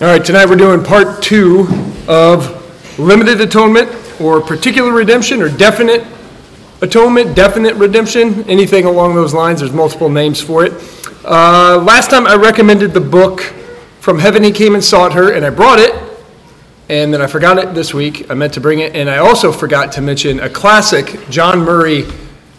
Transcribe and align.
All 0.00 0.06
right, 0.06 0.24
tonight 0.24 0.48
we're 0.48 0.54
doing 0.54 0.84
part 0.84 1.20
two 1.20 1.66
of 2.06 3.00
limited 3.00 3.40
atonement 3.40 3.90
or 4.20 4.40
particular 4.40 4.92
redemption 4.92 5.42
or 5.42 5.48
definite 5.48 6.06
atonement, 6.82 7.34
definite 7.34 7.74
redemption, 7.74 8.48
anything 8.48 8.84
along 8.84 9.16
those 9.16 9.34
lines. 9.34 9.58
There's 9.58 9.72
multiple 9.72 10.08
names 10.08 10.40
for 10.40 10.64
it. 10.64 10.72
Uh, 11.24 11.82
last 11.84 12.10
time 12.10 12.28
I 12.28 12.36
recommended 12.36 12.94
the 12.94 13.00
book 13.00 13.40
From 13.98 14.20
Heaven 14.20 14.44
He 14.44 14.52
Came 14.52 14.76
and 14.76 14.84
Sought 14.84 15.14
Her, 15.14 15.32
and 15.32 15.44
I 15.44 15.50
brought 15.50 15.80
it, 15.80 15.92
and 16.88 17.12
then 17.12 17.20
I 17.20 17.26
forgot 17.26 17.58
it 17.58 17.74
this 17.74 17.92
week. 17.92 18.30
I 18.30 18.34
meant 18.34 18.54
to 18.54 18.60
bring 18.60 18.78
it, 18.78 18.94
and 18.94 19.10
I 19.10 19.18
also 19.18 19.50
forgot 19.50 19.90
to 19.94 20.00
mention 20.00 20.38
a 20.38 20.48
classic 20.48 21.18
John 21.28 21.58
Murray, 21.58 22.04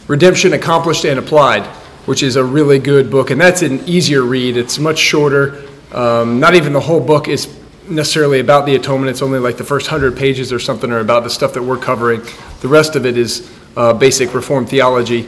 Redemption 0.09 0.51
Accomplished 0.51 1.05
and 1.05 1.17
Applied, 1.17 1.63
which 2.05 2.21
is 2.21 2.35
a 2.35 2.43
really 2.43 2.79
good 2.79 3.09
book, 3.09 3.31
and 3.31 3.39
that's 3.39 3.61
an 3.61 3.79
easier 3.87 4.23
read. 4.23 4.57
It's 4.57 4.77
much 4.77 4.97
shorter. 4.97 5.68
Um, 5.91 6.39
not 6.39 6.55
even 6.55 6.73
the 6.73 6.79
whole 6.79 6.99
book 6.99 7.27
is 7.27 7.47
necessarily 7.89 8.39
about 8.39 8.65
the 8.65 8.75
atonement. 8.75 9.09
It's 9.09 9.21
only 9.21 9.39
like 9.39 9.57
the 9.57 9.63
first 9.63 9.87
hundred 9.87 10.17
pages 10.17 10.53
or 10.53 10.59
something 10.59 10.91
are 10.91 10.99
about 10.99 11.23
the 11.23 11.29
stuff 11.29 11.53
that 11.53 11.63
we're 11.63 11.77
covering. 11.77 12.21
The 12.61 12.67
rest 12.67 12.95
of 12.95 13.05
it 13.05 13.17
is 13.17 13.51
uh, 13.75 13.93
basic 13.93 14.33
Reformed 14.33 14.69
theology. 14.69 15.27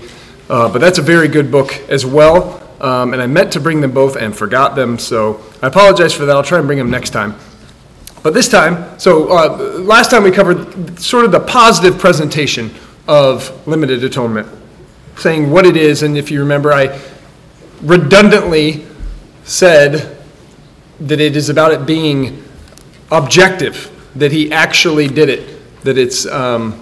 Uh, 0.50 0.72
but 0.72 0.80
that's 0.80 0.98
a 0.98 1.02
very 1.02 1.28
good 1.28 1.52
book 1.52 1.74
as 1.90 2.06
well. 2.06 2.62
Um, 2.82 3.14
and 3.14 3.22
I 3.22 3.28
meant 3.28 3.54
to 3.54 3.60
bring 3.60 3.80
them 3.80 3.92
both 3.92 4.16
and 4.16 4.36
forgot 4.36 4.76
them, 4.76 4.98
so 4.98 5.40
I 5.62 5.68
apologize 5.68 6.14
for 6.14 6.26
that. 6.26 6.36
I'll 6.36 6.44
try 6.44 6.58
and 6.58 6.68
bring 6.68 6.80
them 6.80 6.90
next 6.90 7.12
time. 7.12 7.36
But 8.24 8.34
this 8.34 8.50
time, 8.50 9.00
so 9.00 9.32
uh, 9.32 9.58
last 9.80 10.12
time 10.12 10.24
we 10.24 10.32
covered 10.32 11.00
sort 11.00 11.26
of 11.26 11.32
the 11.32 11.40
positive 11.40 11.98
presentation 11.98 12.72
of 13.08 13.66
limited 13.68 14.04
atonement, 14.04 14.48
saying 15.16 15.50
what 15.50 15.66
it 15.66 15.78
is, 15.78 16.04
and 16.04 16.18
if 16.18 16.32
you 16.32 16.40
remember, 16.40 16.74
I 16.74 17.00
redundantly 17.82 18.86
said 19.44 20.21
that 21.02 21.20
it 21.20 21.36
is 21.36 21.50
about 21.50 21.72
it 21.72 21.86
being 21.86 22.44
objective, 23.12 23.92
that 24.16 24.32
he 24.32 24.52
actually 24.52 25.08
did 25.08 25.30
it, 25.30 25.82
that 25.84 25.98
it's 25.98 26.26
um, 26.28 26.80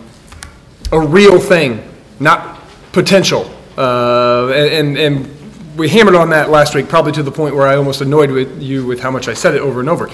a 0.92 1.00
real 1.00 1.40
thing, 1.40 1.84
not 2.20 2.60
potential. 2.92 3.50
Uh, 3.78 4.50
and, 4.50 4.98
and 4.98 5.78
we 5.78 5.88
hammered 5.88 6.16
on 6.16 6.30
that 6.32 6.50
last 6.50 6.76
week, 6.76 6.90
probably 6.90 7.14
to 7.14 7.24
the 7.24 7.32
point 7.32 7.56
where 7.56 7.66
I 7.66 7.78
almost 7.78 8.02
annoyed 8.02 8.30
with 8.30 8.62
you 8.62 8.86
with 8.86 9.00
how 9.00 9.10
much 9.10 9.30
I 9.30 9.34
said 9.34 9.56
it 9.56 9.62
over 9.62 9.80
and 9.80 9.90
over. 9.90 10.10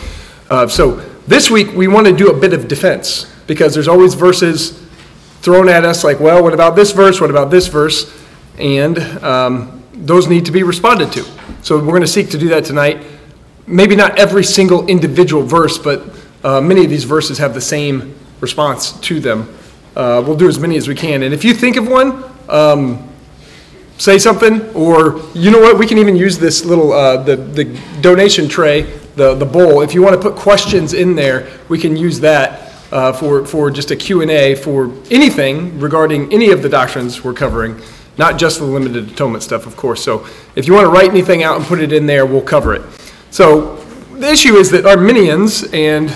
Uh, 0.50 0.68
so 0.68 0.98
this 1.28 1.50
week 1.50 1.74
we 1.74 1.88
want 1.88 2.06
to 2.06 2.16
do 2.16 2.30
a 2.30 2.40
bit 2.40 2.54
of 2.54 2.68
defense 2.68 3.34
because 3.48 3.74
there's 3.74 3.88
always 3.88 4.14
verses 4.14 4.84
thrown 5.42 5.68
at 5.68 5.84
us 5.84 6.04
like, 6.04 6.20
well, 6.20 6.44
what 6.44 6.54
about 6.54 6.76
this 6.76 6.92
verse? 6.92 7.20
What 7.20 7.32
about 7.32 7.50
this 7.50 7.68
verse? 7.68 8.16
And 8.60 9.00
um, 9.24 9.84
those 9.94 10.28
need 10.28 10.46
to 10.46 10.52
be 10.52 10.62
responded 10.62 11.12
to. 11.14 11.24
So 11.64 11.78
we're 11.78 11.88
going 11.88 12.02
to 12.02 12.08
seek 12.08 12.30
to 12.30 12.38
do 12.38 12.50
that 12.50 12.66
tonight 12.66 13.04
maybe 13.68 13.96
not 13.96 14.18
every 14.20 14.44
single 14.44 14.88
individual 14.88 15.44
verse, 15.44 15.78
but 15.78 16.04
uh, 16.44 16.62
many 16.62 16.84
of 16.84 16.90
these 16.90 17.04
verses 17.04 17.38
have 17.38 17.54
the 17.54 17.62
same 17.62 18.16
response 18.40 18.94
to 19.00 19.20
them. 19.20 19.56
Uh, 19.96 20.24
we'll 20.26 20.36
do 20.36 20.48
as 20.48 20.60
many 20.60 20.78
as 20.78 20.88
we 20.88 20.96
can. 20.96 21.24
And 21.24 21.34
if 21.34 21.44
you 21.44 21.54
think 21.54 21.78
of 21.78 21.88
one, 21.88 22.24
um, 22.50 23.10
say 23.98 24.18
something, 24.18 24.62
or 24.76 25.22
you 25.34 25.52
know 25.52 25.60
what, 25.60 25.80
we 25.80 25.88
can 25.88 25.98
even 25.98 26.16
use 26.16 26.38
this 26.38 26.66
little 26.66 26.92
uh, 26.92 27.24
the 27.24 27.38
the 27.38 27.82
donation 28.02 28.48
tray, 28.48 28.82
the 29.16 29.36
the 29.36 29.46
bowl. 29.46 29.82
If 29.82 29.94
you 29.94 30.02
want 30.02 30.22
to 30.22 30.22
put 30.22 30.38
questions 30.38 30.94
in 30.94 31.16
there, 31.16 31.50
we 31.70 31.80
can 31.80 31.96
use 31.96 32.20
that 32.20 32.74
uh, 32.92 33.14
for 33.14 33.46
for 33.46 33.72
just 33.72 33.92
a 33.92 33.96
Q 33.96 34.22
and 34.22 34.30
A 34.30 34.56
for 34.56 34.92
anything 35.10 35.80
regarding 35.80 36.32
any 36.34 36.52
of 36.52 36.62
the 36.62 36.70
doctrines 36.70 37.24
we're 37.24 37.34
covering. 37.34 37.82
Not 38.18 38.38
just 38.38 38.60
the 38.60 38.66
limited 38.66 39.12
atonement 39.12 39.44
stuff, 39.44 39.66
of 39.66 39.76
course. 39.76 40.02
So 40.02 40.26
if 40.56 40.68
you 40.68 40.74
want 40.74 40.86
to 40.86 40.92
write 40.92 41.10
anything 41.10 41.44
out 41.44 41.58
and 41.58 41.66
put 41.66 41.80
it 41.80 41.92
in 41.92 42.06
there, 42.06 42.26
we'll 42.26 42.42
cover 42.42 42.74
it. 42.74 42.82
So 43.36 43.76
the 44.14 44.32
issue 44.32 44.56
is 44.56 44.72
that 44.72 44.86
Arminians 44.86 45.66
and 45.74 46.10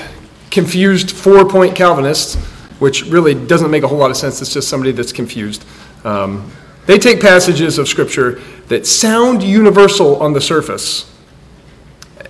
confused 0.51 1.11
four 1.11 1.43
point 1.43 1.75
Calvinists, 1.75 2.35
which 2.79 3.03
really 3.07 3.33
doesn't 3.35 3.69
make 3.69 3.83
a 3.83 3.89
whole 3.89 3.97
lot 3.97 4.09
of 4.09 4.15
sense, 4.15 4.41
it's 4.41 4.53
just 4.53 4.69
somebody 4.69 4.93
that's 4.93 5.11
confused. 5.11 5.65
Um, 6.05 6.49
they 6.85 6.97
take 6.97 7.19
passages 7.19 7.77
of 7.77 7.89
Scripture 7.89 8.39
that 8.69 8.87
sound 8.87 9.43
universal 9.43 10.15
on 10.23 10.31
the 10.31 10.39
surface, 10.39 11.13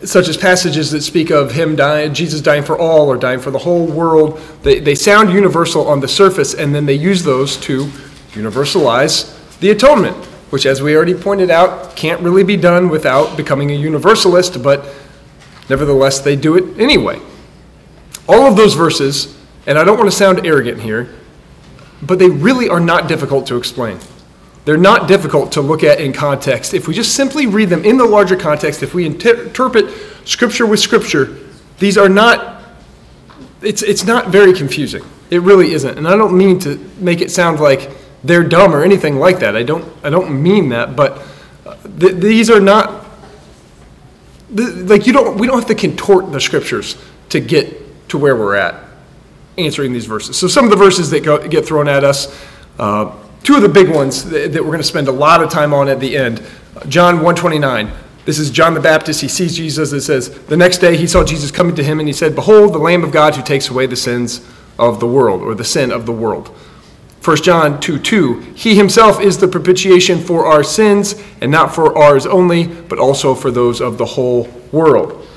such 0.03 0.27
as 0.27 0.37
passages 0.37 0.89
that 0.89 1.01
speak 1.01 1.29
of 1.29 1.51
him 1.51 1.75
dying, 1.75 2.11
Jesus 2.11 2.41
dying 2.41 2.63
for 2.63 2.75
all 2.75 3.11
or 3.11 3.15
dying 3.15 3.39
for 3.39 3.51
the 3.51 3.59
whole 3.59 3.85
world. 3.85 4.41
They, 4.63 4.79
they 4.79 4.95
sound 4.95 5.31
universal 5.31 5.87
on 5.87 5.99
the 5.99 6.07
surface, 6.07 6.55
and 6.55 6.73
then 6.73 6.87
they 6.87 6.95
use 6.95 7.21
those 7.21 7.57
to 7.57 7.85
universalize 8.31 9.37
the 9.59 9.69
atonement 9.69 10.28
which, 10.49 10.65
as 10.65 10.81
we 10.81 10.95
already 10.95 11.13
pointed 11.13 11.49
out, 11.49 11.95
can't 11.95 12.21
really 12.21 12.43
be 12.43 12.57
done 12.57 12.89
without 12.89 13.37
becoming 13.37 13.71
a 13.71 13.75
universalist, 13.75 14.61
but 14.63 14.87
nevertheless, 15.69 16.19
they 16.19 16.35
do 16.35 16.55
it 16.55 16.79
anyway. 16.79 17.19
All 18.27 18.47
of 18.47 18.55
those 18.55 18.73
verses, 18.73 19.37
and 19.65 19.77
I 19.77 19.83
don't 19.83 19.97
want 19.97 20.09
to 20.09 20.15
sound 20.15 20.45
arrogant 20.45 20.81
here, 20.81 21.09
but 22.01 22.19
they 22.19 22.29
really 22.29 22.69
are 22.69 22.79
not 22.79 23.07
difficult 23.07 23.45
to 23.47 23.57
explain. 23.57 23.99
They're 24.65 24.77
not 24.77 25.07
difficult 25.07 25.51
to 25.53 25.61
look 25.61 25.83
at 25.83 25.99
in 25.99 26.13
context. 26.13 26.73
If 26.73 26.87
we 26.87 26.93
just 26.93 27.15
simply 27.15 27.47
read 27.47 27.69
them 27.69 27.83
in 27.83 27.97
the 27.97 28.05
larger 28.05 28.35
context, 28.35 28.83
if 28.83 28.93
we 28.93 29.05
inter- 29.05 29.43
interpret 29.43 29.93
Scripture 30.25 30.65
with 30.65 30.79
Scripture, 30.79 31.37
these 31.79 31.97
are 31.97 32.09
not, 32.09 32.61
it's, 33.61 33.81
it's 33.81 34.03
not 34.03 34.27
very 34.27 34.53
confusing. 34.53 35.03
It 35.29 35.41
really 35.41 35.73
isn't. 35.73 35.97
And 35.97 36.07
I 36.07 36.15
don't 36.15 36.37
mean 36.37 36.59
to 36.59 36.77
make 36.99 37.21
it 37.21 37.31
sound 37.31 37.59
like 37.59 37.89
they're 38.23 38.43
dumb 38.43 38.73
or 38.75 38.83
anything 38.83 39.17
like 39.17 39.39
that. 39.39 39.55
I 39.55 39.63
don't, 39.63 39.91
I 40.03 40.09
don't 40.09 40.41
mean 40.41 40.69
that, 40.69 40.95
but 40.95 41.21
uh, 41.65 41.75
th- 41.99 42.15
these 42.15 42.49
are 42.49 42.59
not, 42.59 43.05
th- 44.55 44.69
like, 44.89 45.07
you 45.07 45.13
don't, 45.13 45.37
we 45.37 45.47
don't 45.47 45.57
have 45.57 45.67
to 45.67 45.75
contort 45.75 46.31
the 46.31 46.41
scriptures 46.41 46.97
to 47.29 47.39
get 47.39 48.09
to 48.09 48.17
where 48.17 48.35
we're 48.35 48.55
at 48.55 48.83
answering 49.57 49.93
these 49.93 50.05
verses. 50.05 50.37
So, 50.37 50.47
some 50.47 50.65
of 50.65 50.71
the 50.71 50.77
verses 50.77 51.09
that 51.11 51.23
go, 51.23 51.47
get 51.47 51.65
thrown 51.65 51.87
at 51.87 52.03
us, 52.03 52.35
uh, 52.77 53.15
two 53.43 53.55
of 53.55 53.61
the 53.61 53.69
big 53.69 53.89
ones 53.89 54.29
that, 54.29 54.53
that 54.53 54.63
we're 54.63 54.71
going 54.71 54.79
to 54.79 54.83
spend 54.83 55.07
a 55.07 55.13
lot 55.13 55.43
of 55.43 55.49
time 55.49 55.73
on 55.73 55.89
at 55.89 55.99
the 55.99 56.17
end 56.17 56.41
John 56.87 57.15
129. 57.15 57.91
This 58.25 58.39
is 58.39 58.51
John 58.51 58.73
the 58.73 58.79
Baptist. 58.79 59.21
He 59.21 59.27
sees 59.27 59.55
Jesus. 59.55 59.91
and 59.91 60.01
says, 60.01 60.29
The 60.29 60.57
next 60.57 60.77
day 60.77 60.95
he 60.95 61.07
saw 61.07 61.23
Jesus 61.23 61.51
coming 61.51 61.75
to 61.75 61.83
him, 61.83 61.99
and 61.99 62.07
he 62.07 62.13
said, 62.13 62.35
Behold, 62.35 62.73
the 62.73 62.79
Lamb 62.79 63.03
of 63.03 63.11
God 63.11 63.35
who 63.35 63.43
takes 63.43 63.69
away 63.69 63.85
the 63.85 63.95
sins 63.95 64.47
of 64.77 64.99
the 64.99 65.07
world, 65.07 65.41
or 65.41 65.55
the 65.55 65.65
sin 65.65 65.91
of 65.91 66.05
the 66.05 66.11
world. 66.11 66.55
1 67.23 67.37
John 67.37 67.79
2 67.81 67.99
2, 67.99 68.39
He 68.55 68.75
himself 68.75 69.19
is 69.19 69.37
the 69.37 69.47
propitiation 69.47 70.19
for 70.19 70.45
our 70.45 70.63
sins, 70.63 71.21
and 71.41 71.51
not 71.51 71.75
for 71.75 71.97
ours 71.97 72.25
only, 72.25 72.65
but 72.67 72.97
also 72.97 73.35
for 73.35 73.51
those 73.51 73.81
of 73.81 73.97
the 73.97 74.05
whole 74.05 74.47
world. 74.71 75.27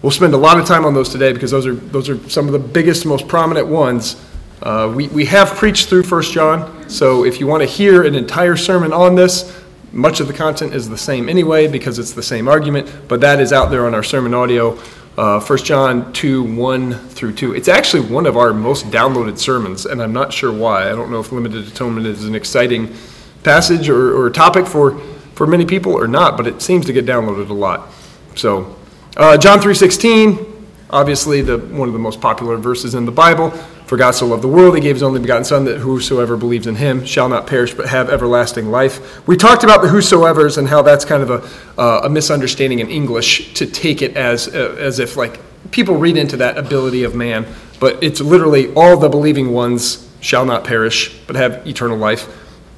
We'll 0.00 0.12
spend 0.12 0.34
a 0.34 0.38
lot 0.38 0.58
of 0.58 0.66
time 0.66 0.84
on 0.84 0.94
those 0.94 1.08
today 1.08 1.32
because 1.32 1.50
those 1.50 1.66
are, 1.66 1.74
those 1.74 2.08
are 2.08 2.18
some 2.28 2.46
of 2.46 2.52
the 2.52 2.58
biggest, 2.58 3.04
most 3.06 3.26
prominent 3.26 3.66
ones. 3.66 4.16
Uh, 4.62 4.92
we, 4.94 5.08
we 5.08 5.24
have 5.24 5.48
preached 5.50 5.88
through 5.88 6.04
1 6.04 6.22
John, 6.22 6.88
so 6.88 7.24
if 7.24 7.40
you 7.40 7.48
want 7.48 7.62
to 7.62 7.68
hear 7.68 8.04
an 8.04 8.14
entire 8.14 8.56
sermon 8.56 8.92
on 8.92 9.16
this, 9.16 9.60
much 9.90 10.20
of 10.20 10.28
the 10.28 10.32
content 10.32 10.72
is 10.72 10.88
the 10.88 10.96
same 10.96 11.28
anyway 11.28 11.66
because 11.66 11.98
it's 11.98 12.12
the 12.12 12.22
same 12.22 12.48
argument, 12.48 12.90
but 13.08 13.20
that 13.20 13.40
is 13.40 13.52
out 13.52 13.70
there 13.70 13.86
on 13.86 13.94
our 13.94 14.02
SermonAudio 14.02 14.80
uh, 15.16 15.40
1 15.40 15.58
John 15.58 16.12
2 16.12 16.42
1 16.42 16.92
through 17.10 17.34
2. 17.34 17.54
It's 17.54 17.68
actually 17.68 18.08
one 18.08 18.26
of 18.26 18.36
our 18.36 18.52
most 18.52 18.86
downloaded 18.86 19.38
sermons, 19.38 19.86
and 19.86 20.02
I'm 20.02 20.12
not 20.12 20.32
sure 20.32 20.52
why. 20.52 20.86
I 20.86 20.90
don't 20.90 21.10
know 21.10 21.20
if 21.20 21.32
limited 21.32 21.66
atonement 21.66 22.06
is 22.06 22.24
an 22.24 22.34
exciting 22.34 22.94
passage 23.42 23.88
or, 23.88 24.16
or 24.16 24.30
topic 24.30 24.66
for, 24.66 24.98
for 25.34 25.46
many 25.46 25.66
people 25.66 25.92
or 25.92 26.06
not, 26.06 26.36
but 26.36 26.46
it 26.46 26.62
seems 26.62 26.86
to 26.86 26.92
get 26.92 27.04
downloaded 27.04 27.50
a 27.50 27.54
lot. 27.54 27.90
So, 28.36 28.76
uh, 29.16 29.36
John 29.36 29.58
3.16, 29.58 30.64
obviously 30.90 31.42
the, 31.42 31.58
one 31.58 31.88
of 31.88 31.92
the 31.92 31.98
most 31.98 32.20
popular 32.20 32.56
verses 32.56 32.94
in 32.94 33.04
the 33.04 33.12
Bible. 33.12 33.52
For 33.86 33.96
God 33.96 34.12
so 34.12 34.26
loved 34.26 34.42
the 34.42 34.48
world, 34.48 34.74
he 34.74 34.80
gave 34.80 34.94
his 34.96 35.02
only 35.02 35.20
begotten 35.20 35.44
Son, 35.44 35.64
that 35.66 35.78
whosoever 35.78 36.36
believes 36.36 36.66
in 36.66 36.76
him 36.76 37.04
shall 37.04 37.28
not 37.28 37.46
perish 37.46 37.74
but 37.74 37.88
have 37.88 38.08
everlasting 38.08 38.70
life. 38.70 39.26
We 39.26 39.36
talked 39.36 39.64
about 39.64 39.82
the 39.82 39.88
whosoever's 39.88 40.56
and 40.56 40.68
how 40.68 40.82
that's 40.82 41.04
kind 41.04 41.22
of 41.22 41.30
a, 41.30 41.80
uh, 41.80 42.00
a 42.04 42.08
misunderstanding 42.08 42.78
in 42.78 42.90
English 42.90 43.54
to 43.54 43.66
take 43.66 44.00
it 44.00 44.16
as, 44.16 44.48
uh, 44.48 44.76
as 44.78 44.98
if 44.98 45.16
like 45.16 45.40
people 45.72 45.96
read 45.96 46.16
into 46.16 46.36
that 46.38 46.56
ability 46.58 47.04
of 47.04 47.14
man, 47.14 47.46
but 47.80 48.02
it's 48.02 48.20
literally 48.20 48.72
all 48.74 48.96
the 48.96 49.08
believing 49.08 49.52
ones 49.52 50.08
shall 50.20 50.44
not 50.44 50.64
perish 50.64 51.18
but 51.26 51.36
have 51.36 51.66
eternal 51.66 51.98
life. 51.98 52.28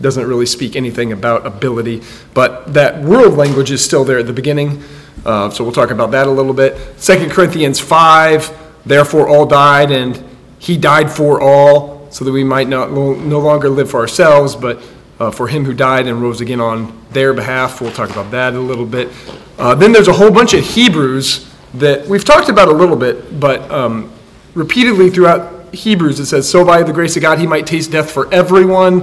Doesn't 0.01 0.27
really 0.27 0.47
speak 0.47 0.75
anything 0.75 1.13
about 1.13 1.47
ability, 1.47 2.03
but 2.33 2.75
that 2.75 3.03
world 3.03 3.35
language 3.35 3.71
is 3.71 3.85
still 3.85 4.05
there 4.05 4.19
at 4.19 4.27
the 4.27 4.33
beginning. 4.33 4.83
Uh, 5.25 5.49
so 5.51 5.63
we'll 5.63 5.73
talk 5.73 5.91
about 5.91 6.11
that 6.11 6.27
a 6.27 6.31
little 6.31 6.53
bit. 6.53 6.77
Second 7.01 7.31
Corinthians 7.31 7.79
5, 7.79 8.83
therefore 8.85 9.29
all 9.29 9.47
died, 9.47 9.91
and 9.91 10.23
he 10.65 10.79
died 10.79 11.13
for 11.13 11.43
all, 11.43 12.09
so 12.11 12.25
that 12.25 12.33
we 12.33 12.43
might 12.43 12.69
not, 12.69 12.91
no 12.91 13.39
longer 13.39 13.69
live 13.69 13.91
for 13.91 14.01
ourselves, 14.01 14.57
but 14.57 14.83
uh, 15.21 15.31
for 15.31 15.47
him 15.47 15.63
who 15.67 15.75
died 15.75 16.07
and 16.07 16.23
rose 16.23 16.41
again 16.41 16.59
on 16.59 16.99
their 17.11 17.35
behalf. 17.35 17.83
We'll 17.83 17.93
talk 17.93 18.09
about 18.09 18.31
that 18.31 18.55
a 18.55 18.59
little 18.59 18.87
bit. 18.87 19.11
Uh, 19.59 19.75
then 19.75 19.93
there's 19.93 20.09
a 20.09 20.13
whole 20.15 20.31
bunch 20.31 20.55
of 20.55 20.65
Hebrews 20.65 21.53
that 21.75 22.07
we've 22.07 22.25
talked 22.25 22.49
about 22.49 22.69
a 22.69 22.73
little 22.73 22.97
bit, 22.97 23.39
but 23.39 23.71
um, 23.71 24.11
repeatedly 24.55 25.11
throughout 25.11 25.75
Hebrews 25.75 26.19
it 26.19 26.27
says, 26.27 26.49
So 26.49 26.65
by 26.65 26.83
the 26.83 26.95
grace 26.95 27.15
of 27.17 27.21
God 27.23 27.39
he 27.39 27.47
might 27.47 27.67
taste 27.67 27.93
death 27.93 28.11
for 28.11 28.33
everyone. 28.33 29.03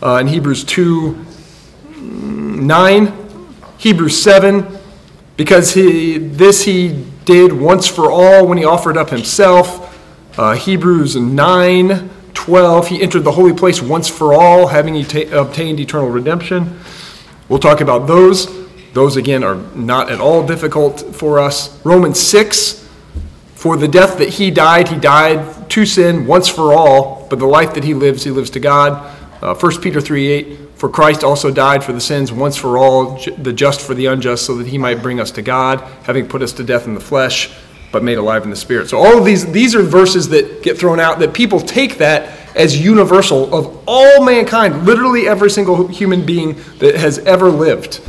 Uh, 0.00 0.18
in 0.18 0.28
Hebrews 0.28 0.62
2 0.62 1.26
9, 1.96 3.12
Hebrews 3.78 4.22
7, 4.22 4.78
because 5.36 5.74
he, 5.74 6.18
this 6.18 6.62
he 6.62 7.04
did 7.24 7.52
once 7.52 7.88
for 7.88 8.12
all 8.12 8.46
when 8.46 8.58
he 8.58 8.64
offered 8.64 8.96
up 8.96 9.10
himself. 9.10 9.89
Uh, 10.38 10.54
Hebrews 10.54 11.16
9 11.16 12.10
12, 12.32 12.88
he 12.88 13.02
entered 13.02 13.20
the 13.20 13.32
holy 13.32 13.52
place 13.52 13.82
once 13.82 14.08
for 14.08 14.32
all, 14.32 14.68
having 14.68 14.96
obtained 14.96 15.78
eternal 15.78 16.08
redemption. 16.08 16.80
We'll 17.48 17.58
talk 17.58 17.80
about 17.80 18.06
those. 18.06 18.48
Those, 18.92 19.16
again, 19.16 19.44
are 19.44 19.56
not 19.74 20.10
at 20.10 20.20
all 20.20 20.46
difficult 20.46 21.14
for 21.14 21.38
us. 21.38 21.84
Romans 21.84 22.18
6, 22.18 22.88
for 23.54 23.76
the 23.76 23.88
death 23.88 24.18
that 24.18 24.30
he 24.30 24.50
died, 24.50 24.88
he 24.88 24.98
died 24.98 25.68
to 25.70 25.84
sin 25.84 26.26
once 26.26 26.48
for 26.48 26.72
all, 26.72 27.26
but 27.28 27.38
the 27.38 27.46
life 27.46 27.74
that 27.74 27.84
he 27.84 27.92
lives, 27.92 28.24
he 28.24 28.30
lives 28.30 28.50
to 28.50 28.60
God. 28.60 29.16
Uh, 29.42 29.54
1 29.54 29.80
Peter 29.80 30.00
3 30.00 30.26
8, 30.28 30.58
for 30.76 30.88
Christ 30.88 31.22
also 31.22 31.50
died 31.50 31.84
for 31.84 31.92
the 31.92 32.00
sins 32.00 32.32
once 32.32 32.56
for 32.56 32.78
all, 32.78 33.18
the 33.36 33.52
just 33.52 33.80
for 33.80 33.94
the 33.94 34.06
unjust, 34.06 34.46
so 34.46 34.56
that 34.56 34.66
he 34.66 34.78
might 34.78 35.02
bring 35.02 35.20
us 35.20 35.30
to 35.32 35.42
God, 35.42 35.80
having 36.04 36.26
put 36.26 36.40
us 36.40 36.52
to 36.54 36.64
death 36.64 36.86
in 36.86 36.94
the 36.94 37.00
flesh, 37.00 37.50
but 37.92 38.02
made 38.02 38.18
alive 38.18 38.44
in 38.44 38.50
the 38.50 38.56
spirit. 38.56 38.88
So 38.88 38.98
all 38.98 39.18
of 39.18 39.24
these, 39.24 39.50
these 39.50 39.74
are 39.74 39.82
verses 39.82 40.28
that 40.28 40.62
get 40.62 40.78
thrown 40.78 41.00
out 41.00 41.18
that 41.18 41.34
people 41.34 41.60
take 41.60 41.98
that 41.98 42.38
as 42.54 42.78
universal 42.78 43.52
of 43.54 43.82
all 43.86 44.24
mankind, 44.24 44.84
literally 44.84 45.28
every 45.28 45.50
single 45.50 45.88
human 45.88 46.24
being 46.24 46.60
that 46.78 46.94
has 46.96 47.18
ever 47.20 47.48
lived. 47.48 48.00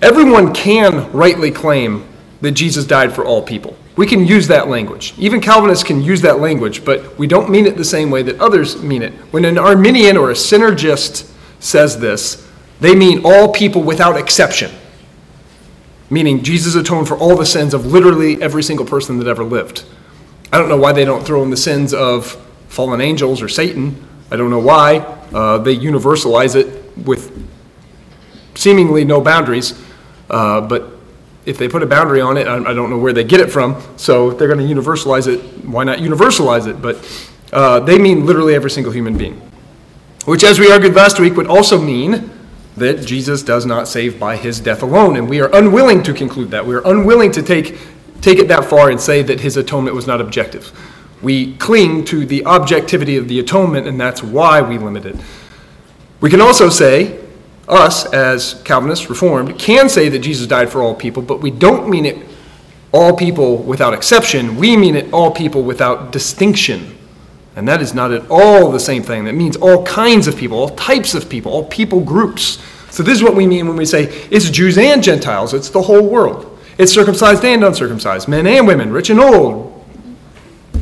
Everyone 0.00 0.54
can 0.54 1.10
rightly 1.12 1.50
claim 1.50 2.06
that 2.40 2.52
Jesus 2.52 2.84
died 2.84 3.12
for 3.12 3.24
all 3.24 3.42
people. 3.42 3.76
We 3.96 4.06
can 4.06 4.24
use 4.24 4.46
that 4.46 4.68
language. 4.68 5.12
Even 5.18 5.40
Calvinists 5.40 5.82
can 5.82 6.00
use 6.02 6.20
that 6.22 6.38
language, 6.38 6.84
but 6.84 7.18
we 7.18 7.26
don't 7.26 7.50
mean 7.50 7.66
it 7.66 7.76
the 7.76 7.84
same 7.84 8.10
way 8.10 8.22
that 8.22 8.40
others 8.40 8.80
mean 8.80 9.02
it. 9.02 9.12
When 9.32 9.44
an 9.44 9.58
Arminian 9.58 10.16
or 10.16 10.30
a 10.30 10.34
synergist 10.34 11.28
says 11.58 11.98
this, 11.98 12.46
they 12.80 12.94
mean 12.94 13.22
all 13.24 13.52
people 13.52 13.82
without 13.82 14.16
exception, 14.16 14.70
meaning 16.10 16.42
Jesus 16.42 16.74
atoned 16.74 17.08
for 17.08 17.16
all 17.16 17.36
the 17.36 17.46
sins 17.46 17.74
of 17.74 17.86
literally 17.86 18.40
every 18.42 18.62
single 18.62 18.86
person 18.86 19.18
that 19.18 19.26
ever 19.26 19.44
lived. 19.44 19.84
I 20.52 20.58
don't 20.58 20.68
know 20.68 20.76
why 20.76 20.92
they 20.92 21.04
don't 21.04 21.24
throw 21.24 21.42
in 21.42 21.50
the 21.50 21.56
sins 21.56 21.92
of 21.92 22.26
fallen 22.68 23.00
angels 23.00 23.42
or 23.42 23.48
Satan. 23.48 24.06
I 24.30 24.36
don't 24.36 24.50
know 24.50 24.58
why. 24.58 24.98
Uh, 25.32 25.58
they 25.58 25.76
universalize 25.76 26.56
it 26.56 26.96
with 26.96 27.46
seemingly 28.54 29.04
no 29.04 29.20
boundaries, 29.20 29.78
uh, 30.30 30.60
but 30.60 30.98
if 31.44 31.58
they 31.58 31.68
put 31.68 31.82
a 31.82 31.86
boundary 31.86 32.20
on 32.20 32.36
it, 32.36 32.46
I, 32.46 32.56
I 32.56 32.74
don't 32.74 32.90
know 32.90 32.98
where 32.98 33.12
they 33.12 33.24
get 33.24 33.40
it 33.40 33.50
from. 33.50 33.82
So 33.96 34.30
if 34.30 34.38
they're 34.38 34.48
going 34.48 34.66
to 34.66 34.74
universalize 34.74 35.26
it, 35.26 35.40
why 35.64 35.84
not 35.84 35.98
universalize 35.98 36.66
it? 36.66 36.80
But 36.80 36.96
uh, 37.52 37.80
they 37.80 37.98
mean 37.98 38.26
literally 38.26 38.54
every 38.54 38.70
single 38.70 38.92
human 38.92 39.16
being. 39.16 39.40
Which, 40.24 40.44
as 40.44 40.58
we 40.58 40.70
argued 40.70 40.94
last 40.94 41.18
week, 41.18 41.36
would 41.36 41.46
also 41.46 41.80
mean 41.80 42.30
that 42.78 43.04
Jesus 43.04 43.42
does 43.42 43.66
not 43.66 43.88
save 43.88 44.18
by 44.18 44.36
his 44.36 44.60
death 44.60 44.82
alone. 44.82 45.16
And 45.16 45.28
we 45.28 45.40
are 45.40 45.54
unwilling 45.54 46.02
to 46.04 46.12
conclude 46.12 46.50
that. 46.50 46.66
We 46.66 46.74
are 46.74 46.86
unwilling 46.86 47.32
to 47.32 47.42
take, 47.42 47.78
take 48.20 48.38
it 48.38 48.48
that 48.48 48.64
far 48.64 48.90
and 48.90 49.00
say 49.00 49.22
that 49.22 49.40
his 49.40 49.56
atonement 49.56 49.94
was 49.94 50.06
not 50.06 50.20
objective. 50.20 50.72
We 51.22 51.54
cling 51.56 52.04
to 52.06 52.24
the 52.24 52.44
objectivity 52.46 53.16
of 53.16 53.28
the 53.28 53.40
atonement, 53.40 53.86
and 53.86 54.00
that's 54.00 54.22
why 54.22 54.62
we 54.62 54.78
limit 54.78 55.04
it. 55.04 55.16
We 56.20 56.30
can 56.30 56.40
also 56.40 56.68
say 56.68 57.18
us, 57.68 58.06
as 58.12 58.60
Calvinists, 58.64 59.10
Reformed, 59.10 59.58
can 59.58 59.88
say 59.88 60.08
that 60.08 60.20
Jesus 60.20 60.46
died 60.46 60.70
for 60.70 60.82
all 60.82 60.94
people, 60.94 61.22
but 61.22 61.40
we 61.40 61.50
don't 61.50 61.88
mean 61.88 62.06
it 62.06 62.26
all 62.92 63.14
people 63.16 63.58
without 63.58 63.94
exception. 63.94 64.56
We 64.56 64.76
mean 64.76 64.96
it 64.96 65.12
all 65.12 65.30
people 65.30 65.62
without 65.62 66.10
distinction. 66.12 66.97
And 67.58 67.68
that 67.68 67.82
is 67.82 67.92
not 67.92 68.12
at 68.12 68.24
all 68.30 68.70
the 68.70 68.80
same 68.80 69.02
thing. 69.02 69.24
That 69.24 69.34
means 69.34 69.56
all 69.56 69.84
kinds 69.84 70.28
of 70.28 70.36
people, 70.36 70.58
all 70.58 70.70
types 70.70 71.14
of 71.14 71.28
people, 71.28 71.52
all 71.52 71.64
people 71.64 72.00
groups. 72.00 72.58
So, 72.90 73.02
this 73.02 73.18
is 73.18 73.22
what 73.22 73.34
we 73.34 73.46
mean 73.46 73.68
when 73.68 73.76
we 73.76 73.84
say 73.84 74.04
it's 74.30 74.48
Jews 74.48 74.78
and 74.78 75.02
Gentiles, 75.02 75.52
it's 75.52 75.68
the 75.68 75.82
whole 75.82 76.08
world. 76.08 76.58
It's 76.78 76.92
circumcised 76.92 77.44
and 77.44 77.64
uncircumcised, 77.64 78.28
men 78.28 78.46
and 78.46 78.66
women, 78.66 78.92
rich 78.92 79.10
and 79.10 79.20
old, 79.20 79.84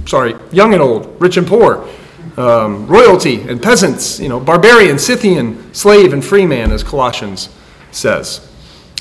sorry, 0.05 0.34
young 0.52 0.75
and 0.75 0.82
old, 0.82 1.20
rich 1.20 1.37
and 1.37 1.46
poor 1.46 1.88
um, 2.37 2.87
royalty 2.87 3.40
and 3.43 3.62
peasants, 3.62 4.20
you 4.20 4.29
know, 4.29 4.38
barbarian, 4.38 4.99
Scythian, 4.99 5.72
slave, 5.72 6.12
and 6.12 6.25
free 6.25 6.46
man, 6.46 6.70
as 6.70 6.82
Colossians 6.82 7.49
says. 7.93 8.46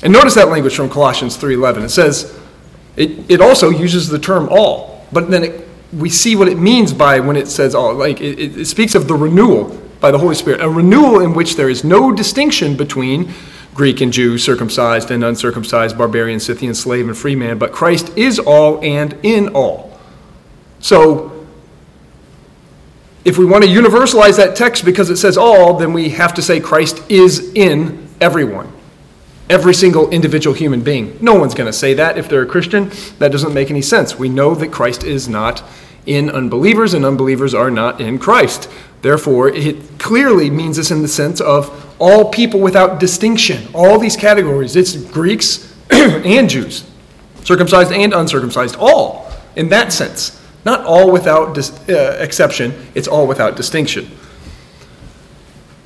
And 0.02 0.12
notice 0.12 0.34
that 0.34 0.48
language 0.48 0.74
from 0.74 0.88
Colossians 0.88 1.36
3.11. 1.36 1.84
It 1.84 1.88
says, 1.90 2.38
it, 2.96 3.30
it 3.30 3.40
also 3.40 3.68
uses 3.68 4.08
the 4.08 4.18
term 4.18 4.48
all, 4.50 5.06
but 5.12 5.30
then 5.30 5.44
it, 5.44 5.65
we 5.96 6.10
see 6.10 6.36
what 6.36 6.48
it 6.48 6.58
means 6.58 6.92
by 6.92 7.20
when 7.20 7.36
it 7.36 7.48
says 7.48 7.74
all. 7.74 7.94
Like, 7.94 8.20
it, 8.20 8.58
it 8.58 8.64
speaks 8.66 8.94
of 8.94 9.08
the 9.08 9.14
renewal 9.14 9.64
by 10.00 10.10
the 10.10 10.18
Holy 10.18 10.34
Spirit, 10.34 10.60
a 10.60 10.68
renewal 10.68 11.20
in 11.20 11.32
which 11.32 11.56
there 11.56 11.70
is 11.70 11.82
no 11.82 12.12
distinction 12.12 12.76
between 12.76 13.32
Greek 13.74 14.00
and 14.00 14.12
Jew, 14.12 14.38
circumcised 14.38 15.10
and 15.10 15.24
uncircumcised, 15.24 15.98
barbarian, 15.98 16.40
Scythian, 16.40 16.74
slave, 16.74 17.08
and 17.08 17.16
free 17.16 17.36
man, 17.36 17.58
but 17.58 17.72
Christ 17.72 18.10
is 18.16 18.38
all 18.38 18.82
and 18.82 19.16
in 19.22 19.48
all. 19.48 19.98
So, 20.80 21.46
if 23.24 23.38
we 23.38 23.44
want 23.44 23.64
to 23.64 23.70
universalize 23.70 24.36
that 24.36 24.54
text 24.54 24.84
because 24.84 25.10
it 25.10 25.16
says 25.16 25.36
all, 25.36 25.74
then 25.74 25.92
we 25.92 26.10
have 26.10 26.32
to 26.34 26.42
say 26.42 26.60
Christ 26.60 27.02
is 27.10 27.52
in 27.54 28.08
everyone, 28.20 28.72
every 29.50 29.74
single 29.74 30.08
individual 30.10 30.54
human 30.54 30.80
being. 30.80 31.18
No 31.20 31.34
one's 31.34 31.54
going 31.54 31.66
to 31.66 31.72
say 31.72 31.94
that 31.94 32.16
if 32.16 32.28
they're 32.28 32.42
a 32.42 32.46
Christian. 32.46 32.90
That 33.18 33.32
doesn't 33.32 33.52
make 33.52 33.68
any 33.70 33.82
sense. 33.82 34.18
We 34.18 34.28
know 34.28 34.54
that 34.54 34.70
Christ 34.70 35.02
is 35.02 35.28
not 35.28 35.62
in 36.06 36.30
unbelievers, 36.30 36.94
and 36.94 37.04
unbelievers 37.04 37.52
are 37.54 37.70
not 37.70 38.00
in 38.00 38.18
Christ. 38.18 38.70
Therefore, 39.02 39.48
it 39.48 39.98
clearly 39.98 40.50
means 40.50 40.76
this 40.76 40.90
in 40.90 41.02
the 41.02 41.08
sense 41.08 41.40
of 41.40 41.94
all 41.98 42.30
people 42.30 42.60
without 42.60 43.00
distinction, 43.00 43.68
all 43.74 43.98
these 43.98 44.16
categories. 44.16 44.76
It's 44.76 44.96
Greeks 44.96 45.74
and 45.90 46.48
Jews, 46.48 46.88
circumcised 47.44 47.92
and 47.92 48.12
uncircumcised, 48.12 48.76
all 48.78 49.30
in 49.56 49.68
that 49.70 49.92
sense. 49.92 50.42
Not 50.64 50.84
all 50.84 51.12
without 51.12 51.54
dis- 51.54 51.70
uh, 51.88 52.18
exception, 52.20 52.74
it's 52.94 53.06
all 53.06 53.26
without 53.26 53.56
distinction. 53.56 54.10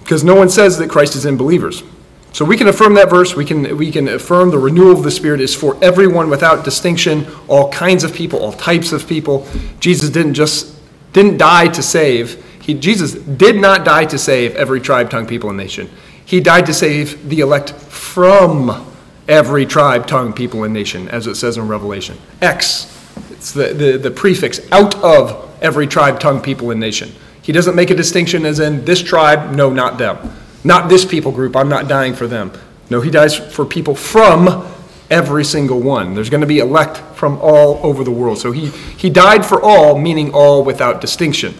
Because 0.00 0.24
no 0.24 0.34
one 0.34 0.48
says 0.48 0.78
that 0.78 0.88
Christ 0.90 1.14
is 1.14 1.26
in 1.26 1.36
believers. 1.36 1.82
So 2.32 2.44
we 2.44 2.56
can 2.56 2.68
affirm 2.68 2.94
that 2.94 3.10
verse. 3.10 3.34
We 3.34 3.44
can, 3.44 3.76
we 3.76 3.90
can 3.90 4.08
affirm 4.08 4.50
the 4.50 4.58
renewal 4.58 4.92
of 4.92 5.02
the 5.02 5.10
Spirit 5.10 5.40
is 5.40 5.54
for 5.54 5.76
everyone 5.82 6.30
without 6.30 6.64
distinction, 6.64 7.26
all 7.48 7.70
kinds 7.72 8.04
of 8.04 8.14
people, 8.14 8.38
all 8.38 8.52
types 8.52 8.92
of 8.92 9.06
people. 9.06 9.46
Jesus 9.80 10.10
didn't 10.10 10.34
just 10.34 10.76
didn't 11.12 11.38
die 11.38 11.68
to 11.68 11.82
save. 11.82 12.44
He, 12.62 12.74
Jesus 12.74 13.14
did 13.14 13.56
not 13.56 13.84
die 13.84 14.04
to 14.04 14.18
save 14.18 14.54
every 14.54 14.80
tribe, 14.80 15.10
tongue, 15.10 15.26
people, 15.26 15.50
and 15.50 15.58
nation. 15.58 15.90
He 16.24 16.40
died 16.40 16.66
to 16.66 16.74
save 16.74 17.28
the 17.28 17.40
elect 17.40 17.72
from 17.72 18.86
every 19.26 19.66
tribe, 19.66 20.06
tongue, 20.06 20.32
people, 20.32 20.62
and 20.62 20.72
nation, 20.72 21.08
as 21.08 21.26
it 21.26 21.34
says 21.34 21.56
in 21.56 21.66
Revelation. 21.66 22.16
X 22.40 22.96
it's 23.40 23.52
the, 23.52 23.72
the, 23.72 23.96
the 23.96 24.10
prefix 24.10 24.60
out 24.70 24.94
of 25.02 25.50
every 25.62 25.86
tribe, 25.86 26.20
tongue, 26.20 26.42
people, 26.42 26.70
and 26.70 26.78
nation. 26.78 27.10
He 27.40 27.52
doesn't 27.52 27.74
make 27.74 27.88
a 27.88 27.94
distinction 27.94 28.44
as 28.44 28.60
in 28.60 28.84
this 28.84 29.02
tribe, 29.02 29.52
no, 29.52 29.70
not 29.70 29.96
them. 29.96 30.18
Not 30.64 30.88
this 30.88 31.04
people 31.04 31.32
group, 31.32 31.56
I'm 31.56 31.68
not 31.68 31.88
dying 31.88 32.14
for 32.14 32.26
them. 32.26 32.52
No, 32.90 33.00
he 33.00 33.10
dies 33.10 33.36
for 33.36 33.64
people 33.64 33.94
from 33.94 34.66
every 35.10 35.44
single 35.44 35.80
one. 35.80 36.14
There's 36.14 36.30
going 36.30 36.40
to 36.40 36.46
be 36.46 36.58
elect 36.58 36.98
from 37.16 37.38
all 37.40 37.80
over 37.84 38.04
the 38.04 38.10
world. 38.10 38.38
So 38.38 38.52
he, 38.52 38.66
he 38.66 39.10
died 39.10 39.44
for 39.44 39.62
all, 39.62 39.98
meaning 39.98 40.32
all 40.32 40.64
without 40.64 41.00
distinction. 41.00 41.54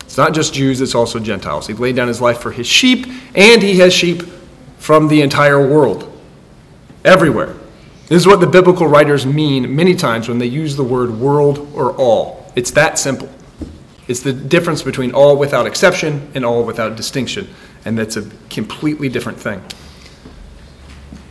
It's 0.00 0.16
not 0.16 0.34
just 0.34 0.54
Jews, 0.54 0.80
it's 0.80 0.94
also 0.94 1.18
Gentiles. 1.18 1.66
He 1.66 1.74
laid 1.74 1.96
down 1.96 2.08
his 2.08 2.20
life 2.20 2.40
for 2.40 2.50
his 2.50 2.66
sheep, 2.66 3.06
and 3.34 3.62
he 3.62 3.78
has 3.78 3.92
sheep 3.92 4.22
from 4.78 5.08
the 5.08 5.22
entire 5.22 5.60
world, 5.66 6.10
everywhere. 7.04 7.54
This 8.06 8.22
is 8.22 8.26
what 8.26 8.40
the 8.40 8.46
biblical 8.46 8.86
writers 8.86 9.26
mean 9.26 9.76
many 9.76 9.94
times 9.94 10.28
when 10.28 10.38
they 10.38 10.46
use 10.46 10.76
the 10.76 10.84
word 10.84 11.10
world 11.10 11.70
or 11.74 11.92
all. 11.96 12.50
It's 12.56 12.70
that 12.70 12.98
simple. 12.98 13.28
It's 14.06 14.20
the 14.20 14.32
difference 14.32 14.82
between 14.82 15.12
all 15.12 15.36
without 15.36 15.66
exception 15.66 16.30
and 16.34 16.42
all 16.42 16.64
without 16.64 16.96
distinction. 16.96 17.48
And 17.84 17.98
that's 17.98 18.16
a 18.16 18.28
completely 18.50 19.08
different 19.08 19.38
thing. 19.38 19.62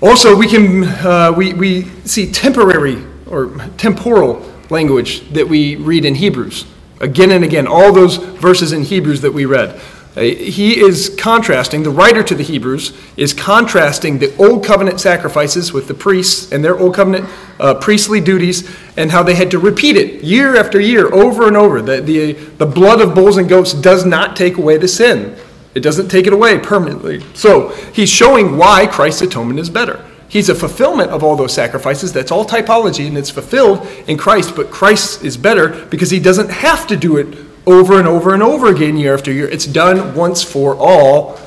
Also, 0.02 0.36
we 0.36 0.48
can 0.48 0.84
uh, 0.84 1.34
we, 1.36 1.54
we 1.54 1.84
see 2.06 2.32
temporary 2.32 3.04
or 3.28 3.48
temporal 3.78 4.46
language 4.70 5.28
that 5.32 5.48
we 5.48 5.76
read 5.76 6.06
in 6.06 6.16
Hebrews 6.16 6.66
again 7.02 7.32
and 7.32 7.44
again. 7.44 7.68
All 7.68 7.92
those 7.92 8.18
verses 8.18 8.72
in 8.74 8.84
Hebrews 8.84 9.22
that 9.22 9.32
we 9.32 9.46
read. 9.46 9.80
Uh, 10.16 10.22
he 10.22 10.80
is 10.80 11.16
contrasting, 11.20 11.84
the 11.84 11.92
writer 11.92 12.24
to 12.24 12.34
the 12.34 12.44
Hebrews 12.44 12.92
is 13.18 13.34
contrasting 13.34 14.18
the 14.18 14.36
Old 14.38 14.66
Covenant 14.66 15.00
sacrifices 15.00 15.72
with 15.72 15.88
the 15.88 15.94
priests 15.94 16.52
and 16.52 16.66
their 16.66 16.76
Old 16.76 16.96
Covenant 16.96 17.30
uh, 17.60 17.76
priestly 17.76 18.20
duties 18.20 18.68
and 18.98 19.12
how 19.12 19.22
they 19.22 19.36
had 19.36 19.52
to 19.52 19.60
repeat 19.60 19.96
it 19.96 20.24
year 20.24 20.58
after 20.58 20.80
year, 20.80 21.14
over 21.14 21.48
and 21.48 21.56
over. 21.56 21.84
The, 21.84 22.02
the, 22.02 22.32
the 22.32 22.66
blood 22.66 23.00
of 23.00 23.14
bulls 23.14 23.38
and 23.38 23.48
goats 23.48 23.74
does 23.74 24.08
not 24.08 24.36
take 24.36 24.58
away 24.58 24.78
the 24.78 24.88
sin, 24.88 25.38
it 25.78 25.84
doesn't 25.84 26.10
take 26.10 26.26
it 26.26 26.34
away 26.34 26.58
permanently. 26.58 27.24
So 27.36 27.70
he's 27.94 28.10
showing 28.10 28.58
why 28.58 28.88
Christ's 28.88 29.22
atonement 29.22 29.60
is 29.60 29.70
better. 29.70 30.04
He's 30.28 30.50
a 30.50 30.56
fulfillment 30.56 31.12
of 31.12 31.24
all 31.24 31.36
those 31.36 31.54
sacrifices. 31.54 32.12
That's 32.12 32.32
all 32.32 32.46
typology, 32.46 33.06
and 33.08 33.16
it's 33.16 33.30
fulfilled 33.30 33.86
in 34.08 34.18
Christ. 34.18 34.56
But 34.56 34.72
Christ 34.72 35.24
is 35.24 35.38
better 35.38 35.86
because 35.86 36.10
he 36.10 36.20
doesn't 36.20 36.50
have 36.50 36.88
to 36.88 36.98
do 36.98 37.18
it 37.18 37.38
over 37.68 38.00
and 38.00 38.08
over 38.08 38.34
and 38.34 38.42
over 38.42 38.68
again, 38.72 38.98
year 38.98 39.14
after 39.14 39.32
year. 39.32 39.48
It's 39.48 39.68
done 39.68 40.16
once 40.16 40.42
for 40.42 40.76
all 40.76 41.40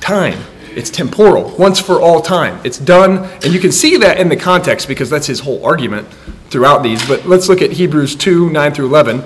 time. 0.00 0.38
It's 0.76 0.88
temporal, 0.88 1.54
once 1.58 1.80
for 1.80 2.00
all 2.00 2.22
time. 2.22 2.60
It's 2.62 2.78
done, 2.78 3.24
and 3.42 3.52
you 3.52 3.58
can 3.58 3.72
see 3.72 3.96
that 3.96 4.20
in 4.20 4.28
the 4.28 4.36
context 4.36 4.86
because 4.86 5.10
that's 5.10 5.26
his 5.26 5.40
whole 5.40 5.66
argument 5.66 6.06
throughout 6.50 6.84
these. 6.84 7.04
But 7.08 7.26
let's 7.26 7.48
look 7.48 7.60
at 7.60 7.72
Hebrews 7.72 8.14
2 8.14 8.48
9 8.48 8.74
through 8.74 8.86
11. 8.86 9.24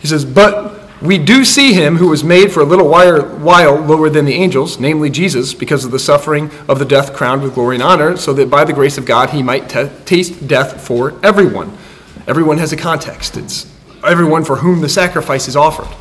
He 0.00 0.06
says, 0.06 0.24
But 0.24 0.85
we 1.02 1.18
do 1.18 1.44
see 1.44 1.74
him 1.74 1.96
who 1.96 2.08
was 2.08 2.24
made 2.24 2.50
for 2.50 2.60
a 2.60 2.64
little 2.64 2.88
while 2.88 3.76
lower 3.76 4.08
than 4.08 4.24
the 4.24 4.34
angels, 4.34 4.80
namely 4.80 5.10
Jesus, 5.10 5.52
because 5.52 5.84
of 5.84 5.90
the 5.90 5.98
suffering 5.98 6.50
of 6.68 6.78
the 6.78 6.84
death 6.84 7.12
crowned 7.12 7.42
with 7.42 7.54
glory 7.54 7.76
and 7.76 7.82
honor, 7.82 8.16
so 8.16 8.32
that 8.32 8.48
by 8.48 8.64
the 8.64 8.72
grace 8.72 8.96
of 8.96 9.04
God 9.04 9.30
he 9.30 9.42
might 9.42 9.68
t- 9.68 9.90
taste 10.06 10.48
death 10.48 10.86
for 10.86 11.18
everyone. 11.22 11.76
Everyone 12.26 12.58
has 12.58 12.72
a 12.72 12.76
context. 12.76 13.36
It's 13.36 13.70
everyone 14.02 14.44
for 14.44 14.56
whom 14.56 14.80
the 14.80 14.88
sacrifice 14.88 15.48
is 15.48 15.56
offered. 15.56 15.94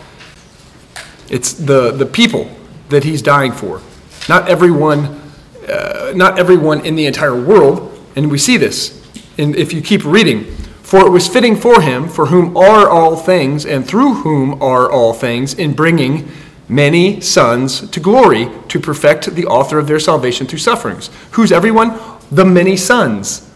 It's 1.30 1.54
the, 1.54 1.92
the 1.92 2.06
people 2.06 2.50
that 2.90 3.04
he's 3.04 3.22
dying 3.22 3.52
for. 3.52 3.82
Not 4.30 4.48
everyone, 4.48 5.22
uh, 5.68 6.14
not 6.16 6.40
everyone 6.40 6.86
in 6.86 6.96
the 6.96 7.06
entire 7.06 7.40
world. 7.40 7.92
And 8.16 8.32
we 8.32 8.38
see 8.38 8.58
this. 8.58 9.04
And 9.38 9.56
if 9.56 9.74
you 9.74 9.82
keep 9.82 10.06
reading, 10.06 10.56
for 10.86 11.04
it 11.04 11.10
was 11.10 11.28
fitting 11.28 11.56
for 11.56 11.82
him, 11.82 12.08
for 12.08 12.28
whom 12.28 12.56
are 12.56 12.88
all 12.88 13.16
things, 13.16 13.66
and 13.66 13.88
through 13.88 14.14
whom 14.14 14.62
are 14.62 14.90
all 14.90 15.14
things, 15.14 15.56
in 15.56 15.74
bringing 15.74 16.32
many 16.70 17.20
sons 17.22 17.90
to 17.90 18.00
glory, 18.00 18.52
to 18.68 18.80
perfect 18.80 19.34
the 19.34 19.48
author 19.48 19.80
of 19.80 19.88
their 19.88 20.00
salvation 20.00 20.46
through 20.46 20.60
sufferings. 20.60 21.10
Who's 21.32 21.52
everyone? 21.52 22.00
The 22.30 22.46
many 22.46 22.78
sons. 22.78 23.50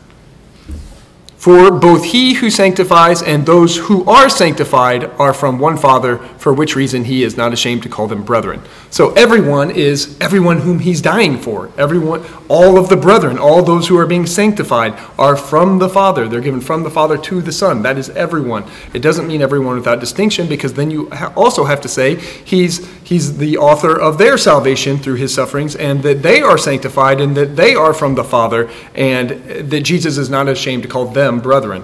For 1.40 1.72
both 1.72 2.04
he 2.04 2.34
who 2.34 2.50
sanctifies 2.50 3.24
and 3.24 3.46
those 3.46 3.78
who 3.78 4.04
are 4.04 4.28
sanctified 4.28 5.06
are 5.18 5.34
from 5.34 5.58
one 5.58 5.78
Father, 5.78 6.18
for 6.38 6.54
which 6.54 6.76
reason 6.76 7.06
he 7.06 7.24
is 7.24 7.38
not 7.38 7.54
ashamed 7.54 7.82
to 7.84 7.90
call 7.90 8.08
them 8.10 8.24
brethren. 8.24 8.62
So 8.90 9.14
everyone 9.14 9.72
is 9.72 10.18
everyone 10.20 10.60
whom 10.60 10.80
he's 10.80 11.02
dying 11.02 11.38
for. 11.38 11.72
Everyone, 11.78 12.26
all 12.50 12.78
of 12.78 12.90
the 12.90 12.98
brethren, 12.98 13.38
all 13.40 13.64
those 13.64 13.88
who 13.88 13.98
are 13.98 14.06
being 14.06 14.26
sanctified 14.26 15.00
are 15.18 15.38
from 15.38 15.80
the 15.80 15.88
Father. 15.88 16.28
They're 16.28 16.42
given 16.42 16.60
from 16.60 16.84
the 16.84 16.90
Father 16.90 17.18
to 17.18 17.42
the 17.42 17.54
Son. 17.54 17.84
That 17.84 17.98
is 17.98 18.10
everyone. 18.10 18.66
It 18.94 19.00
doesn't 19.00 19.26
mean 19.26 19.42
everyone 19.42 19.78
without 19.78 20.02
distinction, 20.02 20.50
because 20.50 20.74
then 20.74 20.92
you 20.92 21.10
also 21.38 21.64
have 21.64 21.80
to 21.82 21.88
say 21.88 22.16
he's 22.16 22.86
he's 23.04 23.38
the 23.38 23.58
author 23.58 23.98
of 23.98 24.18
their 24.18 24.38
salvation 24.38 24.98
through 24.98 25.16
his 25.16 25.34
sufferings, 25.34 25.78
and 25.78 26.04
that 26.04 26.22
they 26.22 26.42
are 26.42 26.58
sanctified, 26.58 27.22
and 27.22 27.38
that 27.38 27.56
they 27.56 27.76
are 27.76 27.94
from 27.94 28.16
the 28.16 28.26
Father, 28.26 28.70
and 28.94 29.30
that 29.72 29.82
Jesus 29.82 30.18
is 30.18 30.30
not 30.30 30.50
ashamed 30.50 30.84
to 30.84 30.90
call 30.90 31.06
them 31.06 31.29
them 31.30 31.40
brethren. 31.40 31.84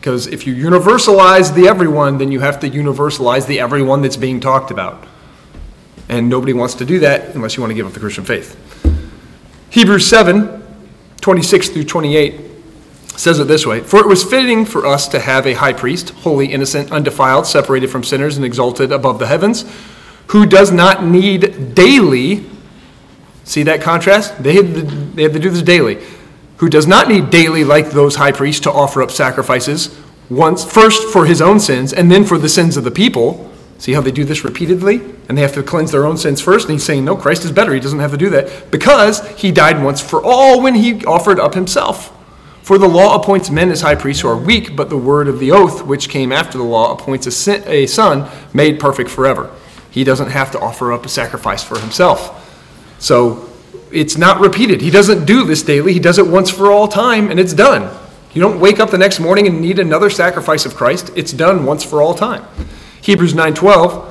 Because 0.00 0.28
if 0.28 0.46
you 0.46 0.54
universalize 0.54 1.54
the 1.54 1.68
everyone, 1.68 2.18
then 2.18 2.30
you 2.30 2.40
have 2.40 2.60
to 2.60 2.70
universalize 2.70 3.46
the 3.46 3.60
everyone 3.60 4.00
that's 4.00 4.16
being 4.16 4.40
talked 4.40 4.70
about. 4.70 5.06
And 6.08 6.28
nobody 6.28 6.52
wants 6.52 6.74
to 6.74 6.84
do 6.84 7.00
that 7.00 7.34
unless 7.34 7.56
you 7.56 7.62
want 7.62 7.72
to 7.72 7.74
give 7.74 7.86
up 7.86 7.92
the 7.92 8.00
Christian 8.00 8.24
faith. 8.24 8.56
Hebrews 9.70 10.06
7 10.06 10.64
26 11.20 11.70
through 11.70 11.84
28 11.84 12.40
says 13.16 13.40
it 13.40 13.48
this 13.48 13.66
way 13.66 13.80
For 13.80 13.98
it 13.98 14.06
was 14.06 14.22
fitting 14.22 14.64
for 14.64 14.86
us 14.86 15.08
to 15.08 15.18
have 15.18 15.46
a 15.46 15.54
high 15.54 15.72
priest, 15.72 16.10
holy, 16.10 16.46
innocent, 16.52 16.92
undefiled, 16.92 17.46
separated 17.46 17.88
from 17.88 18.04
sinners, 18.04 18.36
and 18.36 18.46
exalted 18.46 18.92
above 18.92 19.18
the 19.18 19.26
heavens, 19.26 19.64
who 20.28 20.46
does 20.46 20.70
not 20.70 21.04
need 21.04 21.74
daily. 21.74 22.46
See 23.42 23.64
that 23.64 23.82
contrast? 23.82 24.42
They 24.42 24.54
had 24.54 24.74
to, 24.74 24.82
they 24.82 25.22
had 25.24 25.32
to 25.32 25.40
do 25.40 25.50
this 25.50 25.62
daily 25.62 25.98
who 26.58 26.68
does 26.68 26.86
not 26.86 27.08
need 27.08 27.30
daily, 27.30 27.64
like 27.64 27.90
those 27.90 28.16
high 28.16 28.32
priests, 28.32 28.60
to 28.62 28.72
offer 28.72 29.02
up 29.02 29.10
sacrifices, 29.10 29.96
once 30.28 30.64
first 30.64 31.08
for 31.12 31.26
his 31.26 31.40
own 31.40 31.58
sins 31.58 31.92
and 31.92 32.10
then 32.10 32.24
for 32.24 32.38
the 32.38 32.48
sins 32.48 32.76
of 32.76 32.84
the 32.84 32.90
people. 32.90 33.50
See 33.78 33.92
how 33.92 34.00
they 34.00 34.10
do 34.10 34.24
this 34.24 34.44
repeatedly? 34.44 34.96
And 35.28 35.38
they 35.38 35.42
have 35.42 35.54
to 35.54 35.62
cleanse 35.62 35.92
their 35.92 36.04
own 36.04 36.16
sins 36.16 36.40
first. 36.40 36.66
And 36.66 36.72
he's 36.72 36.84
saying, 36.84 37.04
no, 37.04 37.16
Christ 37.16 37.44
is 37.44 37.52
better. 37.52 37.72
He 37.72 37.80
doesn't 37.80 38.00
have 38.00 38.10
to 38.10 38.16
do 38.16 38.28
that 38.30 38.70
because 38.70 39.26
he 39.36 39.52
died 39.52 39.82
once 39.82 40.00
for 40.00 40.20
all 40.22 40.60
when 40.60 40.74
he 40.74 41.04
offered 41.04 41.38
up 41.38 41.54
himself. 41.54 42.12
For 42.62 42.76
the 42.76 42.88
law 42.88 43.14
appoints 43.14 43.50
men 43.50 43.70
as 43.70 43.80
high 43.80 43.94
priests 43.94 44.22
who 44.22 44.28
are 44.28 44.36
weak, 44.36 44.76
but 44.76 44.90
the 44.90 44.98
word 44.98 45.28
of 45.28 45.38
the 45.38 45.52
oath, 45.52 45.86
which 45.86 46.08
came 46.10 46.32
after 46.32 46.58
the 46.58 46.64
law, 46.64 46.92
appoints 46.92 47.26
a, 47.26 47.30
sin, 47.30 47.62
a 47.66 47.86
son 47.86 48.28
made 48.52 48.78
perfect 48.80 49.08
forever. 49.08 49.50
He 49.90 50.04
doesn't 50.04 50.30
have 50.30 50.50
to 50.50 50.60
offer 50.60 50.92
up 50.92 51.06
a 51.06 51.08
sacrifice 51.08 51.62
for 51.62 51.78
himself. 51.78 52.44
So 52.98 53.48
it's 53.92 54.16
not 54.16 54.40
repeated. 54.40 54.80
He 54.80 54.90
doesn't 54.90 55.24
do 55.24 55.44
this 55.44 55.62
daily. 55.62 55.92
He 55.92 56.00
does 56.00 56.18
it 56.18 56.26
once 56.26 56.50
for 56.50 56.70
all 56.70 56.88
time 56.88 57.30
and 57.30 57.38
it's 57.38 57.54
done. 57.54 57.90
You 58.32 58.42
don't 58.42 58.60
wake 58.60 58.78
up 58.78 58.90
the 58.90 58.98
next 58.98 59.20
morning 59.20 59.46
and 59.46 59.60
need 59.60 59.78
another 59.78 60.10
sacrifice 60.10 60.66
of 60.66 60.74
Christ. 60.74 61.10
It's 61.16 61.32
done 61.32 61.64
once 61.64 61.82
for 61.82 62.02
all 62.02 62.14
time. 62.14 62.44
Hebrews 63.00 63.34
9:12, 63.34 64.04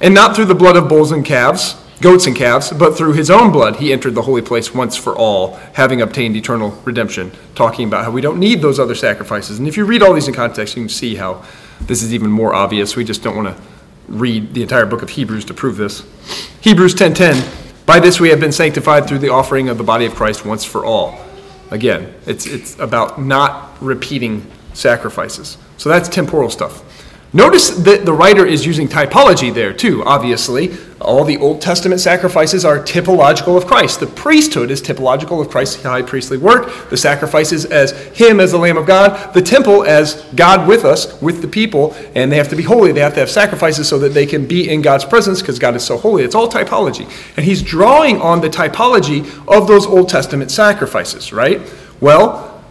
and 0.00 0.14
not 0.14 0.36
through 0.36 0.44
the 0.44 0.54
blood 0.54 0.76
of 0.76 0.88
bulls 0.88 1.10
and 1.10 1.24
calves, 1.24 1.76
goats 2.00 2.26
and 2.26 2.36
calves, 2.36 2.70
but 2.70 2.96
through 2.96 3.14
his 3.14 3.30
own 3.30 3.50
blood 3.50 3.76
he 3.76 3.92
entered 3.92 4.14
the 4.14 4.22
holy 4.22 4.42
place 4.42 4.74
once 4.74 4.96
for 4.96 5.16
all, 5.16 5.58
having 5.74 6.02
obtained 6.02 6.36
eternal 6.36 6.78
redemption, 6.84 7.32
talking 7.54 7.88
about 7.88 8.04
how 8.04 8.10
we 8.10 8.20
don't 8.20 8.38
need 8.38 8.60
those 8.60 8.78
other 8.78 8.94
sacrifices. 8.94 9.58
And 9.58 9.66
if 9.66 9.76
you 9.76 9.84
read 9.84 10.02
all 10.02 10.12
these 10.12 10.28
in 10.28 10.34
context, 10.34 10.76
you 10.76 10.82
can 10.82 10.88
see 10.88 11.14
how 11.14 11.42
this 11.80 12.02
is 12.02 12.12
even 12.12 12.30
more 12.30 12.54
obvious. 12.54 12.94
We 12.94 13.04
just 13.04 13.22
don't 13.22 13.36
want 13.36 13.48
to 13.48 13.62
read 14.08 14.52
the 14.52 14.62
entire 14.62 14.84
book 14.84 15.02
of 15.02 15.10
Hebrews 15.10 15.44
to 15.46 15.54
prove 15.54 15.76
this. 15.76 16.02
Hebrews 16.60 16.94
10:10 16.94 17.61
by 17.86 18.00
this 18.00 18.20
we 18.20 18.28
have 18.30 18.40
been 18.40 18.52
sanctified 18.52 19.06
through 19.06 19.18
the 19.18 19.30
offering 19.30 19.68
of 19.68 19.78
the 19.78 19.84
body 19.84 20.06
of 20.06 20.14
Christ 20.14 20.44
once 20.44 20.64
for 20.64 20.84
all. 20.84 21.18
Again, 21.70 22.14
it's, 22.26 22.46
it's 22.46 22.78
about 22.78 23.20
not 23.20 23.76
repeating 23.80 24.46
sacrifices. 24.74 25.58
So 25.78 25.88
that's 25.88 26.08
temporal 26.08 26.50
stuff. 26.50 26.82
Notice 27.34 27.70
that 27.70 28.04
the 28.04 28.12
writer 28.12 28.44
is 28.44 28.66
using 28.66 28.88
typology 28.88 29.52
there 29.52 29.72
too, 29.72 30.04
obviously. 30.04 30.76
All 31.00 31.24
the 31.24 31.38
Old 31.38 31.62
Testament 31.62 31.98
sacrifices 32.02 32.62
are 32.62 32.78
typological 32.78 33.56
of 33.56 33.66
Christ. 33.66 34.00
The 34.00 34.06
priesthood 34.06 34.70
is 34.70 34.82
typological 34.82 35.40
of 35.40 35.48
Christ's 35.48 35.82
high 35.82 36.02
priestly 36.02 36.36
work. 36.36 36.90
The 36.90 36.96
sacrifices 36.98 37.64
as 37.64 37.92
Him 38.14 38.38
as 38.38 38.52
the 38.52 38.58
Lamb 38.58 38.76
of 38.76 38.86
God. 38.86 39.32
The 39.32 39.40
temple 39.40 39.82
as 39.84 40.22
God 40.34 40.68
with 40.68 40.84
us, 40.84 41.20
with 41.22 41.40
the 41.40 41.48
people. 41.48 41.96
And 42.14 42.30
they 42.30 42.36
have 42.36 42.50
to 42.50 42.56
be 42.56 42.64
holy. 42.64 42.92
They 42.92 43.00
have 43.00 43.14
to 43.14 43.20
have 43.20 43.30
sacrifices 43.30 43.88
so 43.88 43.98
that 44.00 44.10
they 44.10 44.26
can 44.26 44.46
be 44.46 44.68
in 44.68 44.82
God's 44.82 45.06
presence 45.06 45.40
because 45.40 45.58
God 45.58 45.74
is 45.74 45.82
so 45.82 45.96
holy. 45.96 46.24
It's 46.24 46.34
all 46.34 46.50
typology. 46.50 47.10
And 47.38 47.46
he's 47.46 47.62
drawing 47.62 48.20
on 48.20 48.42
the 48.42 48.50
typology 48.50 49.24
of 49.48 49.66
those 49.66 49.86
Old 49.86 50.10
Testament 50.10 50.50
sacrifices, 50.50 51.32
right? 51.32 51.62
Well, 51.98 52.62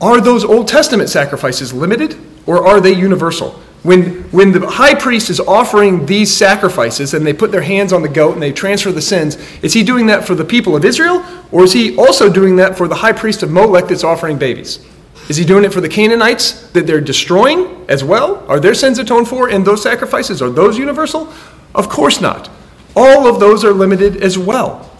are 0.00 0.20
those 0.20 0.44
Old 0.44 0.68
Testament 0.68 1.08
sacrifices 1.08 1.72
limited 1.72 2.16
or 2.46 2.64
are 2.64 2.80
they 2.80 2.92
universal? 2.92 3.60
When, 3.82 4.24
when 4.32 4.52
the 4.52 4.66
high 4.66 4.94
priest 4.94 5.30
is 5.30 5.38
offering 5.38 6.04
these 6.04 6.34
sacrifices 6.34 7.14
and 7.14 7.24
they 7.24 7.32
put 7.32 7.52
their 7.52 7.62
hands 7.62 7.92
on 7.92 8.02
the 8.02 8.08
goat 8.08 8.34
and 8.34 8.42
they 8.42 8.52
transfer 8.52 8.90
the 8.90 9.00
sins, 9.00 9.36
is 9.62 9.72
he 9.72 9.84
doing 9.84 10.06
that 10.06 10.24
for 10.24 10.34
the 10.34 10.44
people 10.44 10.74
of 10.74 10.84
Israel? 10.84 11.24
Or 11.52 11.64
is 11.64 11.72
he 11.72 11.96
also 11.96 12.30
doing 12.30 12.56
that 12.56 12.76
for 12.76 12.88
the 12.88 12.96
high 12.96 13.12
priest 13.12 13.42
of 13.42 13.50
Molech 13.50 13.88
that's 13.88 14.04
offering 14.04 14.36
babies? 14.36 14.84
Is 15.28 15.36
he 15.36 15.44
doing 15.44 15.64
it 15.64 15.72
for 15.72 15.80
the 15.80 15.88
Canaanites 15.88 16.70
that 16.70 16.86
they're 16.86 17.00
destroying 17.00 17.84
as 17.88 18.02
well? 18.02 18.44
Are 18.48 18.58
their 18.58 18.74
sins 18.74 18.98
atoned 18.98 19.28
for 19.28 19.48
in 19.48 19.62
those 19.62 19.82
sacrifices? 19.82 20.42
Are 20.42 20.50
those 20.50 20.76
universal? 20.76 21.32
Of 21.74 21.88
course 21.88 22.20
not. 22.20 22.50
All 22.96 23.26
of 23.26 23.38
those 23.38 23.64
are 23.64 23.72
limited 23.72 24.16
as 24.16 24.38
well. 24.38 24.90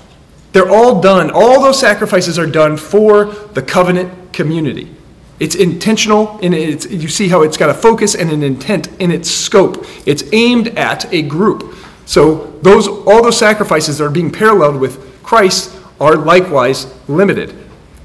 They're 0.52 0.70
all 0.70 1.00
done, 1.00 1.30
all 1.30 1.60
those 1.62 1.78
sacrifices 1.78 2.38
are 2.38 2.46
done 2.46 2.76
for 2.76 3.26
the 3.26 3.62
covenant 3.62 4.32
community. 4.32 4.94
It's 5.40 5.54
intentional, 5.54 6.38
and 6.42 6.54
it's, 6.54 6.86
you 6.86 7.08
see 7.08 7.28
how 7.28 7.42
it's 7.42 7.56
got 7.56 7.70
a 7.70 7.74
focus 7.74 8.14
and 8.14 8.30
an 8.30 8.42
intent 8.42 8.88
in 9.00 9.10
its 9.10 9.30
scope. 9.30 9.86
It's 10.04 10.24
aimed 10.32 10.68
at 10.68 11.12
a 11.12 11.22
group. 11.22 11.76
So 12.06 12.58
those 12.62 12.88
all 12.88 13.22
those 13.22 13.38
sacrifices 13.38 13.98
that 13.98 14.04
are 14.04 14.10
being 14.10 14.32
paralleled 14.32 14.80
with 14.80 15.22
Christ 15.22 15.78
are 16.00 16.16
likewise 16.16 16.86
limited. 17.08 17.54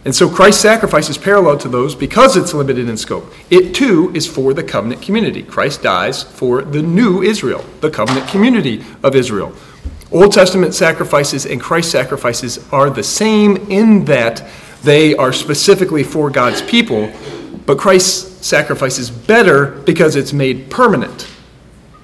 And 0.05 0.13
so 0.13 0.29
Christ's 0.29 0.61
sacrifice 0.61 1.09
is 1.09 1.17
parallel 1.17 1.57
to 1.59 1.69
those 1.69 1.95
because 1.95 2.35
it's 2.35 2.53
limited 2.53 2.89
in 2.89 2.97
scope. 2.97 3.31
It 3.49 3.73
too 3.73 4.11
is 4.13 4.27
for 4.27 4.53
the 4.53 4.63
covenant 4.63 5.01
community. 5.01 5.41
Christ 5.41 5.81
dies 5.81 6.23
for 6.23 6.61
the 6.61 6.81
new 6.81 7.21
Israel, 7.21 7.63
the 7.79 7.89
covenant 7.89 8.27
community 8.27 8.83
of 9.01 9.15
Israel. 9.15 9.53
Old 10.11 10.33
Testament 10.33 10.73
sacrifices 10.73 11.45
and 11.45 11.61
Christ's 11.61 11.93
sacrifices 11.93 12.59
are 12.71 12.89
the 12.89 13.03
same 13.03 13.55
in 13.71 14.03
that 14.05 14.45
they 14.83 15.15
are 15.15 15.33
specifically 15.33 16.03
for 16.03 16.29
God's 16.29 16.61
people, 16.61 17.11
but 17.65 17.77
Christ's 17.77 18.45
sacrifice 18.45 18.99
is 18.99 19.09
better 19.09 19.67
because 19.67 20.15
it's 20.15 20.33
made 20.33 20.69
permanent. 20.69 21.27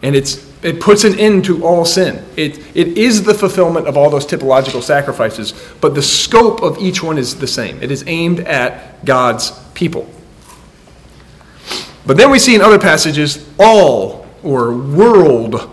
And 0.02 0.16
it's 0.16 0.50
it 0.62 0.82
puts 0.82 1.06
an 1.06 1.18
end 1.18 1.46
to 1.46 1.66
all 1.66 1.86
sin. 1.86 2.24
It, 2.36 2.58
it 2.76 2.98
is 2.98 3.24
the 3.24 3.34
fulfillment 3.34 3.88
of 3.88 3.96
all 3.96 4.10
those 4.10 4.26
typological 4.26 4.84
sacrifices, 4.84 5.54
but 5.80 5.96
the 5.96 6.02
scope 6.02 6.62
of 6.62 6.78
each 6.80 7.02
one 7.02 7.18
is 7.18 7.38
the 7.38 7.48
same. 7.48 7.82
It 7.82 7.92
is 7.92 8.04
aimed 8.08 8.42
at 8.42 9.06
God's 9.06 9.52
people. 9.74 10.10
But 12.06 12.18
then 12.18 12.30
we 12.30 12.40
see 12.40 12.56
in 12.56 12.62
other 12.62 12.80
passages 12.80 13.48
all 13.58 14.28
or 14.44 14.74
world, 14.74 15.70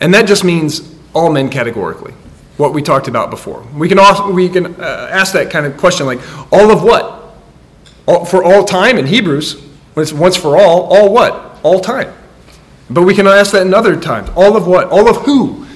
and 0.00 0.14
that 0.14 0.26
just 0.26 0.42
means 0.42 0.94
all 1.14 1.30
men 1.30 1.50
categorically 1.50 2.14
what 2.62 2.72
we 2.72 2.80
talked 2.80 3.08
about 3.08 3.28
before. 3.28 3.66
We 3.74 3.88
can, 3.88 3.98
also, 3.98 4.30
we 4.30 4.48
can 4.48 4.80
uh, 4.80 5.08
ask 5.10 5.32
that 5.32 5.50
kind 5.50 5.66
of 5.66 5.76
question 5.76 6.06
like, 6.06 6.20
all 6.52 6.70
of 6.70 6.84
what? 6.84 7.34
All, 8.06 8.24
for 8.24 8.44
all 8.44 8.64
time 8.64 8.98
in 8.98 9.06
Hebrews, 9.06 9.60
when 9.94 10.02
it's 10.02 10.12
once 10.12 10.36
for 10.36 10.56
all, 10.56 10.84
all 10.84 11.12
what? 11.12 11.58
All 11.64 11.80
time. 11.80 12.14
But 12.88 13.02
we 13.02 13.14
can 13.14 13.26
ask 13.26 13.50
that 13.50 13.66
in 13.66 13.74
other 13.74 14.00
times. 14.00 14.28
All 14.36 14.56
of 14.56 14.68
what? 14.68 14.88
All 14.90 15.08
of 15.08 15.16
who? 15.26 15.66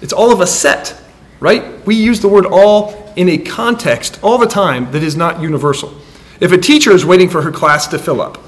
It's 0.00 0.12
all 0.12 0.30
of 0.32 0.40
a 0.40 0.46
set. 0.46 0.96
right? 1.42 1.84
We 1.84 1.96
use 1.96 2.20
the 2.20 2.28
word 2.28 2.46
all 2.46 3.12
in 3.16 3.28
a 3.28 3.36
context 3.36 4.20
all 4.22 4.38
the 4.38 4.46
time 4.46 4.92
that 4.92 5.02
is 5.02 5.16
not 5.16 5.42
universal. 5.42 5.92
If 6.38 6.52
a 6.52 6.58
teacher 6.58 6.92
is 6.92 7.04
waiting 7.04 7.28
for 7.28 7.42
her 7.42 7.50
class 7.50 7.88
to 7.88 7.98
fill 7.98 8.20
up, 8.20 8.38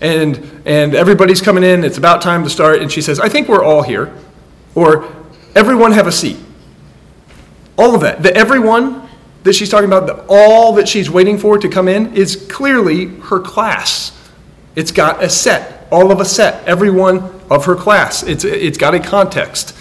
and, 0.00 0.62
and 0.64 0.94
everybody's 0.94 1.42
coming 1.42 1.62
in, 1.62 1.84
it's 1.84 1.98
about 1.98 2.22
time 2.22 2.42
to 2.42 2.50
start, 2.50 2.80
and 2.80 2.90
she 2.90 3.02
says, 3.02 3.20
I 3.20 3.28
think 3.28 3.46
we're 3.46 3.62
all 3.62 3.82
here, 3.82 4.12
or 4.74 5.06
everyone 5.54 5.92
have 5.92 6.06
a 6.06 6.12
seat. 6.12 6.38
All 7.76 7.94
of 7.94 8.00
that, 8.02 8.22
the 8.22 8.34
everyone 8.34 9.08
that 9.42 9.54
she's 9.54 9.68
talking 9.68 9.88
about, 9.88 10.06
the 10.06 10.24
all 10.28 10.72
that 10.74 10.88
she's 10.88 11.10
waiting 11.10 11.38
for 11.38 11.58
to 11.58 11.68
come 11.68 11.88
in, 11.88 12.14
is 12.14 12.36
clearly 12.50 13.06
her 13.06 13.40
class. 13.40 14.12
It's 14.74 14.90
got 14.90 15.22
a 15.22 15.28
set, 15.28 15.86
all 15.90 16.10
of 16.10 16.20
a 16.20 16.24
set, 16.24 16.66
everyone 16.66 17.18
of 17.50 17.64
her 17.66 17.76
class. 17.76 18.22
It's, 18.22 18.44
it's 18.44 18.78
got 18.78 18.94
a 18.94 19.00
context. 19.00 19.76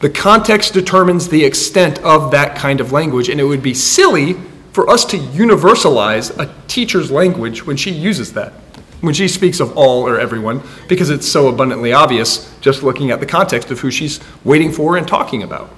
The 0.00 0.10
context 0.10 0.74
determines 0.74 1.28
the 1.28 1.44
extent 1.44 1.98
of 2.00 2.30
that 2.32 2.56
kind 2.56 2.80
of 2.80 2.92
language, 2.92 3.28
and 3.28 3.40
it 3.40 3.44
would 3.44 3.62
be 3.62 3.74
silly 3.74 4.34
for 4.72 4.90
us 4.90 5.04
to 5.06 5.16
universalize 5.16 6.36
a 6.38 6.52
teacher's 6.66 7.10
language 7.10 7.64
when 7.64 7.76
she 7.76 7.92
uses 7.92 8.32
that, 8.32 8.52
when 9.00 9.14
she 9.14 9.28
speaks 9.28 9.60
of 9.60 9.76
all 9.76 10.06
or 10.06 10.18
everyone, 10.18 10.62
because 10.88 11.10
it's 11.10 11.28
so 11.28 11.48
abundantly 11.48 11.92
obvious 11.92 12.52
just 12.60 12.82
looking 12.82 13.10
at 13.10 13.20
the 13.20 13.26
context 13.26 13.70
of 13.70 13.80
who 13.80 13.90
she's 13.90 14.18
waiting 14.42 14.72
for 14.72 14.96
and 14.96 15.06
talking 15.06 15.42
about. 15.42 15.70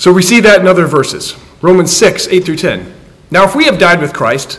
So 0.00 0.14
we 0.14 0.22
see 0.22 0.40
that 0.40 0.62
in 0.62 0.66
other 0.66 0.86
verses. 0.86 1.36
Romans 1.60 1.94
6, 1.94 2.28
8 2.28 2.42
through 2.42 2.56
10. 2.56 2.94
Now, 3.30 3.44
if 3.44 3.54
we 3.54 3.66
have 3.66 3.78
died 3.78 4.00
with 4.00 4.14
Christ, 4.14 4.58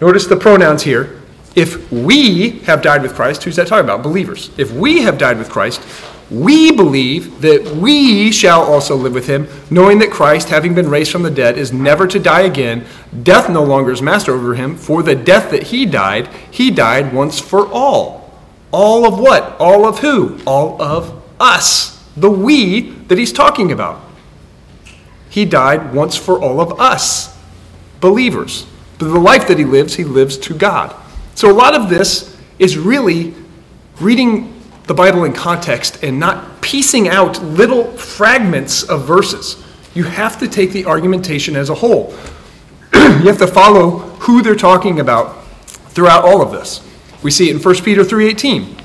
notice 0.00 0.26
the 0.26 0.34
pronouns 0.34 0.82
here. 0.82 1.20
If 1.54 1.92
we 1.92 2.60
have 2.60 2.80
died 2.80 3.02
with 3.02 3.14
Christ, 3.14 3.42
who's 3.42 3.56
that 3.56 3.66
talking 3.66 3.84
about? 3.84 4.02
Believers. 4.02 4.50
If 4.56 4.72
we 4.72 5.02
have 5.02 5.18
died 5.18 5.36
with 5.36 5.50
Christ, 5.50 5.82
we 6.30 6.72
believe 6.72 7.42
that 7.42 7.66
we 7.76 8.32
shall 8.32 8.62
also 8.62 8.96
live 8.96 9.12
with 9.12 9.26
him, 9.26 9.46
knowing 9.70 9.98
that 9.98 10.10
Christ, 10.10 10.48
having 10.48 10.74
been 10.74 10.88
raised 10.88 11.12
from 11.12 11.22
the 11.22 11.30
dead, 11.30 11.58
is 11.58 11.70
never 11.70 12.06
to 12.06 12.18
die 12.18 12.42
again. 12.42 12.86
Death 13.22 13.50
no 13.50 13.62
longer 13.62 13.92
is 13.92 14.00
master 14.00 14.32
over 14.32 14.54
him, 14.54 14.74
for 14.74 15.02
the 15.02 15.14
death 15.14 15.50
that 15.50 15.64
he 15.64 15.84
died, 15.84 16.28
he 16.50 16.70
died 16.70 17.12
once 17.12 17.38
for 17.38 17.68
all. 17.70 18.32
All 18.72 19.06
of 19.06 19.18
what? 19.18 19.54
All 19.60 19.86
of 19.86 19.98
who? 19.98 20.38
All 20.46 20.80
of 20.80 21.22
us. 21.38 22.02
The 22.16 22.30
we 22.30 22.92
that 23.08 23.18
he's 23.18 23.34
talking 23.34 23.70
about. 23.70 24.07
He 25.30 25.44
died 25.44 25.92
once 25.92 26.16
for 26.16 26.40
all 26.40 26.60
of 26.60 26.80
us, 26.80 27.36
believers. 28.00 28.66
But 28.98 29.06
the 29.06 29.20
life 29.20 29.46
that 29.48 29.58
he 29.58 29.64
lives, 29.64 29.94
he 29.94 30.04
lives 30.04 30.36
to 30.38 30.54
God. 30.54 30.94
So 31.34 31.50
a 31.50 31.54
lot 31.54 31.74
of 31.74 31.88
this 31.88 32.36
is 32.58 32.76
really 32.76 33.34
reading 34.00 34.54
the 34.88 34.94
Bible 34.94 35.24
in 35.24 35.32
context 35.32 36.02
and 36.02 36.18
not 36.18 36.62
piecing 36.62 37.08
out 37.08 37.42
little 37.42 37.84
fragments 37.96 38.82
of 38.82 39.04
verses. 39.04 39.62
You 39.94 40.04
have 40.04 40.38
to 40.40 40.48
take 40.48 40.72
the 40.72 40.86
argumentation 40.86 41.56
as 41.56 41.70
a 41.70 41.74
whole. 41.74 42.14
you 42.94 43.28
have 43.28 43.38
to 43.38 43.46
follow 43.46 43.98
who 44.20 44.42
they're 44.42 44.56
talking 44.56 45.00
about 45.00 45.44
throughout 45.90 46.24
all 46.24 46.42
of 46.42 46.52
this. 46.52 46.84
We 47.22 47.30
see 47.30 47.50
it 47.50 47.56
in 47.56 47.62
1 47.62 47.74
Peter 47.84 48.02
3:18. 48.02 48.80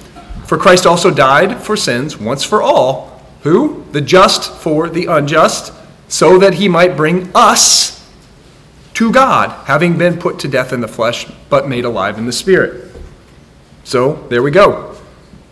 For 0.45 0.57
Christ 0.57 0.85
also 0.85 1.09
died 1.09 1.61
for 1.61 1.77
sins 1.77 2.19
once 2.19 2.43
for 2.43 2.61
all, 2.61 3.21
who? 3.41 3.85
The 3.91 4.01
just 4.01 4.51
for 4.51 4.89
the 4.89 5.05
unjust 5.05 5.71
so 6.13 6.37
that 6.37 6.53
he 6.53 6.69
might 6.69 6.95
bring 6.95 7.27
us 7.33 8.07
to 8.93 9.11
God, 9.11 9.49
having 9.65 9.97
been 9.97 10.19
put 10.19 10.37
to 10.37 10.47
death 10.47 10.71
in 10.71 10.79
the 10.79 10.87
flesh, 10.87 11.25
but 11.49 11.67
made 11.67 11.85
alive 11.85 12.19
in 12.19 12.27
the 12.27 12.31
spirit. 12.31 12.95
So 13.83 14.27
there 14.29 14.43
we 14.43 14.51
go. 14.51 14.95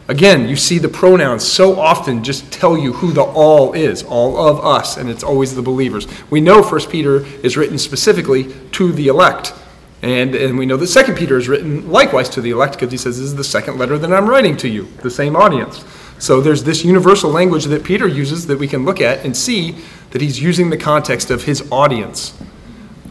Again, 0.07 0.47
you 0.47 0.55
see 0.55 0.77
the 0.77 0.87
pronouns 0.87 1.43
so 1.43 1.79
often 1.79 2.23
just 2.23 2.53
tell 2.53 2.77
you 2.77 2.93
who 2.93 3.11
the 3.11 3.23
all 3.23 3.73
is, 3.73 4.03
all 4.03 4.37
of 4.37 4.63
us, 4.63 4.97
and 4.97 5.09
it's 5.09 5.23
always 5.23 5.55
the 5.55 5.63
believers. 5.63 6.05
We 6.29 6.41
know 6.41 6.61
1 6.61 6.81
Peter 6.91 7.25
is 7.43 7.57
written 7.57 7.79
specifically 7.79 8.53
to 8.73 8.91
the 8.91 9.07
elect. 9.07 9.55
And, 10.03 10.35
and 10.35 10.59
we 10.59 10.67
know 10.67 10.77
that 10.77 10.85
2 10.85 11.13
Peter 11.15 11.37
is 11.37 11.47
written 11.47 11.91
likewise 11.91 12.29
to 12.29 12.41
the 12.41 12.51
elect 12.51 12.73
because 12.73 12.91
he 12.91 12.99
says, 12.99 13.17
This 13.17 13.25
is 13.25 13.35
the 13.35 13.43
second 13.43 13.79
letter 13.79 13.97
that 13.97 14.13
I'm 14.13 14.29
writing 14.29 14.57
to 14.57 14.67
you, 14.67 14.83
the 15.01 15.09
same 15.09 15.35
audience. 15.35 15.83
So 16.19 16.39
there's 16.39 16.63
this 16.63 16.85
universal 16.85 17.31
language 17.31 17.65
that 17.65 17.83
Peter 17.83 18.07
uses 18.07 18.45
that 18.45 18.59
we 18.59 18.67
can 18.67 18.85
look 18.85 19.01
at 19.01 19.25
and 19.25 19.35
see 19.35 19.77
that 20.11 20.21
he's 20.21 20.41
using 20.41 20.69
the 20.69 20.77
context 20.77 21.31
of 21.31 21.43
his 21.43 21.69
audience. 21.71 22.37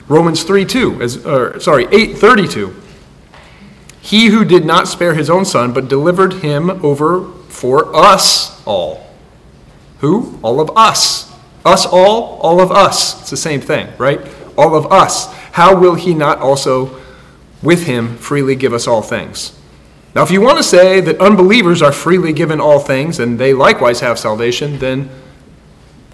Romans 0.09 0.43
3 0.43 0.65
2, 0.65 1.03
as, 1.03 1.27
or, 1.27 1.61
sorry, 1.61 1.87
8 1.91 2.17
32. 2.17 2.75
He 4.01 4.27
who 4.27 4.45
did 4.45 4.65
not 4.65 4.89
spare 4.89 5.15
his 5.15 5.29
own 5.29 5.45
son, 5.45 5.73
but 5.73 5.89
delivered 5.89 6.35
him 6.35 6.71
over 6.85 7.31
for 7.49 7.95
us 7.95 8.65
all. 8.67 9.07
Who? 10.01 10.39
All 10.43 10.61
of 10.61 10.77
us. 10.77 11.31
Us 11.65 11.85
all, 11.87 12.39
all 12.41 12.61
of 12.61 12.73
us. 12.73 13.21
It's 13.21 13.31
the 13.31 13.37
same 13.37 13.61
thing, 13.61 13.93
right? 13.99 14.21
All 14.57 14.75
of 14.75 14.91
us. 14.91 15.33
How 15.53 15.79
will 15.79 15.95
he 15.95 16.15
not 16.15 16.39
also 16.39 16.99
with 17.63 17.87
him 17.87 18.17
freely 18.17 18.57
give 18.57 18.73
us 18.73 18.87
all 18.87 19.03
things? 19.03 19.59
Now, 20.15 20.23
if 20.23 20.31
you 20.31 20.41
want 20.41 20.57
to 20.57 20.65
say 20.65 21.01
that 21.03 21.21
unbelievers 21.21 21.83
are 21.83 21.93
freely 21.93 22.33
given 22.33 22.61
all 22.61 22.81
things 22.81 23.21
and 23.21 23.39
they 23.39 23.53
likewise 23.53 24.01
have 24.01 24.19
salvation, 24.19 24.79
then 24.79 25.11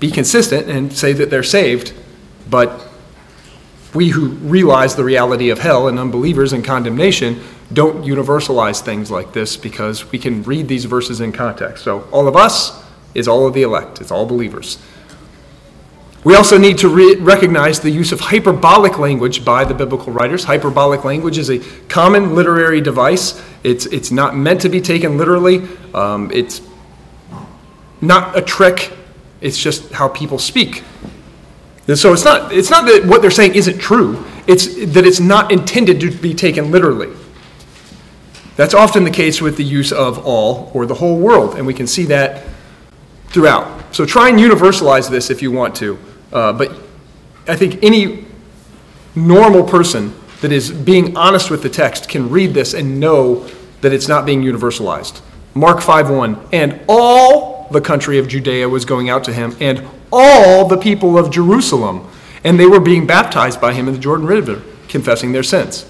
be 0.00 0.10
consistent 0.10 0.68
and 0.68 0.92
say 0.92 1.12
that 1.12 1.30
they're 1.30 1.42
saved. 1.42 1.92
But 2.48 2.86
we 3.94 4.10
who 4.10 4.28
realize 4.28 4.94
the 4.94 5.04
reality 5.04 5.50
of 5.50 5.58
hell 5.58 5.88
and 5.88 5.98
unbelievers 5.98 6.52
and 6.52 6.64
condemnation 6.64 7.40
don't 7.72 8.04
universalize 8.04 8.80
things 8.80 9.10
like 9.10 9.32
this 9.32 9.56
because 9.56 10.10
we 10.12 10.18
can 10.18 10.42
read 10.44 10.68
these 10.68 10.84
verses 10.84 11.20
in 11.20 11.32
context. 11.32 11.82
So, 11.82 12.02
all 12.12 12.28
of 12.28 12.36
us 12.36 12.84
is 13.14 13.26
all 13.26 13.46
of 13.46 13.54
the 13.54 13.62
elect, 13.62 14.00
it's 14.00 14.10
all 14.10 14.26
believers. 14.26 14.78
We 16.22 16.34
also 16.34 16.58
need 16.58 16.78
to 16.78 16.88
re- 16.88 17.14
recognize 17.20 17.78
the 17.78 17.90
use 17.90 18.10
of 18.10 18.18
hyperbolic 18.18 18.98
language 18.98 19.44
by 19.44 19.64
the 19.64 19.74
biblical 19.74 20.12
writers. 20.12 20.42
Hyperbolic 20.42 21.04
language 21.04 21.38
is 21.38 21.50
a 21.50 21.60
common 21.86 22.34
literary 22.34 22.80
device. 22.80 23.40
It's, 23.62 23.86
it's 23.86 24.10
not 24.10 24.36
meant 24.36 24.60
to 24.62 24.68
be 24.68 24.80
taken 24.80 25.18
literally, 25.18 25.68
um, 25.94 26.32
it's 26.32 26.62
not 28.00 28.36
a 28.36 28.42
trick, 28.42 28.92
it's 29.40 29.58
just 29.58 29.92
how 29.92 30.08
people 30.08 30.38
speak. 30.38 30.82
And 31.88 31.98
so 31.98 32.12
it's 32.12 32.24
not, 32.24 32.52
it's 32.52 32.70
not 32.70 32.84
that 32.86 33.04
what 33.06 33.22
they're 33.22 33.30
saying 33.30 33.54
isn't 33.54 33.78
true, 33.78 34.24
it's 34.46 34.66
that 34.86 35.06
it's 35.06 35.20
not 35.20 35.52
intended 35.52 36.00
to 36.00 36.10
be 36.10 36.34
taken 36.34 36.70
literally. 36.70 37.14
That's 38.56 38.74
often 38.74 39.04
the 39.04 39.10
case 39.10 39.40
with 39.40 39.56
the 39.56 39.64
use 39.64 39.92
of 39.92 40.24
all 40.26 40.70
or 40.74 40.86
the 40.86 40.94
whole 40.94 41.18
world, 41.18 41.56
and 41.56 41.66
we 41.66 41.74
can 41.74 41.86
see 41.86 42.04
that 42.06 42.44
throughout. 43.28 43.94
So 43.94 44.06
try 44.06 44.28
and 44.30 44.38
universalize 44.38 45.10
this 45.10 45.30
if 45.30 45.42
you 45.42 45.52
want 45.52 45.76
to. 45.76 45.98
Uh, 46.32 46.52
but 46.52 46.72
I 47.46 47.54
think 47.54 47.82
any 47.82 48.24
normal 49.14 49.62
person 49.62 50.14
that 50.40 50.52
is 50.52 50.70
being 50.70 51.16
honest 51.16 51.50
with 51.50 51.62
the 51.62 51.68
text 51.68 52.08
can 52.08 52.30
read 52.30 52.54
this 52.54 52.74
and 52.74 52.98
know 52.98 53.46
that 53.80 53.92
it's 53.92 54.08
not 54.08 54.26
being 54.26 54.42
universalized. 54.42 55.20
Mark 55.54 55.80
5:1 55.80 56.38
and 56.52 56.80
all 56.88 57.55
the 57.70 57.80
country 57.80 58.18
of 58.18 58.28
Judea 58.28 58.68
was 58.68 58.84
going 58.84 59.08
out 59.08 59.24
to 59.24 59.32
him 59.32 59.56
and 59.60 59.86
all 60.12 60.68
the 60.68 60.76
people 60.76 61.18
of 61.18 61.30
Jerusalem 61.30 62.08
and 62.44 62.60
they 62.60 62.66
were 62.66 62.80
being 62.80 63.06
baptized 63.06 63.60
by 63.60 63.72
him 63.72 63.88
in 63.88 63.94
the 63.94 64.00
Jordan 64.00 64.26
River 64.26 64.62
confessing 64.88 65.32
their 65.32 65.42
sins. 65.42 65.84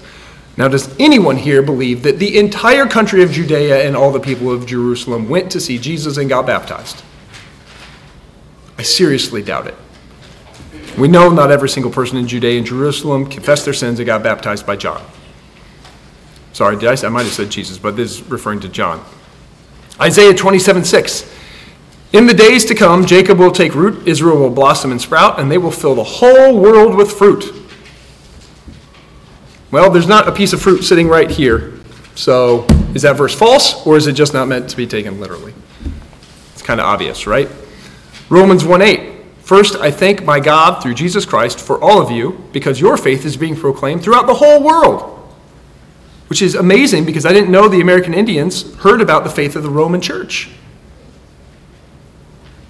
Now 0.57 0.67
does 0.67 0.95
anyone 0.99 1.37
here 1.37 1.61
believe 1.61 2.03
that 2.03 2.19
the 2.19 2.37
entire 2.37 2.87
country 2.87 3.21
of 3.21 3.31
Judea 3.31 3.85
and 3.85 3.95
all 3.95 4.11
the 4.11 4.19
people 4.19 4.51
of 4.51 4.65
Jerusalem 4.65 5.29
went 5.29 5.51
to 5.51 5.59
see 5.59 5.77
Jesus 5.77 6.17
and 6.17 6.27
got 6.27 6.47
baptized? 6.47 7.03
I 8.77 8.83
seriously 8.83 9.41
doubt 9.41 9.67
it. 9.67 9.75
We 10.97 11.07
know 11.07 11.29
not 11.29 11.51
every 11.51 11.69
single 11.69 11.91
person 11.91 12.17
in 12.17 12.27
Judea 12.27 12.57
and 12.57 12.65
Jerusalem 12.65 13.27
confessed 13.27 13.65
their 13.65 13.73
sins 13.73 13.99
and 13.99 14.05
got 14.05 14.23
baptized 14.23 14.65
by 14.65 14.75
John. 14.75 15.03
Sorry, 16.53 16.75
I, 16.87 16.93
I 17.05 17.09
might 17.09 17.23
have 17.23 17.33
said 17.33 17.51
Jesus, 17.51 17.77
but 17.77 17.95
this 17.95 18.19
is 18.19 18.23
referring 18.23 18.61
to 18.61 18.69
John. 18.69 19.05
Isaiah 20.01 20.33
27 20.33 20.83
6. 20.83 21.36
In 22.13 22.25
the 22.25 22.33
days 22.33 22.63
to 22.65 22.75
come, 22.75 23.05
Jacob 23.05 23.37
will 23.37 23.51
take 23.51 23.75
root, 23.75 24.07
Israel 24.07 24.37
will 24.37 24.49
blossom 24.49 24.91
and 24.91 25.01
sprout, 25.01 25.39
and 25.39 25.51
they 25.51 25.57
will 25.57 25.71
fill 25.71 25.95
the 25.95 26.03
whole 26.03 26.59
world 26.59 26.95
with 26.95 27.11
fruit. 27.11 27.53
Well, 29.71 29.89
there's 29.89 30.07
not 30.07 30.27
a 30.27 30.31
piece 30.31 30.53
of 30.53 30.61
fruit 30.61 30.83
sitting 30.83 31.09
right 31.09 31.29
here. 31.29 31.73
So 32.15 32.65
is 32.95 33.01
that 33.01 33.17
verse 33.17 33.35
false, 33.35 33.85
or 33.85 33.97
is 33.97 34.07
it 34.07 34.13
just 34.13 34.33
not 34.33 34.47
meant 34.47 34.69
to 34.69 34.77
be 34.77 34.87
taken 34.87 35.19
literally? 35.19 35.53
It's 36.53 36.61
kind 36.61 36.79
of 36.79 36.85
obvious, 36.85 37.27
right? 37.27 37.49
Romans 38.29 38.63
1 38.63 38.81
8. 38.81 39.13
First, 39.41 39.75
I 39.75 39.91
thank 39.91 40.23
my 40.23 40.39
God 40.39 40.81
through 40.81 40.93
Jesus 40.93 41.25
Christ 41.25 41.59
for 41.59 41.81
all 41.81 42.01
of 42.01 42.09
you 42.09 42.43
because 42.53 42.81
your 42.81 42.97
faith 42.97 43.25
is 43.25 43.37
being 43.37 43.55
proclaimed 43.55 44.03
throughout 44.03 44.27
the 44.27 44.33
whole 44.33 44.63
world. 44.63 45.13
Which 46.27 46.41
is 46.41 46.55
amazing 46.55 47.05
because 47.05 47.25
I 47.25 47.31
didn't 47.31 47.51
know 47.51 47.67
the 47.67 47.79
American 47.79 48.13
Indians 48.13 48.75
heard 48.77 49.01
about 49.01 49.23
the 49.23 49.29
faith 49.29 49.55
of 49.55 49.63
the 49.63 49.69
Roman 49.69 50.01
church. 50.01 50.49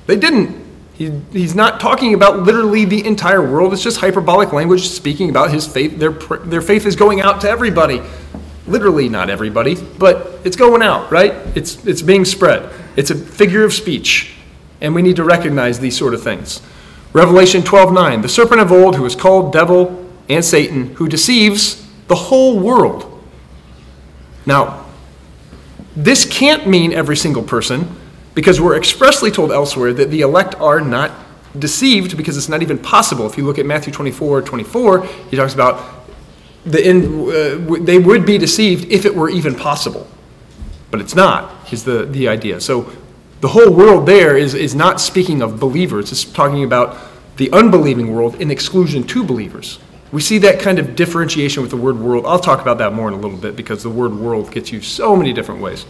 They 0.07 0.15
didn't. 0.15 0.65
He, 0.93 1.11
he's 1.31 1.53
not 1.53 1.79
talking 1.79 2.15
about 2.15 2.39
literally 2.39 2.85
the 2.85 3.05
entire 3.05 3.41
world. 3.41 3.71
It's 3.71 3.83
just 3.83 3.99
hyperbolic 3.99 4.51
language 4.51 4.87
speaking 4.87 5.29
about 5.29 5.51
his 5.51 5.67
faith. 5.67 5.99
Their, 5.99 6.11
their 6.11 6.61
faith 6.61 6.87
is 6.87 6.95
going 6.95 7.21
out 7.21 7.41
to 7.41 7.49
everybody. 7.49 8.01
Literally, 8.65 9.07
not 9.07 9.29
everybody, 9.29 9.75
but 9.75 10.41
it's 10.43 10.55
going 10.55 10.81
out, 10.81 11.11
right? 11.11 11.33
It's, 11.55 11.85
it's 11.85 12.01
being 12.01 12.25
spread. 12.25 12.73
It's 12.95 13.11
a 13.11 13.15
figure 13.15 13.63
of 13.63 13.73
speech. 13.73 14.33
And 14.81 14.95
we 14.95 15.01
need 15.01 15.17
to 15.17 15.23
recognize 15.23 15.79
these 15.79 15.95
sort 15.95 16.13
of 16.13 16.23
things. 16.23 16.61
Revelation 17.13 17.61
12:9, 17.61 18.21
the 18.21 18.29
serpent 18.29 18.59
of 18.59 18.71
old 18.71 18.95
who 18.95 19.05
is 19.05 19.15
called 19.15 19.53
devil 19.53 20.05
and 20.29 20.43
Satan, 20.43 20.95
who 20.95 21.07
deceives 21.07 21.87
the 22.07 22.15
whole 22.15 22.59
world. 22.59 23.23
Now, 24.45 24.85
this 25.95 26.25
can't 26.25 26.67
mean 26.67 26.93
every 26.93 27.15
single 27.15 27.43
person 27.43 27.95
because 28.37 28.61
we're 28.61 28.77
expressly 28.77 29.31
told 29.31 29.51
elsewhere 29.51 29.91
that 29.91 30.11
the 30.11 30.21
elect 30.21 30.53
are 30.61 30.79
not 30.79 31.09
deceived 31.57 32.15
because 32.15 32.37
it's 32.37 32.47
not 32.47 32.61
even 32.61 32.77
possible. 32.77 33.25
If 33.25 33.35
you 33.35 33.43
look 33.43 33.57
at 33.57 33.65
Matthew 33.65 33.91
24, 33.91 34.43
24, 34.43 35.05
he 35.31 35.35
talks 35.35 35.55
about 35.55 36.05
the 36.63 36.79
end, 36.85 37.31
uh, 37.31 37.83
they 37.83 37.97
would 37.97 38.27
be 38.27 38.37
deceived 38.37 38.91
if 38.91 39.05
it 39.05 39.15
were 39.15 39.27
even 39.27 39.55
possible. 39.55 40.07
But 40.91 41.01
it's 41.01 41.15
not, 41.15 41.73
is 41.73 41.83
the, 41.83 42.05
the 42.05 42.27
idea. 42.27 42.61
So 42.61 42.91
the 43.41 43.47
whole 43.47 43.71
world 43.71 44.05
there 44.05 44.37
is, 44.37 44.53
is 44.53 44.75
not 44.75 45.01
speaking 45.01 45.41
of 45.41 45.59
believers, 45.59 46.11
it's 46.11 46.23
talking 46.23 46.63
about 46.63 46.95
the 47.37 47.51
unbelieving 47.51 48.13
world 48.13 48.39
in 48.39 48.51
exclusion 48.51 49.01
to 49.05 49.23
believers. 49.23 49.79
We 50.11 50.21
see 50.21 50.37
that 50.37 50.59
kind 50.59 50.77
of 50.77 50.95
differentiation 50.95 51.63
with 51.63 51.71
the 51.71 51.77
word 51.77 51.97
world. 51.97 52.27
I'll 52.27 52.37
talk 52.37 52.61
about 52.61 52.77
that 52.77 52.93
more 52.93 53.07
in 53.07 53.15
a 53.15 53.19
little 53.19 53.35
bit 53.35 53.55
because 53.55 53.81
the 53.81 53.89
word 53.89 54.13
world 54.13 54.51
gets 54.51 54.71
you 54.71 54.79
so 54.79 55.15
many 55.15 55.33
different 55.33 55.59
ways. 55.59 55.87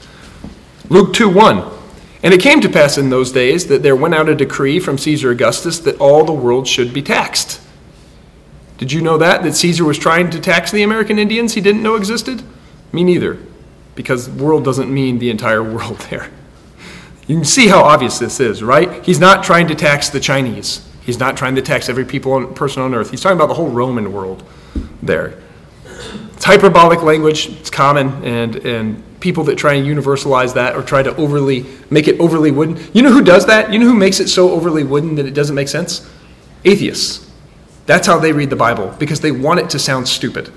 Luke 0.88 1.14
2 1.14 1.28
1. 1.28 1.77
And 2.24 2.34
it 2.34 2.42
came 2.42 2.62
to 2.62 2.70
pass 2.70 2.98
in 2.98 3.10
those 3.10 3.32
days 3.32 3.68
that 3.68 3.84
there 3.84 3.96
went 3.96 4.16
out 4.16 4.28
a 4.28 4.36
decree 4.36 4.80
from 4.80 4.98
Caesar 4.98 5.32
Augustus 5.32 5.80
that 5.80 6.00
all 6.00 6.24
the 6.26 6.34
world 6.34 6.68
should 6.68 6.94
be 6.94 7.02
taxed. 7.02 7.62
Did 8.78 8.92
you 8.92 9.02
know 9.02 9.18
that? 9.18 9.44
That 9.44 9.56
Caesar 9.56 9.86
was 9.86 9.98
trying 9.98 10.30
to 10.32 10.40
tax 10.40 10.72
the 10.72 10.84
American 10.84 11.20
Indians 11.20 11.54
he 11.54 11.62
didn't 11.62 11.84
know 11.84 11.96
existed? 11.96 12.44
Me 12.92 13.04
neither, 13.04 13.38
because 13.96 14.30
world 14.30 14.64
doesn't 14.64 14.92
mean 14.92 15.20
the 15.20 15.30
entire 15.30 15.64
world 15.64 15.98
there. 16.10 16.30
You 17.28 17.36
can 17.36 17.46
see 17.46 17.68
how 17.68 17.82
obvious 17.82 18.20
this 18.20 18.40
is, 18.40 18.64
right? 18.64 19.04
He's 19.06 19.20
not 19.20 19.44
trying 19.44 19.68
to 19.68 19.76
tax 19.76 20.10
the 20.10 20.20
Chinese. 20.20 20.88
He's 21.02 21.20
not 21.20 21.38
trying 21.38 21.56
to 21.56 21.62
tax 21.62 21.90
every 21.90 22.06
people 22.06 22.34
on, 22.34 22.54
person 22.54 22.82
on 22.82 22.94
earth. 22.94 23.12
He's 23.12 23.22
talking 23.22 23.38
about 23.38 23.48
the 23.48 23.54
whole 23.54 23.70
Roman 23.70 24.14
world 24.14 24.44
there. 25.02 25.38
It's 26.34 26.46
hyperbolic 26.46 27.02
language, 27.02 27.48
it's 27.48 27.70
common, 27.70 28.24
and, 28.24 28.56
and 28.58 29.04
people 29.20 29.44
that 29.46 29.58
try 29.58 29.74
and 29.74 29.88
universalize 29.88 30.54
that 30.54 30.76
or 30.76 30.84
try 30.84 31.02
to 31.02 31.16
overly 31.16 31.66
make 31.90 32.08
it 32.08 32.20
overly 32.20 32.52
wooden. 32.52 32.78
You 32.94 33.02
know 33.02 33.12
who 33.12 33.24
does 33.24 33.46
that? 33.48 33.74
You 33.74 33.80
know 33.80 33.86
who 33.86 33.96
makes 33.96 34.20
it 34.20 34.28
so 34.28 34.52
overly 34.52 34.84
wooden 34.84 35.16
that 35.16 35.26
it 35.26 35.34
doesn't 35.34 35.56
make 35.56 35.68
sense? 35.68 36.08
Atheists. 36.66 37.30
That's 37.86 38.06
how 38.06 38.20
they 38.20 38.34
read 38.34 38.50
the 38.50 38.56
Bible 38.56 38.94
because 39.00 39.22
they 39.22 39.32
want 39.32 39.60
it 39.60 39.70
to 39.72 39.80
sound 39.80 40.08
stupid. 40.08 40.52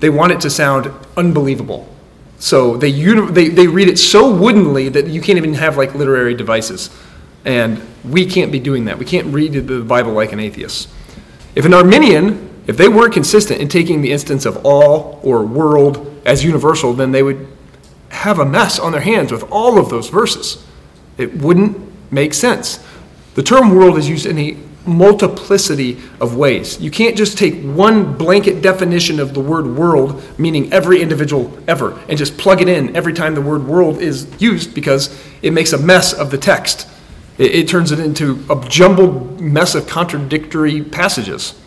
They 0.00 0.10
want 0.10 0.32
it 0.32 0.40
to 0.40 0.50
sound 0.50 0.92
unbelievable. 1.16 1.88
So 2.38 2.76
they, 2.76 2.92
they, 2.92 3.48
they 3.48 3.66
read 3.66 3.88
it 3.88 3.98
so 3.98 4.34
woodenly 4.34 4.90
that 4.90 5.06
you 5.06 5.20
can't 5.22 5.38
even 5.38 5.54
have 5.54 5.76
like 5.76 5.94
literary 5.94 6.34
devices. 6.34 6.90
And 7.44 7.80
we 8.04 8.26
can't 8.26 8.52
be 8.52 8.58
doing 8.58 8.84
that. 8.86 8.98
We 8.98 9.06
can't 9.06 9.28
read 9.28 9.52
the 9.54 9.80
Bible 9.82 10.12
like 10.12 10.32
an 10.32 10.40
atheist. 10.40 10.88
If 11.54 11.64
an 11.64 11.72
Arminian, 11.72 12.50
if 12.66 12.76
they 12.76 12.88
weren't 12.88 13.14
consistent 13.14 13.60
in 13.60 13.68
taking 13.68 14.02
the 14.02 14.12
instance 14.12 14.44
of 14.44 14.64
all 14.66 15.20
or 15.22 15.44
world 15.46 16.22
as 16.26 16.44
universal, 16.44 16.92
then 16.92 17.12
they 17.12 17.22
would 17.22 17.46
have 18.16 18.38
a 18.38 18.44
mess 18.44 18.78
on 18.78 18.92
their 18.92 19.00
hands 19.00 19.30
with 19.30 19.44
all 19.50 19.78
of 19.78 19.90
those 19.90 20.08
verses. 20.08 20.64
It 21.18 21.34
wouldn't 21.34 21.78
make 22.10 22.34
sense. 22.34 22.84
The 23.34 23.42
term 23.42 23.74
world 23.74 23.98
is 23.98 24.08
used 24.08 24.26
in 24.26 24.38
a 24.38 24.56
multiplicity 24.86 25.98
of 26.20 26.36
ways. 26.36 26.80
You 26.80 26.90
can't 26.90 27.16
just 27.16 27.36
take 27.36 27.62
one 27.62 28.16
blanket 28.16 28.62
definition 28.62 29.18
of 29.18 29.34
the 29.34 29.40
word 29.40 29.66
world, 29.66 30.22
meaning 30.38 30.72
every 30.72 31.02
individual 31.02 31.56
ever, 31.66 31.98
and 32.08 32.16
just 32.16 32.38
plug 32.38 32.62
it 32.62 32.68
in 32.68 32.96
every 32.96 33.12
time 33.12 33.34
the 33.34 33.42
word 33.42 33.66
world 33.66 33.98
is 33.98 34.28
used 34.40 34.74
because 34.74 35.16
it 35.42 35.52
makes 35.52 35.72
a 35.72 35.78
mess 35.78 36.12
of 36.12 36.30
the 36.30 36.38
text. 36.38 36.88
It, 37.36 37.54
it 37.54 37.68
turns 37.68 37.92
it 37.92 37.98
into 37.98 38.44
a 38.48 38.64
jumbled 38.68 39.40
mess 39.40 39.74
of 39.74 39.86
contradictory 39.86 40.82
passages. 40.82 41.60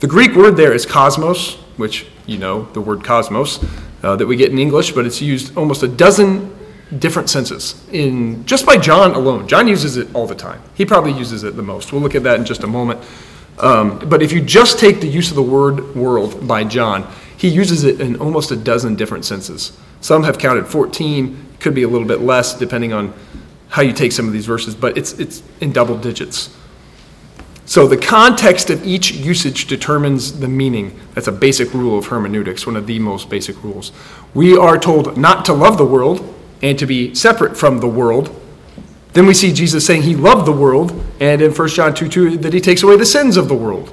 The 0.00 0.06
Greek 0.06 0.34
word 0.34 0.56
there 0.56 0.74
is 0.74 0.84
cosmos, 0.84 1.54
which 1.78 2.06
you 2.26 2.38
know, 2.38 2.64
the 2.72 2.80
word 2.80 3.02
cosmos 3.02 3.64
uh, 4.02 4.16
that 4.16 4.26
we 4.26 4.36
get 4.36 4.50
in 4.50 4.58
English, 4.58 4.92
but 4.92 5.06
it's 5.06 5.20
used 5.20 5.56
almost 5.56 5.82
a 5.82 5.88
dozen 5.88 6.54
different 6.98 7.28
senses 7.28 7.84
in 7.90 8.44
just 8.46 8.64
by 8.64 8.76
John 8.76 9.14
alone. 9.14 9.48
John 9.48 9.66
uses 9.66 9.96
it 9.96 10.08
all 10.14 10.26
the 10.26 10.34
time. 10.34 10.62
He 10.74 10.84
probably 10.84 11.12
uses 11.12 11.42
it 11.42 11.56
the 11.56 11.62
most. 11.62 11.92
We'll 11.92 12.02
look 12.02 12.14
at 12.14 12.22
that 12.22 12.38
in 12.38 12.44
just 12.44 12.62
a 12.62 12.66
moment. 12.66 13.00
Um, 13.58 13.98
but 14.08 14.22
if 14.22 14.32
you 14.32 14.40
just 14.40 14.78
take 14.78 15.00
the 15.00 15.08
use 15.08 15.30
of 15.30 15.36
the 15.36 15.42
word 15.42 15.94
world 15.96 16.46
by 16.46 16.64
John, 16.64 17.10
he 17.36 17.48
uses 17.48 17.84
it 17.84 18.00
in 18.00 18.16
almost 18.16 18.50
a 18.50 18.56
dozen 18.56 18.94
different 18.94 19.24
senses. 19.24 19.76
Some 20.00 20.22
have 20.24 20.38
counted 20.38 20.66
14, 20.66 21.56
could 21.58 21.74
be 21.74 21.82
a 21.82 21.88
little 21.88 22.06
bit 22.06 22.20
less 22.20 22.54
depending 22.54 22.92
on 22.92 23.14
how 23.68 23.82
you 23.82 23.92
take 23.92 24.12
some 24.12 24.26
of 24.26 24.32
these 24.32 24.46
verses, 24.46 24.74
but 24.74 24.96
it's, 24.96 25.14
it's 25.14 25.42
in 25.60 25.72
double 25.72 25.98
digits. 25.98 26.54
So 27.66 27.88
the 27.88 27.96
context 27.96 28.70
of 28.70 28.86
each 28.86 29.12
usage 29.12 29.66
determines 29.66 30.38
the 30.38 30.48
meaning. 30.48 30.98
That's 31.14 31.26
a 31.26 31.32
basic 31.32 31.74
rule 31.74 31.98
of 31.98 32.06
hermeneutics, 32.06 32.64
one 32.64 32.76
of 32.76 32.86
the 32.86 32.98
most 33.00 33.28
basic 33.28 33.62
rules. 33.62 33.92
We 34.34 34.56
are 34.56 34.78
told 34.78 35.16
not 35.16 35.44
to 35.46 35.52
love 35.52 35.76
the 35.76 35.84
world, 35.84 36.32
and 36.62 36.78
to 36.78 36.86
be 36.86 37.14
separate 37.14 37.56
from 37.56 37.78
the 37.78 37.88
world. 37.88 38.34
Then 39.12 39.26
we 39.26 39.34
see 39.34 39.52
Jesus 39.52 39.86
saying 39.86 40.02
he 40.02 40.14
loved 40.14 40.46
the 40.46 40.52
world, 40.52 41.02
and 41.20 41.40
in 41.42 41.52
1 41.52 41.68
John 41.68 41.94
2 41.94 42.08
2, 42.08 42.38
that 42.38 42.52
he 42.52 42.60
takes 42.60 42.82
away 42.82 42.96
the 42.96 43.06
sins 43.06 43.36
of 43.36 43.48
the 43.48 43.54
world. 43.54 43.92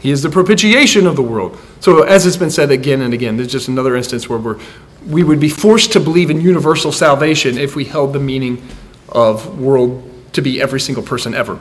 He 0.00 0.10
is 0.10 0.22
the 0.22 0.28
propitiation 0.28 1.06
of 1.06 1.16
the 1.16 1.22
world. 1.22 1.58
So, 1.80 2.02
as 2.02 2.26
it's 2.26 2.36
been 2.36 2.50
said 2.50 2.70
again 2.70 3.00
and 3.00 3.14
again, 3.14 3.36
there's 3.36 3.50
just 3.50 3.68
another 3.68 3.96
instance 3.96 4.28
where 4.28 4.38
we're, 4.38 4.60
we 5.06 5.24
would 5.24 5.40
be 5.40 5.48
forced 5.48 5.92
to 5.92 6.00
believe 6.00 6.30
in 6.30 6.40
universal 6.40 6.92
salvation 6.92 7.56
if 7.56 7.74
we 7.74 7.84
held 7.84 8.12
the 8.12 8.20
meaning 8.20 8.66
of 9.08 9.58
world 9.58 10.10
to 10.34 10.42
be 10.42 10.60
every 10.60 10.80
single 10.80 11.02
person 11.02 11.34
ever. 11.34 11.58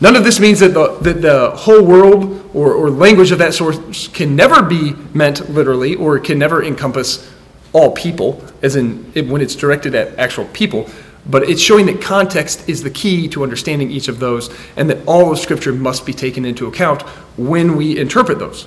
None 0.00 0.14
of 0.14 0.24
this 0.24 0.38
means 0.40 0.60
that 0.60 0.74
the, 0.74 0.98
that 0.98 1.22
the 1.22 1.50
whole 1.50 1.82
world 1.82 2.50
or, 2.52 2.74
or 2.74 2.90
language 2.90 3.30
of 3.30 3.38
that 3.38 3.54
sort 3.54 4.10
can 4.12 4.36
never 4.36 4.62
be 4.62 4.92
meant 5.14 5.48
literally 5.48 5.94
or 5.94 6.18
can 6.18 6.38
never 6.38 6.62
encompass 6.62 7.32
all 7.72 7.92
people, 7.92 8.42
as 8.62 8.76
in 8.76 9.10
it, 9.14 9.26
when 9.26 9.40
it's 9.40 9.54
directed 9.54 9.94
at 9.94 10.18
actual 10.18 10.44
people, 10.46 10.88
but 11.28 11.48
it's 11.48 11.60
showing 11.60 11.86
that 11.86 12.00
context 12.00 12.68
is 12.68 12.82
the 12.82 12.90
key 12.90 13.26
to 13.28 13.42
understanding 13.42 13.90
each 13.90 14.08
of 14.08 14.18
those 14.18 14.54
and 14.76 14.88
that 14.88 14.98
all 15.06 15.32
of 15.32 15.38
Scripture 15.38 15.72
must 15.72 16.06
be 16.06 16.12
taken 16.12 16.44
into 16.44 16.66
account 16.66 17.02
when 17.36 17.76
we 17.76 17.98
interpret 17.98 18.38
those. 18.38 18.66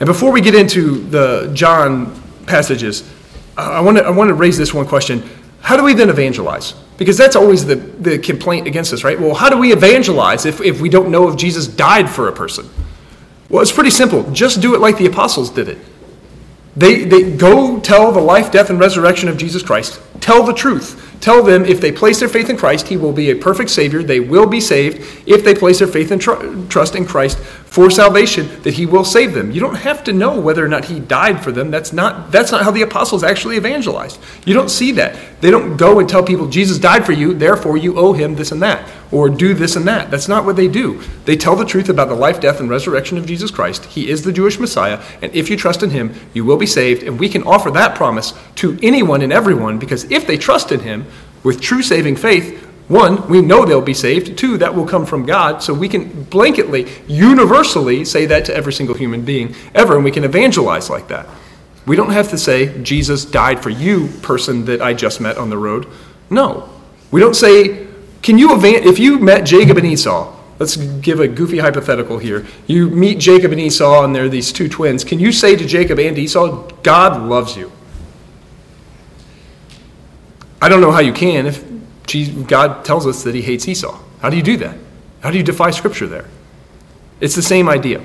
And 0.00 0.06
before 0.06 0.32
we 0.32 0.40
get 0.40 0.54
into 0.54 0.98
the 1.10 1.50
John 1.54 2.20
passages, 2.46 3.08
I 3.56 3.80
want 3.80 3.98
to 3.98 4.04
I 4.04 4.10
want 4.10 4.28
to 4.28 4.34
raise 4.34 4.58
this 4.58 4.74
one 4.74 4.86
question. 4.86 5.22
How 5.60 5.76
do 5.76 5.84
we 5.84 5.94
then 5.94 6.10
evangelize? 6.10 6.74
Because 7.02 7.18
that's 7.18 7.34
always 7.34 7.66
the, 7.66 7.74
the 7.74 8.16
complaint 8.16 8.68
against 8.68 8.92
us, 8.92 9.02
right? 9.02 9.18
Well, 9.18 9.34
how 9.34 9.50
do 9.50 9.58
we 9.58 9.72
evangelize 9.72 10.46
if, 10.46 10.60
if 10.60 10.80
we 10.80 10.88
don't 10.88 11.10
know 11.10 11.28
if 11.28 11.36
Jesus 11.36 11.66
died 11.66 12.08
for 12.08 12.28
a 12.28 12.32
person? 12.32 12.70
Well, 13.48 13.60
it's 13.60 13.72
pretty 13.72 13.90
simple. 13.90 14.30
Just 14.30 14.60
do 14.60 14.76
it 14.76 14.80
like 14.80 14.98
the 14.98 15.06
apostles 15.06 15.50
did 15.50 15.68
it. 15.68 15.78
They, 16.76 17.02
they 17.02 17.36
go 17.36 17.80
tell 17.80 18.12
the 18.12 18.20
life, 18.20 18.52
death, 18.52 18.70
and 18.70 18.78
resurrection 18.78 19.28
of 19.28 19.36
Jesus 19.36 19.64
Christ. 19.64 20.00
Tell 20.20 20.44
the 20.44 20.54
truth. 20.54 21.11
Tell 21.22 21.44
them 21.44 21.64
if 21.64 21.80
they 21.80 21.92
place 21.92 22.18
their 22.18 22.28
faith 22.28 22.50
in 22.50 22.56
Christ, 22.56 22.88
He 22.88 22.96
will 22.96 23.12
be 23.12 23.30
a 23.30 23.36
perfect 23.36 23.70
Savior. 23.70 24.02
They 24.02 24.18
will 24.18 24.44
be 24.44 24.60
saved 24.60 25.22
if 25.24 25.44
they 25.44 25.54
place 25.54 25.78
their 25.78 25.86
faith 25.86 26.10
and 26.10 26.20
tr- 26.20 26.66
trust 26.68 26.96
in 26.96 27.06
Christ 27.06 27.38
for 27.38 27.90
salvation, 27.90 28.60
that 28.64 28.74
He 28.74 28.86
will 28.86 29.04
save 29.04 29.32
them. 29.32 29.52
You 29.52 29.60
don't 29.60 29.76
have 29.76 30.02
to 30.04 30.12
know 30.12 30.38
whether 30.38 30.64
or 30.64 30.68
not 30.68 30.86
He 30.86 30.98
died 30.98 31.42
for 31.42 31.52
them. 31.52 31.70
That's 31.70 31.92
not, 31.92 32.32
that's 32.32 32.50
not 32.50 32.64
how 32.64 32.72
the 32.72 32.82
apostles 32.82 33.22
actually 33.22 33.56
evangelized. 33.56 34.18
You 34.44 34.52
don't 34.52 34.68
see 34.68 34.90
that. 34.92 35.16
They 35.40 35.52
don't 35.52 35.76
go 35.76 36.00
and 36.00 36.08
tell 36.08 36.24
people, 36.24 36.48
Jesus 36.48 36.78
died 36.78 37.06
for 37.06 37.12
you, 37.12 37.34
therefore 37.34 37.76
you 37.76 37.96
owe 37.96 38.12
Him 38.12 38.34
this 38.34 38.50
and 38.50 38.60
that, 38.60 38.90
or 39.12 39.30
do 39.30 39.54
this 39.54 39.76
and 39.76 39.86
that. 39.86 40.10
That's 40.10 40.28
not 40.28 40.44
what 40.44 40.56
they 40.56 40.68
do. 40.68 41.00
They 41.24 41.36
tell 41.36 41.54
the 41.54 41.64
truth 41.64 41.88
about 41.88 42.08
the 42.08 42.14
life, 42.16 42.40
death, 42.40 42.58
and 42.58 42.68
resurrection 42.68 43.16
of 43.16 43.26
Jesus 43.26 43.50
Christ. 43.50 43.84
He 43.84 44.10
is 44.10 44.22
the 44.22 44.32
Jewish 44.32 44.58
Messiah, 44.58 45.00
and 45.22 45.32
if 45.34 45.48
you 45.48 45.56
trust 45.56 45.82
in 45.82 45.90
Him, 45.90 46.14
you 46.34 46.44
will 46.44 46.58
be 46.58 46.66
saved. 46.66 47.04
And 47.04 47.18
we 47.18 47.28
can 47.28 47.44
offer 47.44 47.70
that 47.70 47.94
promise 47.94 48.34
to 48.56 48.78
anyone 48.82 49.22
and 49.22 49.32
everyone 49.32 49.78
because 49.78 50.10
if 50.10 50.26
they 50.26 50.36
trust 50.36 50.72
in 50.72 50.80
Him, 50.80 51.06
with 51.42 51.60
true 51.60 51.82
saving 51.82 52.16
faith, 52.16 52.62
one, 52.88 53.26
we 53.28 53.40
know 53.40 53.64
they'll 53.64 53.80
be 53.80 53.94
saved. 53.94 54.36
Two, 54.36 54.58
that 54.58 54.74
will 54.74 54.86
come 54.86 55.06
from 55.06 55.24
God. 55.24 55.62
So 55.62 55.72
we 55.72 55.88
can 55.88 56.26
blanketly, 56.26 56.90
universally 57.08 58.04
say 58.04 58.26
that 58.26 58.44
to 58.46 58.54
every 58.54 58.72
single 58.72 58.94
human 58.94 59.24
being 59.24 59.54
ever, 59.74 59.94
and 59.94 60.04
we 60.04 60.10
can 60.10 60.24
evangelize 60.24 60.90
like 60.90 61.08
that. 61.08 61.26
We 61.86 61.96
don't 61.96 62.10
have 62.10 62.28
to 62.30 62.38
say, 62.38 62.82
Jesus 62.82 63.24
died 63.24 63.62
for 63.62 63.70
you, 63.70 64.08
person 64.20 64.66
that 64.66 64.82
I 64.82 64.92
just 64.92 65.20
met 65.20 65.36
on 65.36 65.50
the 65.50 65.58
road. 65.58 65.86
No. 66.28 66.68
We 67.10 67.20
don't 67.20 67.34
say, 67.34 67.86
can 68.20 68.38
you, 68.38 68.52
evan- 68.52 68.84
if 68.84 68.98
you 68.98 69.18
met 69.18 69.44
Jacob 69.44 69.78
and 69.78 69.86
Esau, 69.86 70.36
let's 70.58 70.76
give 70.76 71.18
a 71.18 71.26
goofy 71.26 71.58
hypothetical 71.58 72.18
here. 72.18 72.46
You 72.66 72.88
meet 72.88 73.18
Jacob 73.18 73.52
and 73.52 73.60
Esau, 73.60 74.04
and 74.04 74.14
they're 74.14 74.28
these 74.28 74.52
two 74.52 74.68
twins. 74.68 75.02
Can 75.02 75.18
you 75.18 75.32
say 75.32 75.56
to 75.56 75.66
Jacob 75.66 75.98
and 75.98 76.16
Esau, 76.16 76.68
God 76.82 77.22
loves 77.22 77.56
you? 77.56 77.71
I 80.62 80.68
don't 80.68 80.80
know 80.80 80.92
how 80.92 81.00
you 81.00 81.12
can 81.12 81.46
if 81.46 82.46
God 82.46 82.84
tells 82.84 83.04
us 83.04 83.24
that 83.24 83.34
he 83.34 83.42
hates 83.42 83.66
Esau. 83.66 83.98
How 84.20 84.30
do 84.30 84.36
you 84.36 84.44
do 84.44 84.56
that? 84.58 84.78
How 85.20 85.32
do 85.32 85.36
you 85.36 85.42
defy 85.42 85.72
Scripture 85.72 86.06
there? 86.06 86.26
It's 87.20 87.34
the 87.34 87.42
same 87.42 87.68
idea. 87.68 88.00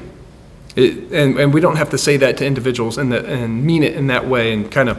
It, 0.76 1.12
and, 1.12 1.39
and 1.39 1.54
we 1.54 1.62
don't 1.62 1.76
have 1.76 1.91
to 1.91 2.00
say 2.00 2.17
that 2.17 2.38
to 2.38 2.46
individuals 2.46 2.98
and, 2.98 3.12
the, 3.12 3.24
and 3.26 3.63
mean 3.63 3.84
it 3.84 3.93
in 3.93 4.08
that 4.08 4.28
way 4.28 4.54
and 4.54 4.72
kind 4.72 4.89
of 4.89 4.98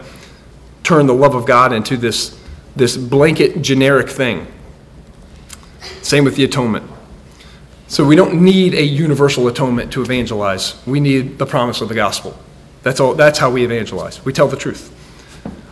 turn 0.85 1.07
the 1.09 1.15
love 1.15 1.35
of 1.35 1.47
God 1.47 1.73
into 1.73 1.97
this, 1.97 2.39
this 2.77 2.97
blanket 2.97 3.61
generic 3.61 4.09
thing. 4.09 4.47
Same 6.01 6.25
with 6.25 6.37
the 6.37 6.45
atonement. 6.45 6.89
So 7.89 8.07
we 8.07 8.15
don't 8.15 8.41
need 8.41 8.75
a 8.75 8.85
universal 8.85 9.49
atonement 9.49 9.93
to 9.95 10.03
evangelize. 10.03 10.81
We 10.87 11.01
need 11.01 11.39
the 11.39 11.47
promise 11.47 11.81
of 11.81 11.89
the 11.89 11.95
gospel. 11.97 12.39
That's 12.85 13.01
all 13.01 13.15
that's 13.15 13.39
how 13.39 13.51
we 13.51 13.65
evangelize. 13.65 14.25
We 14.25 14.33
tell 14.33 14.47
the 14.47 14.57
truth. 14.57 14.95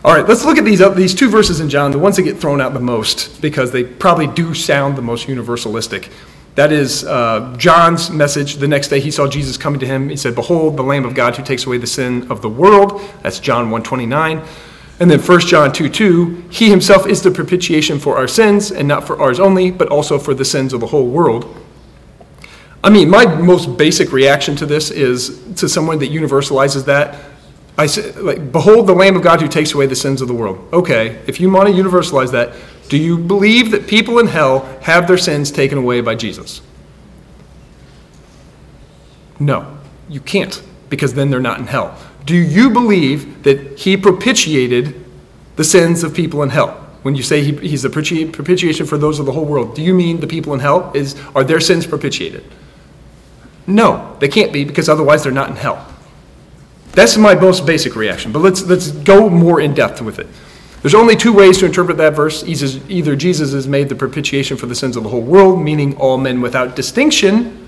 All 0.07 0.13
right, 0.13 0.25
let's 0.25 0.45
look 0.45 0.57
at 0.57 0.63
these, 0.63 0.79
uh, 0.79 0.87
these 0.87 1.13
two 1.13 1.29
verses 1.29 1.59
in 1.59 1.67
John, 1.67 1.91
the 1.91 1.99
ones 1.99 2.15
that 2.15 2.21
get 2.21 2.37
thrown 2.37 2.61
out 2.61 2.73
the 2.73 2.79
most, 2.79 3.41
because 3.41 3.71
they 3.71 3.83
probably 3.83 4.25
do 4.25 4.53
sound 4.53 4.97
the 4.97 5.01
most 5.01 5.27
universalistic. 5.27 6.09
That 6.55 6.71
is 6.71 7.03
uh, 7.03 7.53
John's 7.57 8.09
message. 8.09 8.55
The 8.55 8.69
next 8.69 8.87
day 8.87 9.01
he 9.01 9.11
saw 9.11 9.27
Jesus 9.27 9.57
coming 9.57 9.81
to 9.81 9.85
him. 9.85 10.07
He 10.07 10.15
said, 10.15 10.33
Behold, 10.33 10.77
the 10.77 10.81
Lamb 10.81 11.03
of 11.03 11.13
God 11.13 11.35
who 11.35 11.43
takes 11.43 11.65
away 11.65 11.77
the 11.77 11.87
sin 11.87 12.31
of 12.31 12.41
the 12.41 12.47
world. 12.47 13.01
That's 13.21 13.41
John 13.41 13.69
129. 13.69 14.41
And 15.01 15.11
then 15.11 15.19
1 15.19 15.39
John 15.41 15.73
2 15.73 15.89
2, 15.89 16.45
he 16.51 16.69
himself 16.69 17.05
is 17.05 17.21
the 17.21 17.29
propitiation 17.29 17.99
for 17.99 18.15
our 18.15 18.29
sins, 18.29 18.71
and 18.71 18.87
not 18.87 19.05
for 19.05 19.21
ours 19.21 19.41
only, 19.41 19.71
but 19.71 19.89
also 19.89 20.17
for 20.17 20.33
the 20.33 20.45
sins 20.45 20.71
of 20.71 20.79
the 20.79 20.87
whole 20.87 21.07
world. 21.07 21.53
I 22.81 22.91
mean, 22.91 23.09
my 23.09 23.25
most 23.25 23.77
basic 23.77 24.13
reaction 24.13 24.55
to 24.55 24.65
this 24.65 24.89
is 24.89 25.37
to 25.55 25.67
someone 25.67 25.99
that 25.99 26.11
universalizes 26.11 26.85
that. 26.85 27.36
I 27.77 27.85
say, 27.85 28.11
like, 28.13 28.51
behold 28.51 28.87
the 28.87 28.93
Lamb 28.93 29.15
of 29.15 29.21
God 29.21 29.39
who 29.39 29.47
takes 29.47 29.73
away 29.73 29.85
the 29.85 29.95
sins 29.95 30.21
of 30.21 30.27
the 30.27 30.33
world. 30.33 30.67
Okay, 30.73 31.21
if 31.27 31.39
you 31.39 31.51
want 31.51 31.69
to 31.69 31.75
universalize 31.75 32.31
that, 32.31 32.53
do 32.89 32.97
you 32.97 33.17
believe 33.17 33.71
that 33.71 33.87
people 33.87 34.17
in 34.17 34.27
hell 34.27 34.59
have 34.81 35.07
their 35.07 35.17
sins 35.17 35.51
taken 35.51 35.77
away 35.77 36.01
by 36.01 36.15
Jesus? 36.15 36.61
No, 39.39 39.77
you 40.09 40.19
can't, 40.19 40.63
because 40.89 41.13
then 41.13 41.29
they're 41.29 41.39
not 41.39 41.59
in 41.59 41.67
hell. 41.67 41.95
Do 42.25 42.35
you 42.35 42.71
believe 42.71 43.43
that 43.43 43.79
he 43.79 43.95
propitiated 43.95 45.05
the 45.55 45.63
sins 45.63 46.03
of 46.03 46.15
people 46.15 46.41
in 46.41 46.49
hell? 46.49 46.71
When 47.03 47.15
you 47.15 47.23
say 47.23 47.43
he, 47.43 47.55
he's 47.57 47.85
a 47.85 47.89
propitiation 47.89 48.85
for 48.87 48.97
those 48.97 49.19
of 49.19 49.25
the 49.27 49.31
whole 49.31 49.45
world, 49.45 49.75
do 49.75 49.83
you 49.83 49.93
mean 49.93 50.19
the 50.19 50.27
people 50.27 50.53
in 50.53 50.59
hell? 50.59 50.91
Is, 50.95 51.15
are 51.35 51.43
their 51.43 51.59
sins 51.59 51.85
propitiated? 51.85 52.43
No, 53.67 54.17
they 54.19 54.27
can't 54.27 54.51
be 54.51 54.63
because 54.63 54.89
otherwise 54.89 55.23
they're 55.23 55.31
not 55.31 55.49
in 55.49 55.55
hell. 55.55 55.85
That's 56.91 57.17
my 57.17 57.35
most 57.35 57.65
basic 57.65 57.95
reaction, 57.95 58.31
but 58.31 58.39
let's, 58.39 58.63
let's 58.63 58.91
go 58.91 59.29
more 59.29 59.61
in 59.61 59.73
depth 59.73 60.01
with 60.01 60.19
it. 60.19 60.27
There's 60.81 60.95
only 60.95 61.15
two 61.15 61.33
ways 61.33 61.57
to 61.59 61.65
interpret 61.65 61.97
that 61.97 62.13
verse. 62.15 62.43
Either 62.43 63.15
Jesus 63.15 63.51
has 63.53 63.67
made 63.67 63.89
the 63.89 63.95
propitiation 63.95 64.57
for 64.57 64.67
the 64.67 64.75
sins 64.75 64.95
of 64.95 65.03
the 65.03 65.09
whole 65.09 65.21
world, 65.21 65.61
meaning 65.61 65.97
all 65.97 66.17
men 66.17 66.39
without 66.39 66.75
distinction, 66.75 67.67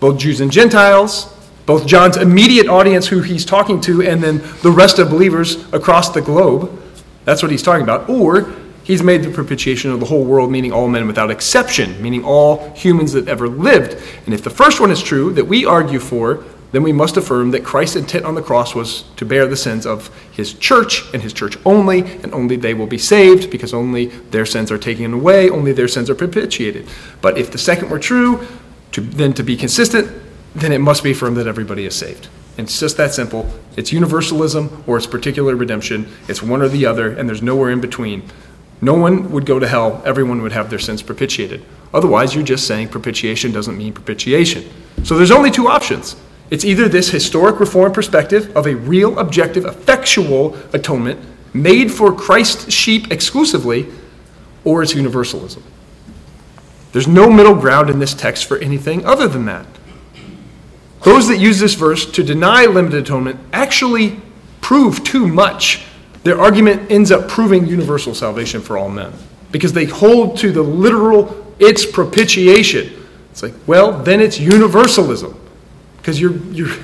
both 0.00 0.18
Jews 0.18 0.40
and 0.40 0.50
Gentiles, 0.50 1.34
both 1.66 1.86
John's 1.86 2.16
immediate 2.16 2.66
audience, 2.66 3.06
who 3.06 3.20
he's 3.20 3.44
talking 3.44 3.80
to, 3.82 4.02
and 4.02 4.22
then 4.22 4.38
the 4.62 4.70
rest 4.70 4.98
of 4.98 5.10
believers 5.10 5.70
across 5.72 6.10
the 6.10 6.22
globe. 6.22 6.82
That's 7.24 7.42
what 7.42 7.50
he's 7.50 7.62
talking 7.62 7.82
about. 7.82 8.08
Or 8.08 8.54
he's 8.84 9.02
made 9.02 9.22
the 9.22 9.30
propitiation 9.30 9.90
of 9.90 10.00
the 10.00 10.06
whole 10.06 10.24
world, 10.24 10.50
meaning 10.50 10.72
all 10.72 10.88
men 10.88 11.06
without 11.06 11.30
exception, 11.30 12.00
meaning 12.02 12.24
all 12.24 12.70
humans 12.74 13.12
that 13.12 13.28
ever 13.28 13.46
lived. 13.46 14.02
And 14.24 14.34
if 14.34 14.42
the 14.42 14.50
first 14.50 14.80
one 14.80 14.90
is 14.90 15.02
true, 15.02 15.32
that 15.34 15.44
we 15.44 15.66
argue 15.66 16.00
for, 16.00 16.42
then 16.70 16.82
we 16.82 16.92
must 16.92 17.16
affirm 17.16 17.50
that 17.52 17.64
Christ's 17.64 17.96
intent 17.96 18.24
on 18.24 18.34
the 18.34 18.42
cross 18.42 18.74
was 18.74 19.04
to 19.16 19.24
bear 19.24 19.46
the 19.46 19.56
sins 19.56 19.86
of 19.86 20.14
his 20.32 20.52
church 20.54 21.02
and 21.14 21.22
his 21.22 21.32
church 21.32 21.56
only, 21.64 22.00
and 22.00 22.32
only 22.34 22.56
they 22.56 22.74
will 22.74 22.86
be 22.86 22.98
saved 22.98 23.50
because 23.50 23.72
only 23.72 24.06
their 24.06 24.44
sins 24.44 24.70
are 24.70 24.78
taken 24.78 25.14
away, 25.14 25.48
only 25.48 25.72
their 25.72 25.88
sins 25.88 26.10
are 26.10 26.14
propitiated. 26.14 26.86
But 27.22 27.38
if 27.38 27.50
the 27.50 27.58
second 27.58 27.90
were 27.90 27.98
true, 27.98 28.46
to, 28.92 29.00
then 29.00 29.32
to 29.34 29.42
be 29.42 29.56
consistent, 29.56 30.10
then 30.54 30.72
it 30.72 30.78
must 30.78 31.02
be 31.02 31.12
affirmed 31.12 31.36
that 31.38 31.46
everybody 31.46 31.86
is 31.86 31.94
saved. 31.94 32.28
And 32.58 32.66
it's 32.66 32.80
just 32.80 32.96
that 32.96 33.14
simple. 33.14 33.48
It's 33.76 33.92
universalism 33.92 34.84
or 34.86 34.96
it's 34.96 35.06
particular 35.06 35.54
redemption. 35.54 36.08
It's 36.28 36.42
one 36.42 36.60
or 36.60 36.68
the 36.68 36.86
other, 36.86 37.10
and 37.10 37.28
there's 37.28 37.42
nowhere 37.42 37.70
in 37.70 37.80
between. 37.80 38.24
No 38.80 38.94
one 38.94 39.30
would 39.32 39.46
go 39.46 39.58
to 39.58 39.66
hell, 39.66 40.02
everyone 40.04 40.42
would 40.42 40.52
have 40.52 40.68
their 40.70 40.78
sins 40.78 41.02
propitiated. 41.02 41.64
Otherwise, 41.94 42.34
you're 42.34 42.44
just 42.44 42.66
saying 42.66 42.88
propitiation 42.88 43.52
doesn't 43.52 43.76
mean 43.76 43.92
propitiation. 43.92 44.68
So 45.04 45.16
there's 45.16 45.30
only 45.30 45.50
two 45.50 45.68
options. 45.68 46.16
It's 46.50 46.64
either 46.64 46.88
this 46.88 47.10
historic 47.10 47.60
reform 47.60 47.92
perspective 47.92 48.56
of 48.56 48.66
a 48.66 48.74
real, 48.74 49.18
objective, 49.18 49.64
effectual 49.64 50.56
atonement 50.72 51.20
made 51.52 51.92
for 51.92 52.12
Christ's 52.12 52.72
sheep 52.72 53.10
exclusively, 53.10 53.86
or 54.64 54.82
it's 54.82 54.94
universalism. 54.94 55.62
There's 56.92 57.08
no 57.08 57.30
middle 57.30 57.54
ground 57.54 57.90
in 57.90 57.98
this 57.98 58.14
text 58.14 58.46
for 58.46 58.58
anything 58.58 59.04
other 59.04 59.28
than 59.28 59.44
that. 59.44 59.66
Those 61.02 61.28
that 61.28 61.38
use 61.38 61.60
this 61.60 61.74
verse 61.74 62.10
to 62.12 62.22
deny 62.22 62.64
limited 62.64 63.02
atonement 63.02 63.38
actually 63.52 64.20
prove 64.60 65.04
too 65.04 65.26
much. 65.26 65.84
Their 66.24 66.40
argument 66.40 66.90
ends 66.90 67.10
up 67.10 67.28
proving 67.28 67.66
universal 67.66 68.14
salvation 68.14 68.60
for 68.60 68.76
all 68.78 68.88
men 68.88 69.12
because 69.52 69.72
they 69.72 69.84
hold 69.84 70.38
to 70.38 70.50
the 70.50 70.62
literal, 70.62 71.54
it's 71.58 71.86
propitiation. 71.86 73.06
It's 73.30 73.42
like, 73.42 73.54
well, 73.66 73.92
then 73.92 74.20
it's 74.20 74.38
universalism 74.38 75.38
because 76.08 76.18
you're, 76.18 76.38
you're, 76.54 76.74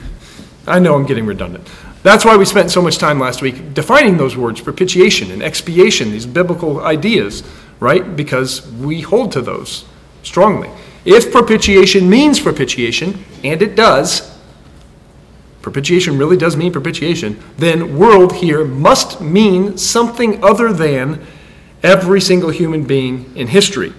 I 0.66 0.78
know 0.78 0.94
I'm 0.94 1.06
getting 1.06 1.24
redundant. 1.24 1.66
That's 2.02 2.26
why 2.26 2.36
we 2.36 2.44
spent 2.44 2.70
so 2.70 2.82
much 2.82 2.98
time 2.98 3.18
last 3.18 3.40
week 3.40 3.72
defining 3.72 4.18
those 4.18 4.36
words, 4.36 4.60
propitiation 4.60 5.30
and 5.30 5.42
expiation, 5.42 6.10
these 6.10 6.26
biblical 6.26 6.82
ideas, 6.82 7.42
right? 7.80 8.14
Because 8.16 8.70
we 8.72 9.00
hold 9.00 9.32
to 9.32 9.40
those 9.40 9.86
strongly. 10.24 10.68
If 11.06 11.32
propitiation 11.32 12.10
means 12.10 12.38
propitiation, 12.38 13.24
and 13.42 13.62
it 13.62 13.76
does, 13.76 14.30
propitiation 15.62 16.18
really 16.18 16.36
does 16.36 16.54
mean 16.54 16.70
propitiation, 16.70 17.42
then 17.56 17.96
world 17.96 18.34
here 18.34 18.62
must 18.62 19.22
mean 19.22 19.78
something 19.78 20.44
other 20.44 20.70
than 20.70 21.26
every 21.82 22.20
single 22.20 22.50
human 22.50 22.84
being 22.84 23.34
in 23.34 23.46
history. 23.46 23.94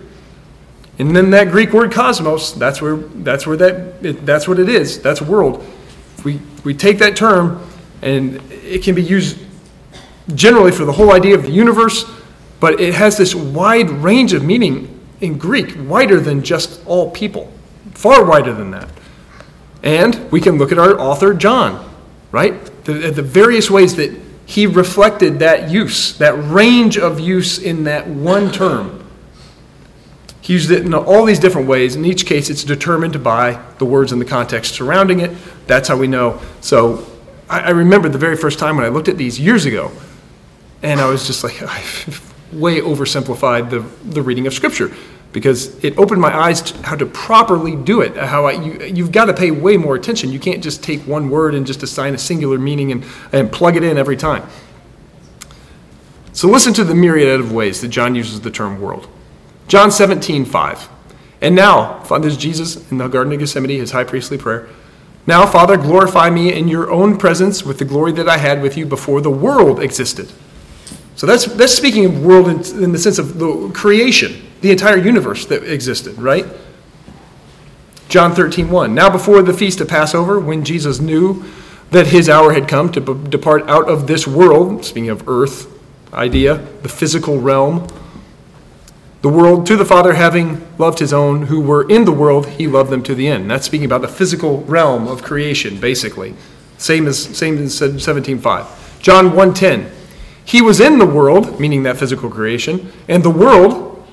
And 0.98 1.16
then 1.16 1.32
that 1.32 1.52
Greek 1.52 1.74
word 1.74 1.92
cosmos, 1.92 2.54
that's 2.54 2.82
where 2.82 2.96
that's 2.96 3.46
where 3.46 3.58
that 3.58 4.26
that's 4.26 4.48
what 4.48 4.60
it 4.60 4.70
is. 4.70 5.02
That's 5.02 5.22
world. 5.22 5.66
We 6.24 6.40
we 6.64 6.74
take 6.74 7.00
that 7.00 7.16
term 7.16 7.68
and 8.02 8.42
it 8.52 8.84
can 8.84 8.96
be 8.96 9.04
used 9.04 9.40
generally 10.34 10.72
for 10.72 10.86
the 10.86 10.92
whole 10.92 11.12
idea 11.12 11.36
of 11.36 11.44
the 11.44 11.52
universe, 11.52 12.06
but 12.60 12.80
it 12.80 12.94
has 12.94 13.18
this 13.18 13.36
wide 13.36 13.90
range 13.90 14.34
of 14.34 14.44
meaning 14.44 15.00
in 15.22 15.38
Greek, 15.38 15.76
wider 15.78 16.20
than 16.20 16.44
just 16.44 16.86
all 16.86 17.12
people, 17.12 17.52
far 17.94 18.26
wider 18.26 18.54
than 18.54 18.72
that. 18.72 18.90
And 19.84 20.32
we 20.32 20.42
can 20.42 20.58
look 20.58 20.72
at 20.72 20.80
our 20.80 21.00
author, 21.00 21.34
John, 21.34 21.94
right? 22.32 22.66
The, 22.86 23.12
the 23.12 23.22
various 23.22 23.70
ways 23.70 23.96
that 23.96 24.20
he 24.46 24.68
reflected 24.68 25.40
that 25.40 25.70
use, 25.70 26.18
that 26.18 26.34
range 26.34 26.98
of 26.98 27.20
use 27.20 27.60
in 27.60 27.84
that 27.86 28.08
one 28.08 28.52
term. 28.52 29.05
He 30.46 30.54
used 30.54 30.70
it 30.70 30.86
in 30.86 30.94
all 30.94 31.26
these 31.26 31.40
different 31.40 31.68
ways. 31.68 31.96
In 31.96 32.06
each 32.06 32.28
case, 32.28 32.52
it's 32.52 32.64
determined 32.64 33.24
by 33.24 33.60
the 33.80 33.86
words 33.86 34.12
and 34.12 34.22
the 34.22 34.26
context 34.26 34.76
surrounding 34.76 35.20
it. 35.20 35.32
That's 35.66 35.88
how 35.88 35.98
we 35.98 36.06
know. 36.06 36.40
So 36.62 37.04
I, 37.50 37.62
I 37.62 37.70
remember 37.72 38.10
the 38.10 38.20
very 38.20 38.38
first 38.38 38.60
time 38.60 38.76
when 38.76 38.86
I 38.86 38.90
looked 38.90 39.08
at 39.08 39.18
these 39.18 39.40
years 39.40 39.66
ago, 39.66 39.92
and 40.84 41.02
I 41.02 41.08
was 41.08 41.26
just 41.26 41.44
like, 41.44 41.64
I 41.64 41.84
way 42.54 42.80
oversimplified 42.80 43.72
the, 43.72 43.80
the 44.08 44.22
reading 44.22 44.46
of 44.46 44.54
Scripture 44.54 44.94
because 45.32 45.84
it 45.84 45.98
opened 45.98 46.22
my 46.22 46.32
eyes 46.32 46.62
to 46.62 46.82
how 46.84 46.96
to 46.96 47.08
properly 47.08 47.76
do 47.76 48.02
it. 48.02 48.16
How 48.16 48.46
I, 48.46 48.52
you, 48.52 48.86
you've 48.86 49.12
got 49.12 49.26
to 49.26 49.34
pay 49.34 49.50
way 49.50 49.78
more 49.78 49.96
attention. 49.96 50.32
You 50.32 50.40
can't 50.40 50.64
just 50.64 50.84
take 50.84 51.02
one 51.08 51.32
word 51.32 51.56
and 51.56 51.66
just 51.66 51.82
assign 51.82 52.14
a 52.14 52.20
singular 52.20 52.60
meaning 52.60 52.92
and, 52.92 53.04
and 53.32 53.52
plug 53.52 53.78
it 53.78 53.84
in 53.84 53.98
every 53.98 54.16
time. 54.16 54.48
So 56.34 56.48
listen 56.48 56.72
to 56.76 56.84
the 56.84 56.94
myriad 56.94 57.40
of 57.40 57.52
ways 57.52 57.82
that 57.82 57.88
John 57.88 58.14
uses 58.14 58.42
the 58.42 58.52
term 58.52 58.80
world. 58.80 59.10
John 59.68 59.92
17, 59.92 60.46
5. 60.46 60.90
And 61.42 61.56
now, 61.56 62.00
there's 62.20 62.38
Jesus 62.38 62.90
in 62.92 62.98
the 62.98 63.08
Garden 63.08 63.34
of 63.34 63.40
Gethsemane, 63.40 63.80
his 63.80 63.92
high 63.92 64.04
priestly 64.04 64.38
prayer. 64.38 64.68
Now, 65.28 65.46
Father, 65.46 65.76
glorify 65.76 66.30
me 66.30 66.54
in 66.54 66.68
your 66.68 66.92
own 66.92 67.18
presence 67.18 67.64
with 67.64 67.80
the 67.80 67.86
glory 67.86 68.12
that 68.14 68.30
I 68.30 68.38
had 68.38 68.62
with 68.62 68.78
you 68.78 68.86
before 68.86 69.22
the 69.22 69.32
world 69.32 69.82
existed. 69.82 70.32
So 71.16 71.26
that's, 71.26 71.46
that's 71.46 71.74
speaking 71.74 72.06
of 72.06 72.24
world 72.24 72.48
in, 72.48 72.84
in 72.84 72.92
the 72.92 73.00
sense 73.00 73.18
of 73.18 73.40
the 73.40 73.72
creation, 73.74 74.42
the 74.62 74.72
entire 74.72 74.98
universe 74.98 75.46
that 75.48 75.64
existed, 75.64 76.18
right? 76.20 76.46
John 78.08 78.36
13, 78.36 78.70
1. 78.70 78.94
Now, 78.94 79.10
before 79.10 79.42
the 79.42 79.54
feast 79.54 79.82
of 79.82 79.88
Passover, 79.88 80.40
when 80.40 80.64
Jesus 80.64 81.00
knew 81.00 81.44
that 81.92 82.08
his 82.08 82.30
hour 82.30 82.54
had 82.54 82.68
come 82.68 82.92
to 82.92 83.02
b- 83.02 83.30
depart 83.30 83.68
out 83.68 83.90
of 83.90 84.08
this 84.08 84.28
world, 84.28 84.86
speaking 84.86 85.10
of 85.10 85.28
earth 85.28 85.72
idea, 86.14 86.56
the 86.82 86.90
physical 86.90 87.40
realm, 87.40 87.88
the 89.26 89.30
world 89.30 89.66
to 89.66 89.76
the 89.76 89.86
Father, 89.86 90.14
having 90.14 90.64
loved 90.78 91.00
his 91.00 91.12
own 91.12 91.48
who 91.48 91.60
were 91.60 91.90
in 91.90 92.06
the 92.06 92.12
world, 92.12 92.46
he 92.46 92.68
loved 92.68 92.92
them 92.92 93.02
to 93.02 93.16
the 93.16 93.28
end. 93.28 93.50
That's 93.50 93.66
speaking 93.66 93.88
about 93.88 94.04
the 94.04 94.08
physical 94.08 94.62
realm 94.66 95.08
of 95.08 95.24
creation, 95.24 95.80
basically. 95.80 96.36
Same 96.78 97.08
as 97.08 97.24
same 97.36 97.58
as 97.58 97.74
17.5. 97.74 99.02
John 99.02 99.32
1.10. 99.32 99.90
He 100.46 100.62
was 100.62 100.80
in 100.80 101.00
the 101.00 101.08
world, 101.08 101.60
meaning 101.60 101.82
that 101.84 101.98
physical 101.98 102.30
creation, 102.30 102.94
and 103.08 103.24
the 103.24 103.32
world, 103.32 104.06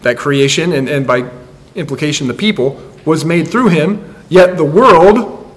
that 0.00 0.16
creation, 0.16 0.72
and, 0.72 0.88
and 0.88 1.06
by 1.06 1.30
implication 1.74 2.28
the 2.28 2.32
people, 2.32 2.80
was 3.04 3.26
made 3.26 3.46
through 3.46 3.68
him, 3.68 4.16
yet 4.30 4.56
the 4.56 4.64
world 4.64 5.54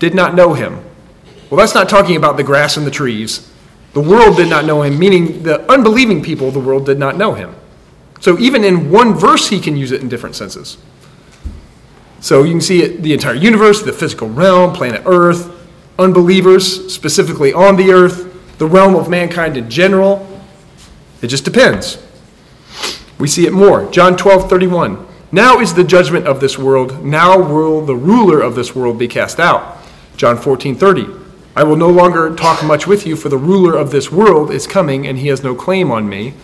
did 0.00 0.12
not 0.12 0.34
know 0.34 0.54
him. 0.54 0.84
Well, 1.50 1.58
that's 1.58 1.76
not 1.76 1.88
talking 1.88 2.16
about 2.16 2.36
the 2.36 2.42
grass 2.42 2.76
and 2.76 2.84
the 2.84 2.90
trees. 2.90 3.48
The 3.92 4.00
world 4.00 4.38
did 4.38 4.50
not 4.50 4.64
know 4.64 4.82
him, 4.82 4.98
meaning 4.98 5.44
the 5.44 5.70
unbelieving 5.70 6.20
people 6.20 6.48
of 6.48 6.54
the 6.54 6.58
world 6.58 6.84
did 6.84 6.98
not 6.98 7.16
know 7.16 7.34
him. 7.34 7.54
So 8.22 8.38
even 8.38 8.62
in 8.62 8.88
one 8.88 9.14
verse, 9.14 9.48
he 9.48 9.58
can 9.58 9.76
use 9.76 9.90
it 9.90 10.00
in 10.00 10.08
different 10.08 10.36
senses. 10.36 10.78
So 12.20 12.44
you 12.44 12.52
can 12.52 12.60
see 12.60 12.80
it, 12.80 13.02
the 13.02 13.12
entire 13.12 13.34
universe, 13.34 13.82
the 13.82 13.92
physical 13.92 14.28
realm, 14.28 14.72
planet 14.72 15.02
Earth, 15.06 15.50
unbelievers 15.98 16.94
specifically 16.94 17.52
on 17.52 17.74
the 17.74 17.90
earth, 17.90 18.58
the 18.58 18.66
realm 18.66 18.94
of 18.94 19.10
mankind 19.10 19.56
in 19.56 19.68
general. 19.68 20.24
It 21.20 21.26
just 21.26 21.44
depends. 21.44 21.98
We 23.18 23.26
see 23.26 23.44
it 23.44 23.52
more. 23.52 23.90
John 23.90 24.16
12, 24.16 24.48
31. 24.48 25.04
Now 25.32 25.58
is 25.58 25.74
the 25.74 25.82
judgment 25.82 26.28
of 26.28 26.38
this 26.38 26.56
world. 26.56 27.04
Now 27.04 27.36
will 27.36 27.84
the 27.84 27.96
ruler 27.96 28.40
of 28.40 28.54
this 28.54 28.72
world 28.72 29.00
be 29.00 29.08
cast 29.08 29.40
out. 29.40 29.78
John 30.16 30.36
14, 30.36 30.76
30. 30.76 31.08
I 31.56 31.64
will 31.64 31.76
no 31.76 31.90
longer 31.90 32.32
talk 32.36 32.62
much 32.64 32.86
with 32.86 33.04
you, 33.04 33.16
for 33.16 33.28
the 33.28 33.36
ruler 33.36 33.76
of 33.76 33.90
this 33.90 34.12
world 34.12 34.52
is 34.52 34.68
coming, 34.68 35.08
and 35.08 35.18
he 35.18 35.26
has 35.26 35.42
no 35.42 35.56
claim 35.56 35.90
on 35.90 36.08
me. 36.08 36.34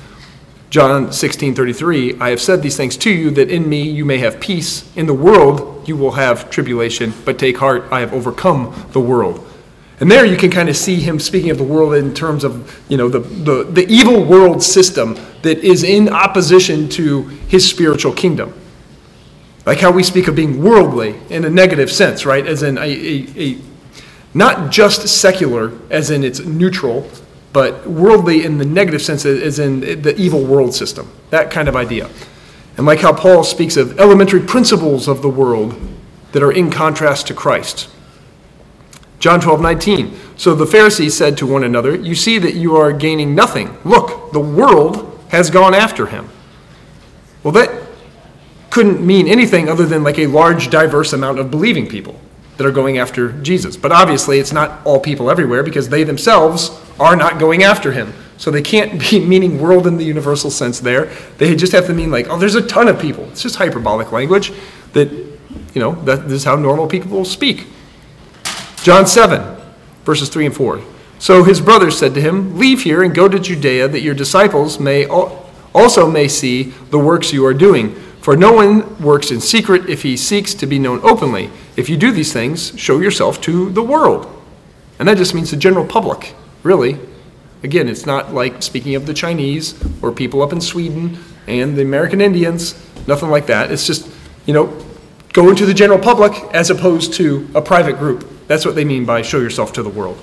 John 0.71 1.13
16, 1.13 1.55
33. 1.55 2.21
I 2.21 2.29
have 2.31 2.41
said 2.41 2.63
these 2.63 2.77
things 2.77 2.97
to 2.99 3.11
you, 3.11 3.31
that 3.31 3.51
in 3.51 3.69
me 3.69 3.89
you 3.89 4.05
may 4.05 4.19
have 4.19 4.39
peace. 4.39 4.95
In 4.97 5.07
the 5.07 5.15
world 5.15 5.89
you 5.89 5.97
will 5.97 6.13
have 6.13 6.51
tribulation, 6.51 7.15
but 7.25 7.39
take 7.39 7.57
heart, 7.57 7.85
I 7.91 8.01
have 8.01 8.13
overcome 8.13 8.89
the 8.93 9.01
world. 9.01 9.45
And 10.01 10.11
there 10.11 10.25
you 10.25 10.37
can 10.37 10.51
kind 10.51 10.69
of 10.69 10.77
see 10.77 10.97
him 10.97 11.19
speaking 11.19 11.51
of 11.51 11.59
the 11.59 11.65
world 11.65 11.95
in 11.95 12.15
terms 12.15 12.45
of, 12.45 12.81
you 12.89 12.97
know, 12.97 13.09
the, 13.09 13.19
the, 13.19 13.65
the 13.65 13.87
evil 13.89 14.25
world 14.25 14.63
system 14.63 15.19
that 15.43 15.59
is 15.59 15.83
in 15.83 16.09
opposition 16.09 16.89
to 16.91 17.23
his 17.23 17.69
spiritual 17.69 18.13
kingdom. 18.13 18.55
Like 19.67 19.81
how 19.81 19.91
we 19.91 20.03
speak 20.03 20.29
of 20.29 20.37
being 20.37 20.63
worldly 20.63 21.21
in 21.31 21.45
a 21.45 21.51
negative 21.51 21.91
sense, 21.91 22.25
right? 22.25 22.47
As 22.47 22.63
in 22.63 22.79
a, 22.79 22.83
a, 22.83 23.27
a 23.37 23.59
not 24.35 24.71
just 24.71 25.09
secular, 25.09 25.73
as 25.91 26.11
in 26.11 26.23
it's 26.23 26.41
neutral, 26.41 27.11
but 27.53 27.87
worldly 27.87 28.45
in 28.45 28.59
the 28.59 28.65
negative 28.65 29.03
sense, 29.03 29.25
is 29.25 29.59
in 29.59 29.81
the 29.81 30.15
evil 30.17 30.45
world 30.45 30.75
system. 30.75 31.11
That 31.31 31.51
kind 31.51 31.69
of 31.69 31.77
idea. 31.77 32.11
And 32.77 32.87
like 32.87 33.01
how 33.01 33.13
Paul 33.13 33.45
speaks 33.45 33.77
of 33.77 33.99
elementary 33.99 34.41
principles 34.41 35.09
of 35.09 35.23
the 35.23 35.29
world 35.29 35.81
that 36.33 36.43
are 36.43 36.53
in 36.53 36.71
contrast 36.71 37.27
to 37.29 37.35
Christ. 37.35 37.89
John 39.19 39.41
12, 39.41 39.61
19. 39.61 40.17
So 40.37 40.55
the 40.55 40.67
Pharisees 40.67 41.17
said 41.17 41.37
to 41.39 41.47
one 41.47 41.65
another, 41.65 41.97
You 41.97 42.15
see 42.15 42.39
that 42.39 42.55
you 42.55 42.77
are 42.77 42.93
gaining 42.93 43.35
nothing. 43.35 43.77
Look, 43.85 44.33
the 44.33 44.41
world 44.41 45.19
has 45.31 45.51
gone 45.51 45.75
after 45.75 46.07
him. 46.07 46.29
Well, 47.43 47.53
that 47.53 47.71
couldn't 48.71 49.05
mean 49.05 49.27
anything 49.27 49.69
other 49.69 49.87
than 49.87 50.05
like 50.05 50.19
a 50.19 50.27
large, 50.27 50.71
diverse 50.71 51.13
amount 51.13 51.41
of 51.41 51.51
believing 51.51 51.89
people 51.89 52.21
that 52.59 52.67
are 52.67 52.73
going 52.73 52.99
after 52.99 53.33
Jesus. 53.41 53.77
But 53.77 53.93
obviously, 53.93 54.39
it's 54.39 54.53
not 54.53 54.85
all 54.85 55.01
people 55.01 55.31
everywhere 55.31 55.63
because 55.63 55.89
they 55.89 56.05
themselves 56.05 56.71
are 57.01 57.17
not 57.17 57.39
going 57.39 57.63
after 57.63 57.93
him. 57.93 58.13
So 58.37 58.51
they 58.51 58.63
can't 58.63 59.01
be 59.01 59.21
meaning 59.27 59.61
world 59.61 59.87
in 59.87 59.97
the 59.97 60.05
universal 60.05 60.51
sense 60.51 60.81
there. 60.81 61.07
They 61.39 61.57
just 61.57 61.73
have 61.73 61.87
to 61.87 61.95
mean 61.95 62.11
like, 62.11 62.29
oh, 62.29 62.37
there's 62.37 62.57
a 62.57 62.67
ton 62.67 62.89
of 62.89 63.01
people. 63.01 63.25
It's 63.31 63.43
just 63.43 63.57
hyperbolic 63.57 64.13
language 64.13 64.53
that, 64.93 65.11
you 65.11 65.81
know, 65.81 65.93
that 66.05 66.25
this 66.25 66.33
is 66.33 66.45
how 66.45 66.57
normal 66.57 66.89
people 66.89 67.25
speak. 67.25 67.67
John 68.83 69.07
7, 69.07 69.57
verses 70.05 70.29
3 70.29 70.47
and 70.47 70.55
4. 70.55 70.83
So 71.21 71.45
his 71.45 71.61
brothers 71.61 71.99
said 71.99 72.15
to 72.15 72.21
him, 72.21 72.59
Leave 72.59 72.83
here 72.83 73.03
and 73.03 73.15
go 73.15 73.29
to 73.29 73.39
Judea, 73.39 73.89
that 73.89 74.01
your 74.01 74.15
disciples 74.15 74.79
may 74.81 75.07
also 75.07 76.11
may 76.11 76.29
see 76.29 76.65
the 76.91 76.99
works 76.99 77.33
you 77.33 77.45
are 77.47 77.55
doing. 77.55 77.95
For 78.29 78.37
no 78.37 78.53
one 78.53 79.01
works 79.03 79.31
in 79.31 79.41
secret 79.41 79.89
if 79.89 80.03
he 80.03 80.15
seeks 80.15 80.53
to 80.53 80.67
be 80.67 80.79
known 80.79 81.01
openly. 81.03 81.51
If 81.79 81.89
you 81.89 81.97
do 81.97 82.13
these 82.13 82.31
things, 82.31 82.79
show 82.79 82.99
yourself 83.01 83.41
to 83.41 83.71
the 83.71 83.83
world. 83.83 84.27
And 84.99 85.09
that 85.09 85.17
just 85.17 85.35
means 85.35 85.51
the 85.51 85.57
general 85.57 85.87
public, 85.87 86.35
really. 86.63 87.01
Again, 87.63 87.89
it's 87.89 88.05
not 88.05 88.35
like 88.35 88.63
speaking 88.63 88.95
of 88.97 89.07
the 89.07 89.15
Chinese 89.15 89.83
or 90.03 90.13
people 90.13 90.43
up 90.43 90.53
in 90.53 90.61
Sweden 90.61 91.17
and 91.47 91.75
the 91.75 91.81
American 91.81 92.21
Indians, 92.21 92.75
nothing 93.07 93.31
like 93.31 93.47
that. 93.47 93.73
It's 93.73 93.87
just, 93.87 94.07
you 94.45 94.53
know, 94.53 94.79
go 95.33 95.49
into 95.49 95.65
the 95.65 95.73
general 95.73 95.99
public 95.99 96.35
as 96.53 96.69
opposed 96.69 97.15
to 97.15 97.49
a 97.55 97.63
private 97.63 97.97
group. 97.97 98.29
That's 98.47 98.67
what 98.67 98.75
they 98.75 98.85
mean 98.85 99.07
by 99.07 99.23
show 99.23 99.39
yourself 99.39 99.73
to 99.73 99.83
the 99.83 99.89
world. 99.89 100.23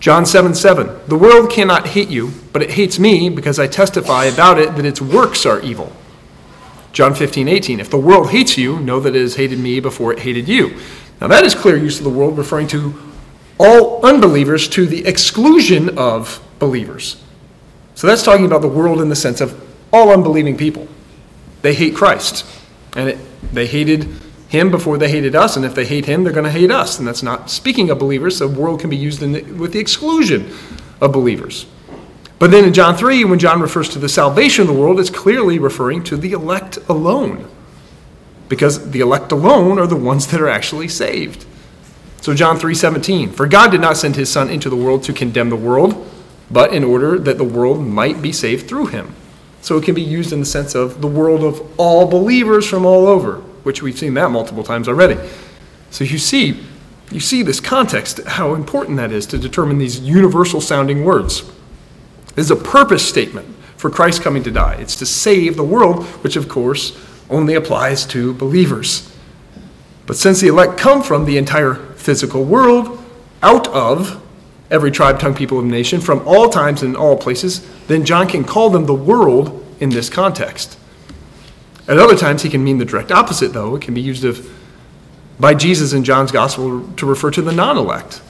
John 0.00 0.24
7 0.24 0.54
7. 0.54 0.98
The 1.08 1.18
world 1.18 1.50
cannot 1.50 1.88
hate 1.88 2.08
you, 2.08 2.32
but 2.54 2.62
it 2.62 2.70
hates 2.70 2.98
me 2.98 3.28
because 3.28 3.58
I 3.58 3.66
testify 3.66 4.24
about 4.24 4.58
it 4.58 4.76
that 4.76 4.86
its 4.86 5.02
works 5.02 5.44
are 5.44 5.60
evil. 5.60 5.94
John 6.92 7.14
15 7.14 7.48
18. 7.48 7.80
If 7.80 7.90
the 7.90 7.96
world 7.96 8.30
hates 8.30 8.58
you, 8.58 8.80
know 8.80 9.00
that 9.00 9.14
it 9.14 9.20
has 9.20 9.36
hated 9.36 9.58
me 9.58 9.80
before 9.80 10.12
it 10.12 10.20
hated 10.20 10.48
you. 10.48 10.78
Now, 11.20 11.28
that 11.28 11.44
is 11.44 11.54
clear 11.54 11.76
use 11.76 11.98
of 11.98 12.04
the 12.04 12.10
world, 12.10 12.38
referring 12.38 12.66
to 12.68 12.94
all 13.58 14.04
unbelievers 14.04 14.68
to 14.68 14.86
the 14.86 15.06
exclusion 15.06 15.98
of 15.98 16.42
believers. 16.58 17.22
So 17.94 18.06
that's 18.06 18.22
talking 18.22 18.46
about 18.46 18.62
the 18.62 18.68
world 18.68 19.02
in 19.02 19.10
the 19.10 19.16
sense 19.16 19.42
of 19.42 19.68
all 19.92 20.10
unbelieving 20.10 20.56
people. 20.56 20.88
They 21.60 21.74
hate 21.74 21.94
Christ. 21.94 22.46
And 22.96 23.10
it, 23.10 23.18
they 23.52 23.66
hated 23.66 24.08
him 24.48 24.70
before 24.70 24.98
they 24.98 25.10
hated 25.10 25.36
us, 25.36 25.56
and 25.56 25.64
if 25.64 25.74
they 25.74 25.84
hate 25.84 26.06
him, 26.06 26.24
they're 26.24 26.32
going 26.32 26.44
to 26.44 26.50
hate 26.50 26.70
us. 26.70 26.98
And 26.98 27.06
that's 27.06 27.22
not 27.22 27.50
speaking 27.50 27.90
of 27.90 27.98
believers. 27.98 28.38
The 28.38 28.48
world 28.48 28.80
can 28.80 28.90
be 28.90 28.96
used 28.96 29.20
the, 29.20 29.42
with 29.42 29.72
the 29.72 29.78
exclusion 29.78 30.50
of 31.00 31.12
believers. 31.12 31.66
But 32.40 32.50
then 32.50 32.64
in 32.64 32.72
John 32.72 32.96
3, 32.96 33.24
when 33.24 33.38
John 33.38 33.60
refers 33.60 33.88
to 33.90 34.00
the 34.00 34.08
salvation 34.08 34.62
of 34.62 34.66
the 34.66 34.80
world, 34.80 34.98
it's 34.98 35.10
clearly 35.10 35.60
referring 35.60 36.02
to 36.04 36.16
the 36.16 36.32
elect 36.32 36.78
alone. 36.88 37.48
Because 38.48 38.90
the 38.90 38.98
elect 38.98 39.30
alone 39.30 39.78
are 39.78 39.86
the 39.86 39.94
ones 39.94 40.26
that 40.26 40.40
are 40.40 40.48
actually 40.48 40.88
saved. 40.88 41.46
So 42.20 42.34
John 42.34 42.58
3:17, 42.58 43.30
for 43.30 43.46
God 43.46 43.70
did 43.70 43.80
not 43.80 43.96
send 43.96 44.16
his 44.16 44.28
son 44.28 44.50
into 44.50 44.68
the 44.68 44.74
world 44.74 45.04
to 45.04 45.12
condemn 45.12 45.50
the 45.50 45.54
world, 45.54 45.94
but 46.50 46.74
in 46.74 46.82
order 46.82 47.16
that 47.16 47.38
the 47.38 47.44
world 47.44 47.86
might 47.86 48.20
be 48.20 48.32
saved 48.32 48.68
through 48.68 48.86
him. 48.86 49.14
So 49.62 49.76
it 49.76 49.84
can 49.84 49.94
be 49.94 50.02
used 50.02 50.32
in 50.32 50.40
the 50.40 50.46
sense 50.46 50.74
of 50.74 51.00
the 51.00 51.06
world 51.06 51.44
of 51.44 51.62
all 51.78 52.06
believers 52.06 52.66
from 52.66 52.84
all 52.84 53.06
over 53.06 53.42
which 53.62 53.82
we've 53.82 53.98
seen 53.98 54.14
that 54.14 54.30
multiple 54.30 54.64
times 54.64 54.88
already. 54.88 55.16
So 55.90 56.04
you 56.04 56.18
see, 56.18 56.60
you 57.10 57.20
see 57.20 57.42
this 57.42 57.60
context, 57.60 58.20
how 58.26 58.54
important 58.54 58.96
that 58.98 59.12
is 59.12 59.26
to 59.26 59.38
determine 59.38 59.78
these 59.78 60.00
universal 60.00 60.60
sounding 60.60 61.04
words. 61.04 61.42
This 62.34 62.46
is 62.46 62.50
a 62.50 62.56
purpose 62.56 63.06
statement 63.06 63.48
for 63.76 63.90
Christ 63.90 64.22
coming 64.22 64.42
to 64.42 64.50
die. 64.50 64.74
It's 64.74 64.96
to 64.96 65.06
save 65.06 65.56
the 65.56 65.64
world, 65.64 66.04
which 66.22 66.36
of 66.36 66.48
course 66.48 66.98
only 67.28 67.54
applies 67.54 68.04
to 68.06 68.34
believers. 68.34 69.10
But 70.06 70.16
since 70.16 70.40
the 70.40 70.48
elect 70.48 70.78
come 70.78 71.02
from 71.02 71.24
the 71.24 71.38
entire 71.38 71.74
physical 71.74 72.44
world, 72.44 73.02
out 73.42 73.68
of 73.68 74.20
every 74.70 74.90
tribe, 74.90 75.18
tongue, 75.18 75.34
people, 75.34 75.60
and 75.60 75.70
nation, 75.70 76.00
from 76.00 76.26
all 76.26 76.48
times 76.48 76.82
and 76.82 76.96
all 76.96 77.16
places, 77.16 77.66
then 77.86 78.04
John 78.04 78.28
can 78.28 78.44
call 78.44 78.70
them 78.70 78.86
the 78.86 78.94
world 78.94 79.64
in 79.80 79.90
this 79.90 80.08
context. 80.08 80.78
At 81.88 81.98
other 81.98 82.16
times, 82.16 82.42
he 82.42 82.50
can 82.50 82.62
mean 82.62 82.78
the 82.78 82.84
direct 82.84 83.10
opposite, 83.10 83.52
though. 83.52 83.74
It 83.74 83.82
can 83.82 83.94
be 83.94 84.00
used 84.00 84.24
of, 84.24 84.48
by 85.40 85.54
Jesus 85.54 85.92
in 85.92 86.04
John's 86.04 86.30
gospel 86.30 86.88
to 86.96 87.06
refer 87.06 87.30
to 87.32 87.42
the 87.42 87.52
non 87.52 87.76
elect. 87.76 88.20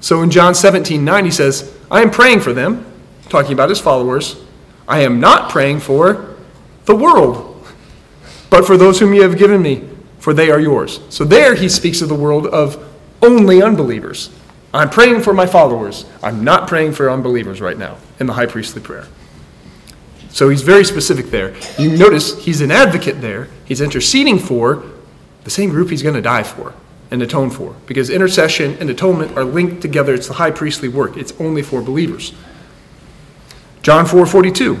So 0.00 0.22
in 0.22 0.30
John 0.30 0.54
17 0.54 1.04
9, 1.04 1.24
he 1.24 1.30
says, 1.30 1.76
I 1.90 2.02
am 2.02 2.10
praying 2.10 2.40
for 2.40 2.52
them, 2.52 2.89
talking 3.30 3.52
about 3.52 3.70
his 3.70 3.80
followers. 3.80 4.36
I 4.86 5.00
am 5.00 5.20
not 5.20 5.50
praying 5.50 5.80
for 5.80 6.36
the 6.84 6.94
world, 6.94 7.66
but 8.50 8.66
for 8.66 8.76
those 8.76 8.98
whom 9.00 9.14
you 9.14 9.22
have 9.22 9.38
given 9.38 9.62
me, 9.62 9.88
for 10.18 10.34
they 10.34 10.50
are 10.50 10.60
yours. 10.60 11.00
So 11.08 11.24
there 11.24 11.54
he 11.54 11.68
speaks 11.68 12.02
of 12.02 12.08
the 12.08 12.14
world 12.14 12.46
of 12.48 12.86
only 13.22 13.62
unbelievers. 13.62 14.30
I'm 14.74 14.90
praying 14.90 15.22
for 15.22 15.32
my 15.32 15.46
followers. 15.46 16.04
I'm 16.22 16.44
not 16.44 16.68
praying 16.68 16.92
for 16.92 17.08
unbelievers 17.08 17.60
right 17.60 17.78
now 17.78 17.96
in 18.18 18.26
the 18.26 18.34
high 18.34 18.46
priestly 18.46 18.82
prayer. 18.82 19.06
So 20.30 20.48
he's 20.48 20.62
very 20.62 20.84
specific 20.84 21.26
there. 21.26 21.54
You 21.78 21.96
notice 21.96 22.44
he's 22.44 22.60
an 22.60 22.70
advocate 22.70 23.20
there. 23.20 23.48
He's 23.64 23.80
interceding 23.80 24.38
for 24.38 24.84
the 25.44 25.50
same 25.50 25.70
group 25.70 25.90
he's 25.90 26.02
going 26.02 26.14
to 26.14 26.22
die 26.22 26.44
for 26.44 26.74
and 27.10 27.20
atone 27.22 27.50
for. 27.50 27.74
Because 27.86 28.10
intercession 28.10 28.76
and 28.78 28.88
atonement 28.90 29.36
are 29.36 29.44
linked 29.44 29.82
together. 29.82 30.14
It's 30.14 30.28
the 30.28 30.34
high 30.34 30.52
priestly 30.52 30.88
work. 30.88 31.16
It's 31.16 31.32
only 31.40 31.62
for 31.62 31.82
believers. 31.82 32.32
John 33.82 34.06
4:42. 34.06 34.78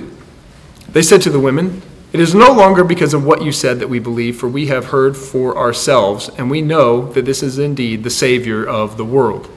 They 0.92 1.02
said 1.02 1.22
to 1.22 1.30
the 1.30 1.38
women, 1.38 1.82
"It 2.12 2.20
is 2.20 2.34
no 2.34 2.52
longer 2.52 2.84
because 2.84 3.14
of 3.14 3.24
what 3.24 3.42
you 3.42 3.52
said 3.52 3.80
that 3.80 3.88
we 3.88 3.98
believe, 3.98 4.36
for 4.36 4.48
we 4.48 4.66
have 4.66 4.86
heard 4.86 5.16
for 5.16 5.56
ourselves, 5.56 6.30
and 6.36 6.50
we 6.50 6.60
know 6.60 7.10
that 7.12 7.24
this 7.24 7.42
is 7.42 7.58
indeed 7.58 8.04
the 8.04 8.10
savior 8.10 8.64
of 8.64 8.96
the 8.96 9.04
world." 9.04 9.48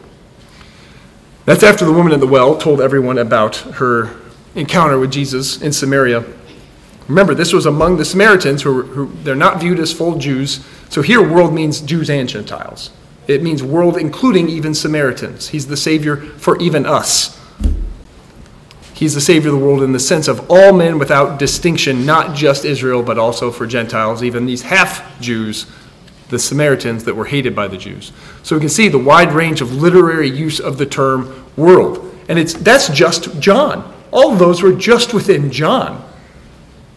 That's 1.45 1.63
after 1.63 1.83
the 1.83 1.91
woman 1.91 2.13
at 2.13 2.21
the 2.21 2.27
well 2.27 2.55
told 2.55 2.79
everyone 2.79 3.17
about 3.17 3.57
her 3.75 4.11
encounter 4.55 4.97
with 4.97 5.11
Jesus 5.11 5.57
in 5.61 5.73
Samaria. 5.73 6.23
Remember, 7.09 7.35
this 7.35 7.51
was 7.51 7.65
among 7.65 7.97
the 7.97 8.05
Samaritans 8.05 8.61
who, 8.61 8.83
who 8.83 9.09
they're 9.25 9.35
not 9.35 9.59
viewed 9.59 9.79
as 9.79 9.91
full 9.91 10.17
Jews. 10.17 10.61
So 10.89 11.01
here, 11.01 11.21
world 11.21 11.53
means 11.53 11.81
Jews 11.81 12.09
and 12.09 12.29
Gentiles. 12.29 12.91
It 13.27 13.43
means 13.43 13.61
world, 13.61 13.97
including 13.97 14.47
even 14.47 14.73
Samaritans. 14.73 15.49
He's 15.49 15.67
the 15.67 15.75
Savior 15.75 16.17
for 16.37 16.57
even 16.59 16.85
us. 16.85 17.37
He's 19.03 19.13
the 19.13 19.19
Savior 19.19 19.49
of 19.49 19.59
the 19.59 19.65
world 19.65 19.83
in 19.83 19.91
the 19.91 19.99
sense 19.99 20.29
of 20.29 20.49
all 20.49 20.71
men 20.71 20.97
without 20.97 21.37
distinction, 21.37 22.05
not 22.05 22.37
just 22.37 22.63
Israel, 22.63 23.03
but 23.03 23.17
also 23.17 23.51
for 23.51 23.67
Gentiles, 23.67 24.23
even 24.23 24.45
these 24.45 24.61
half 24.61 25.19
Jews, 25.19 25.65
the 26.29 26.39
Samaritans 26.39 27.03
that 27.03 27.13
were 27.13 27.25
hated 27.25 27.53
by 27.53 27.67
the 27.67 27.75
Jews. 27.75 28.13
So 28.43 28.55
we 28.55 28.61
can 28.61 28.69
see 28.69 28.87
the 28.87 28.97
wide 28.97 29.33
range 29.33 29.59
of 29.59 29.73
literary 29.73 30.29
use 30.29 30.61
of 30.61 30.77
the 30.77 30.85
term 30.85 31.45
world. 31.57 32.17
And 32.29 32.39
it's, 32.39 32.53
that's 32.53 32.87
just 32.87 33.41
John. 33.41 33.93
All 34.11 34.37
those 34.37 34.61
were 34.61 34.71
just 34.71 35.13
within 35.13 35.51
John. 35.51 36.01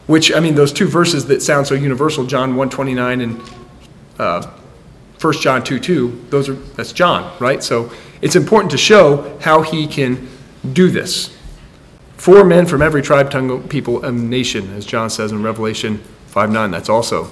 Which, 0.06 0.32
I 0.32 0.38
mean, 0.38 0.54
those 0.54 0.72
two 0.72 0.86
verses 0.86 1.26
that 1.26 1.42
sound 1.42 1.66
so 1.66 1.74
universal, 1.74 2.24
John 2.24 2.50
129 2.50 3.20
and 3.20 3.40
uh, 4.20 4.48
1 5.20 5.34
John 5.40 5.64
2 5.64 5.80
2, 5.80 6.26
those 6.30 6.48
are, 6.48 6.54
that's 6.54 6.92
John, 6.92 7.36
right? 7.40 7.64
So 7.64 7.90
it's 8.22 8.36
important 8.36 8.70
to 8.70 8.78
show 8.78 9.36
how 9.40 9.62
he 9.62 9.88
can 9.88 10.28
do 10.72 10.88
this. 10.88 11.35
For 12.16 12.44
men 12.44 12.66
from 12.66 12.82
every 12.82 13.02
tribe, 13.02 13.30
tongue, 13.30 13.68
people, 13.68 14.04
and 14.04 14.30
nation, 14.30 14.74
as 14.74 14.86
John 14.86 15.10
says 15.10 15.32
in 15.32 15.42
Revelation 15.42 15.98
5 16.28 16.50
9. 16.50 16.70
That's 16.70 16.88
also 16.88 17.30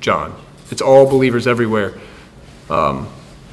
John. 0.00 0.34
It's 0.70 0.82
all 0.82 1.08
believers 1.08 1.46
everywhere 1.46 1.94
um, 2.68 3.08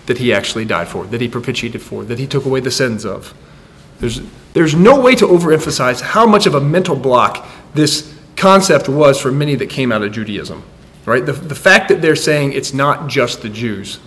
that 0.05 0.17
he 0.17 0.33
actually 0.33 0.65
died 0.65 0.87
for, 0.87 1.05
that 1.05 1.21
he 1.21 1.27
propitiated 1.27 1.81
for, 1.81 2.03
that 2.05 2.19
he 2.19 2.27
took 2.27 2.45
away 2.45 2.59
the 2.59 2.71
sins 2.71 3.05
of. 3.05 3.33
There's, 3.99 4.21
there's 4.53 4.75
no 4.75 4.99
way 4.99 5.15
to 5.15 5.25
overemphasize 5.25 6.01
how 6.01 6.25
much 6.25 6.45
of 6.45 6.55
a 6.55 6.61
mental 6.61 6.95
block 6.95 7.47
this 7.73 8.13
concept 8.35 8.89
was 8.89 9.19
for 9.19 9.31
many 9.31 9.55
that 9.55 9.69
came 9.69 9.91
out 9.91 10.03
of 10.03 10.11
Judaism. 10.11 10.63
Right? 11.05 11.25
The, 11.25 11.33
the 11.33 11.55
fact 11.55 11.89
that 11.89 12.01
they're 12.01 12.15
saying 12.15 12.53
it's 12.53 12.73
not 12.73 13.07
just 13.07 13.41
the 13.41 13.49
Jews, 13.49 13.99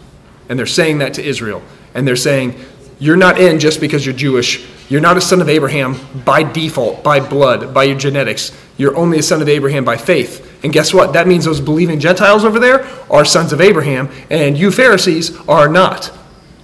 and 0.48 0.58
they're 0.58 0.66
saying 0.66 0.98
that 0.98 1.14
to 1.14 1.24
Israel, 1.24 1.62
and 1.94 2.06
they're 2.06 2.16
saying, 2.16 2.58
you're 2.98 3.16
not 3.16 3.38
in 3.38 3.58
just 3.58 3.80
because 3.80 4.06
you're 4.06 4.14
Jewish. 4.14 4.66
You're 4.88 5.00
not 5.00 5.16
a 5.16 5.20
son 5.20 5.40
of 5.40 5.48
Abraham 5.48 5.96
by 6.24 6.42
default, 6.44 7.02
by 7.02 7.20
blood, 7.20 7.74
by 7.74 7.84
your 7.84 7.98
genetics. 7.98 8.56
You're 8.76 8.96
only 8.96 9.18
a 9.18 9.22
son 9.22 9.42
of 9.42 9.48
Abraham 9.48 9.84
by 9.84 9.96
faith. 9.96 10.62
And 10.62 10.72
guess 10.72 10.94
what? 10.94 11.12
That 11.12 11.26
means 11.26 11.44
those 11.44 11.60
believing 11.60 11.98
Gentiles 11.98 12.44
over 12.44 12.58
there 12.58 12.86
are 13.10 13.24
sons 13.24 13.52
of 13.52 13.60
Abraham, 13.60 14.10
and 14.30 14.56
you 14.56 14.70
Pharisees 14.70 15.36
are 15.48 15.68
not. 15.68 16.12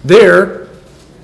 They're 0.04 0.68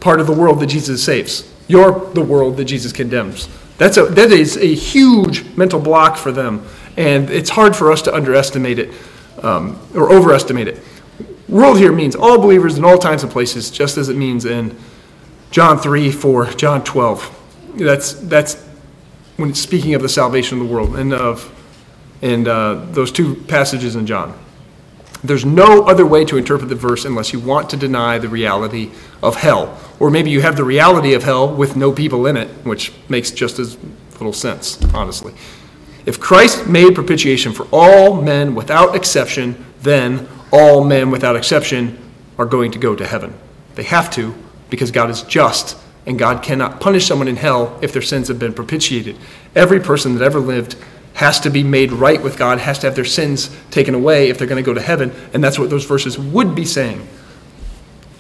part 0.00 0.20
of 0.20 0.26
the 0.26 0.32
world 0.32 0.60
that 0.60 0.66
Jesus 0.66 1.02
saves. 1.02 1.52
You're 1.68 2.12
the 2.14 2.22
world 2.22 2.56
that 2.56 2.64
Jesus 2.64 2.92
condemns. 2.92 3.48
That's 3.76 3.96
a, 3.96 4.06
that 4.06 4.32
is 4.32 4.56
a 4.56 4.74
huge 4.74 5.56
mental 5.56 5.80
block 5.80 6.16
for 6.16 6.32
them, 6.32 6.66
and 6.96 7.30
it's 7.30 7.50
hard 7.50 7.76
for 7.76 7.92
us 7.92 8.02
to 8.02 8.14
underestimate 8.14 8.78
it 8.78 8.92
um, 9.42 9.78
or 9.94 10.12
overestimate 10.12 10.66
it. 10.66 10.80
World 11.48 11.78
here 11.78 11.92
means 11.92 12.16
all 12.16 12.38
believers 12.38 12.76
in 12.76 12.84
all 12.84 12.98
times 12.98 13.22
and 13.22 13.30
places, 13.30 13.70
just 13.70 13.96
as 13.96 14.08
it 14.08 14.16
means 14.16 14.44
in 14.44 14.76
John 15.50 15.78
3, 15.78 16.10
4, 16.10 16.46
John 16.52 16.84
12. 16.84 17.76
That's, 17.76 18.14
that's 18.14 18.62
when 19.36 19.54
speaking 19.54 19.94
of 19.94 20.02
the 20.02 20.08
salvation 20.08 20.60
of 20.60 20.66
the 20.66 20.72
world 20.72 20.96
and 20.96 21.12
of 21.12 21.54
and 22.20 22.48
uh, 22.48 22.74
those 22.90 23.12
two 23.12 23.36
passages 23.44 23.96
in 23.96 24.06
John. 24.06 24.36
There's 25.22 25.44
no 25.44 25.84
other 25.84 26.06
way 26.06 26.24
to 26.26 26.36
interpret 26.36 26.68
the 26.68 26.74
verse 26.74 27.04
unless 27.04 27.32
you 27.32 27.40
want 27.40 27.70
to 27.70 27.76
deny 27.76 28.18
the 28.18 28.28
reality 28.28 28.90
of 29.22 29.36
hell. 29.36 29.78
Or 29.98 30.10
maybe 30.10 30.30
you 30.30 30.40
have 30.42 30.56
the 30.56 30.64
reality 30.64 31.14
of 31.14 31.24
hell 31.24 31.52
with 31.52 31.76
no 31.76 31.92
people 31.92 32.26
in 32.26 32.36
it, 32.36 32.48
which 32.64 32.92
makes 33.08 33.30
just 33.30 33.58
as 33.58 33.76
little 34.12 34.32
sense, 34.32 34.82
honestly. 34.94 35.34
If 36.06 36.20
Christ 36.20 36.66
made 36.66 36.94
propitiation 36.94 37.52
for 37.52 37.66
all 37.72 38.22
men 38.22 38.54
without 38.54 38.94
exception, 38.94 39.64
then 39.82 40.28
all 40.52 40.84
men 40.84 41.10
without 41.10 41.36
exception 41.36 41.98
are 42.38 42.46
going 42.46 42.70
to 42.72 42.78
go 42.78 42.94
to 42.94 43.06
heaven. 43.06 43.34
They 43.74 43.82
have 43.84 44.10
to 44.12 44.34
because 44.70 44.90
God 44.90 45.10
is 45.10 45.22
just 45.22 45.76
and 46.06 46.18
God 46.18 46.42
cannot 46.42 46.80
punish 46.80 47.06
someone 47.06 47.28
in 47.28 47.36
hell 47.36 47.78
if 47.82 47.92
their 47.92 48.02
sins 48.02 48.28
have 48.28 48.38
been 48.38 48.54
propitiated. 48.54 49.16
Every 49.54 49.78
person 49.78 50.14
that 50.14 50.24
ever 50.24 50.40
lived 50.40 50.76
has 51.14 51.40
to 51.40 51.50
be 51.50 51.62
made 51.62 51.92
right 51.92 52.22
with 52.22 52.38
God, 52.38 52.58
has 52.60 52.78
to 52.78 52.86
have 52.86 52.94
their 52.94 53.04
sins 53.04 53.54
taken 53.70 53.94
away 53.94 54.30
if 54.30 54.38
they're 54.38 54.46
going 54.46 54.62
to 54.62 54.66
go 54.66 54.72
to 54.72 54.80
heaven, 54.80 55.12
and 55.34 55.42
that's 55.42 55.58
what 55.58 55.68
those 55.68 55.84
verses 55.84 56.18
would 56.18 56.54
be 56.54 56.64
saying. 56.64 57.06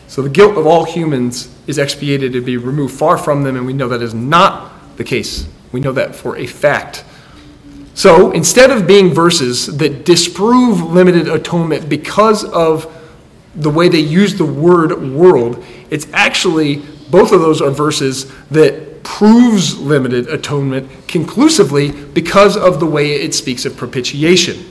So 0.08 0.20
the 0.20 0.28
guilt 0.28 0.58
of 0.58 0.66
all 0.66 0.84
humans 0.84 1.54
is 1.66 1.78
expiated 1.78 2.32
to 2.32 2.40
be 2.40 2.56
removed 2.56 2.94
far 2.94 3.16
from 3.16 3.44
them, 3.44 3.56
and 3.56 3.64
we 3.64 3.72
know 3.72 3.88
that 3.88 4.02
is 4.02 4.14
not 4.14 4.96
the 4.96 5.04
case. 5.04 5.48
We 5.70 5.80
know 5.80 5.92
that 5.92 6.14
for 6.14 6.36
a 6.36 6.46
fact. 6.46 7.04
So 7.94 8.32
instead 8.32 8.70
of 8.70 8.86
being 8.86 9.14
verses 9.14 9.78
that 9.78 10.04
disprove 10.04 10.82
limited 10.82 11.28
atonement 11.28 11.88
because 11.88 12.44
of 12.44 12.94
the 13.54 13.70
way 13.70 13.88
they 13.88 14.00
use 14.00 14.34
the 14.36 14.44
word 14.44 15.02
world, 15.02 15.64
it's 15.90 16.06
actually, 16.12 16.76
both 17.10 17.32
of 17.32 17.40
those 17.40 17.60
are 17.60 17.70
verses 17.70 18.32
that 18.48 19.02
proves 19.02 19.78
limited 19.78 20.28
atonement 20.28 20.90
conclusively 21.08 21.90
because 21.90 22.56
of 22.56 22.78
the 22.78 22.86
way 22.86 23.12
it 23.12 23.34
speaks 23.34 23.64
of 23.64 23.76
propitiation. 23.76 24.70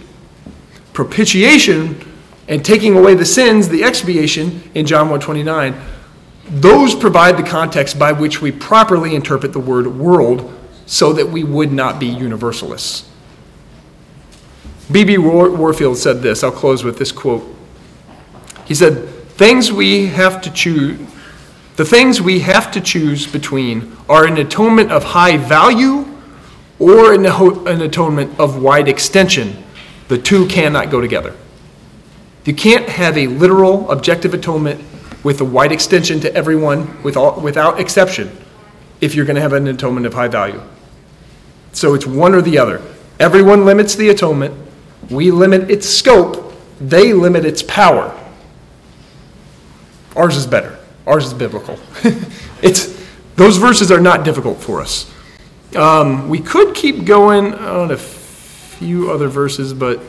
Propitiation 0.93 1.99
and 2.47 2.63
taking 2.63 2.95
away 2.95 3.13
the 3.15 3.25
sins, 3.25 3.67
the 3.67 3.83
expiation 3.83 4.61
in 4.73 4.85
John 4.85 5.09
129, 5.09 5.75
those 6.49 6.95
provide 6.95 7.35
the 7.37 7.43
context 7.43 7.99
by 7.99 8.11
which 8.11 8.41
we 8.41 8.51
properly 8.51 9.15
interpret 9.15 9.53
the 9.53 9.59
word 9.59 9.87
world 9.87 10.53
so 10.85 11.11
that 11.13 11.27
we 11.27 11.43
would 11.43 11.73
not 11.73 11.99
be 11.99 12.05
universalists. 12.05 13.09
B.B. 14.89 15.17
Warfield 15.17 15.97
said 15.97 16.21
this. 16.21 16.43
I'll 16.43 16.51
close 16.51 16.83
with 16.83 16.97
this 16.97 17.11
quote. 17.11 17.43
He 18.65 18.73
said, 18.73 19.13
Things 19.37 19.71
we 19.71 20.07
have 20.07 20.41
to 20.41 20.51
choose 20.51 20.99
the 21.77 21.85
things 21.85 22.19
we 22.19 22.39
have 22.39 22.71
to 22.71 22.81
choose 22.81 23.27
between 23.27 23.95
are 24.09 24.25
an 24.25 24.37
atonement 24.37 24.91
of 24.91 25.03
high 25.03 25.37
value 25.37 26.07
or 26.79 27.13
an, 27.13 27.23
an 27.27 27.81
atonement 27.81 28.39
of 28.39 28.59
wide 28.59 28.87
extension. 28.87 29.63
The 30.07 30.17
two 30.17 30.47
cannot 30.47 30.89
go 30.89 30.99
together. 30.99 31.35
You 32.45 32.55
can't 32.55 32.89
have 32.89 33.15
a 33.15 33.27
literal, 33.27 33.91
objective 33.91 34.33
atonement 34.33 34.83
with 35.23 35.39
a 35.39 35.45
wide 35.45 35.71
extension 35.71 36.19
to 36.21 36.33
everyone 36.33 37.03
with 37.03 37.15
all, 37.15 37.39
without 37.39 37.79
exception 37.79 38.35
if 38.99 39.13
you're 39.13 39.25
going 39.25 39.35
to 39.35 39.41
have 39.41 39.53
an 39.53 39.67
atonement 39.67 40.07
of 40.07 40.15
high 40.15 40.29
value. 40.29 40.61
So 41.73 41.93
it's 41.93 42.07
one 42.07 42.33
or 42.33 42.41
the 42.41 42.57
other. 42.57 42.81
Everyone 43.19 43.65
limits 43.65 43.93
the 43.93 44.09
atonement, 44.09 44.55
we 45.11 45.29
limit 45.29 45.69
its 45.69 45.87
scope, 45.87 46.55
they 46.79 47.13
limit 47.13 47.45
its 47.45 47.61
power. 47.61 48.17
Ours 50.17 50.35
is 50.35 50.47
better. 50.47 50.77
Ours 51.05 51.27
is 51.27 51.33
biblical. 51.33 51.79
it's, 52.61 53.07
those 53.35 53.57
verses 53.57 53.91
are 53.91 53.99
not 53.99 54.25
difficult 54.25 54.57
for 54.59 54.81
us. 54.81 55.09
Um, 55.75 56.27
we 56.27 56.39
could 56.39 56.75
keep 56.75 57.05
going 57.05 57.53
on 57.53 57.91
a 57.91 57.97
few 57.97 59.11
other 59.11 59.27
verses, 59.27 59.73
but 59.73 59.99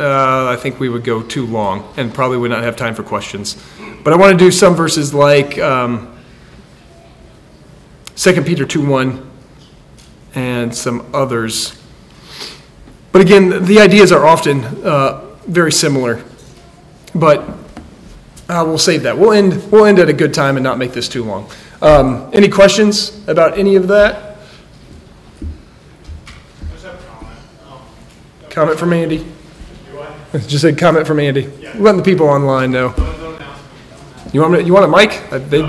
uh, 0.00 0.48
I 0.48 0.56
think 0.56 0.80
we 0.80 0.88
would 0.88 1.04
go 1.04 1.22
too 1.22 1.46
long 1.46 1.92
and 1.96 2.12
probably 2.12 2.38
would 2.38 2.50
not 2.50 2.64
have 2.64 2.76
time 2.76 2.94
for 2.94 3.04
questions. 3.04 3.56
But 4.02 4.12
I 4.12 4.16
want 4.16 4.36
to 4.36 4.44
do 4.44 4.50
some 4.50 4.74
verses 4.74 5.14
like 5.14 5.58
um, 5.58 6.18
2 8.16 8.42
Peter 8.42 8.66
2 8.66 8.84
1 8.84 9.30
and 10.34 10.74
some 10.74 11.08
others. 11.14 11.80
But 13.12 13.22
again, 13.22 13.64
the 13.64 13.78
ideas 13.78 14.10
are 14.10 14.26
often 14.26 14.64
uh, 14.64 15.36
very 15.46 15.70
similar. 15.70 16.22
But 17.14 17.63
uh, 18.48 18.62
we'll 18.66 18.78
save 18.78 19.02
that. 19.04 19.16
We'll 19.16 19.32
end, 19.32 19.70
we'll 19.72 19.86
end 19.86 19.98
at 19.98 20.08
a 20.08 20.12
good 20.12 20.34
time 20.34 20.56
and 20.56 20.64
not 20.64 20.78
make 20.78 20.92
this 20.92 21.08
too 21.08 21.24
long. 21.24 21.50
Um, 21.80 22.30
any 22.32 22.48
questions 22.48 23.26
about 23.28 23.58
any 23.58 23.76
of 23.76 23.88
that? 23.88 24.38
Comment 28.50 28.78
from 28.78 28.92
Andy? 28.92 29.26
Just 30.46 30.64
a 30.64 30.72
comment 30.72 31.06
from 31.06 31.20
Andy. 31.20 31.46
Letting 31.74 31.96
the 31.98 32.02
people 32.02 32.28
online 32.28 32.70
know. 32.70 32.94
You 34.32 34.40
want, 34.40 34.52
me, 34.52 34.62
you 34.62 34.72
want 34.72 34.84
a 34.84 34.88
mic? 34.88 35.32
Uh, 35.32 35.38
they, 35.38 35.62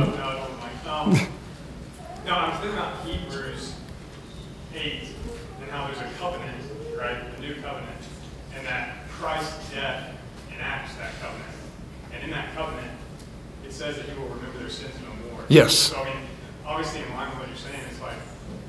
Yes. 15.48 15.76
So, 15.76 16.02
I 16.02 16.06
mean, 16.06 16.24
obviously, 16.66 17.02
in 17.02 17.10
line 17.14 17.30
with 17.30 17.40
what 17.40 17.48
you're 17.48 17.58
saying, 17.58 17.82
it's 17.90 18.02
like, 18.02 18.18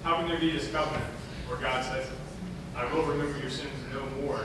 how 0.02 0.16
can 0.16 0.28
there 0.28 0.38
be 0.38 0.50
this 0.50 0.70
covenant 0.70 1.04
where 1.48 1.58
God 1.58 1.84
says, 1.84 2.06
I 2.76 2.92
will 2.92 3.02
remember 3.04 3.38
your 3.38 3.50
sins 3.50 3.72
no 3.92 4.04
more? 4.22 4.40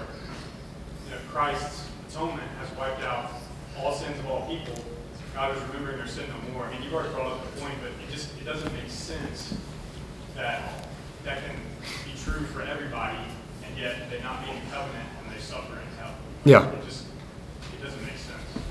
You 1.05 1.11
know, 1.11 1.21
Christ's 1.29 1.87
atonement 2.09 2.47
has 2.59 2.77
wiped 2.77 3.03
out 3.03 3.31
all 3.77 3.93
sins 3.93 4.17
of 4.19 4.27
all 4.27 4.47
people. 4.47 4.75
God 5.33 5.55
is 5.55 5.63
remembering 5.63 5.97
their 5.97 6.07
sin 6.07 6.25
no 6.29 6.53
more. 6.53 6.65
I 6.65 6.71
mean, 6.71 6.83
you've 6.83 6.93
already 6.93 7.13
brought 7.13 7.31
up 7.31 7.53
the 7.53 7.61
point, 7.61 7.73
but 7.81 7.91
it 7.91 8.11
just 8.11 8.29
it 8.39 8.45
doesn't 8.45 8.71
make 8.73 8.89
sense 8.89 9.55
that 10.35 10.87
that 11.23 11.43
can 11.45 11.55
be 12.05 12.11
true 12.19 12.45
for 12.47 12.61
everybody, 12.61 13.17
and 13.65 13.77
yet 13.77 14.09
they 14.09 14.21
not 14.21 14.43
be 14.43 14.51
in 14.51 14.61
covenant 14.71 15.07
and 15.23 15.33
they 15.35 15.39
suffer 15.39 15.73
in 15.73 15.97
hell. 15.99 16.15
Yeah. 16.43 16.69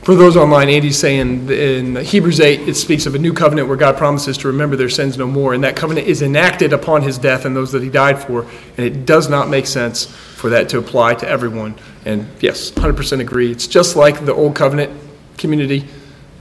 For 0.02 0.14
those 0.14 0.34
online, 0.34 0.70
Andy's 0.70 0.98
saying 0.98 1.50
in 1.50 1.96
Hebrews 1.96 2.40
8, 2.40 2.66
it 2.66 2.74
speaks 2.74 3.04
of 3.04 3.14
a 3.14 3.18
new 3.18 3.34
covenant 3.34 3.68
where 3.68 3.76
God 3.76 3.98
promises 3.98 4.38
to 4.38 4.48
remember 4.48 4.74
their 4.74 4.88
sins 4.88 5.18
no 5.18 5.26
more. 5.26 5.52
And 5.52 5.62
that 5.62 5.76
covenant 5.76 6.06
is 6.06 6.22
enacted 6.22 6.72
upon 6.72 7.02
his 7.02 7.18
death 7.18 7.44
and 7.44 7.54
those 7.54 7.72
that 7.72 7.82
he 7.82 7.90
died 7.90 8.18
for. 8.18 8.46
And 8.78 8.86
it 8.86 9.04
does 9.04 9.28
not 9.28 9.50
make 9.50 9.66
sense 9.66 10.06
for 10.06 10.48
that 10.50 10.70
to 10.70 10.78
apply 10.78 11.16
to 11.16 11.28
everyone. 11.28 11.74
And 12.06 12.26
yes, 12.40 12.70
100% 12.70 13.20
agree. 13.20 13.52
It's 13.52 13.66
just 13.66 13.94
like 13.94 14.24
the 14.24 14.32
old 14.32 14.56
covenant 14.56 14.98
community. 15.36 15.86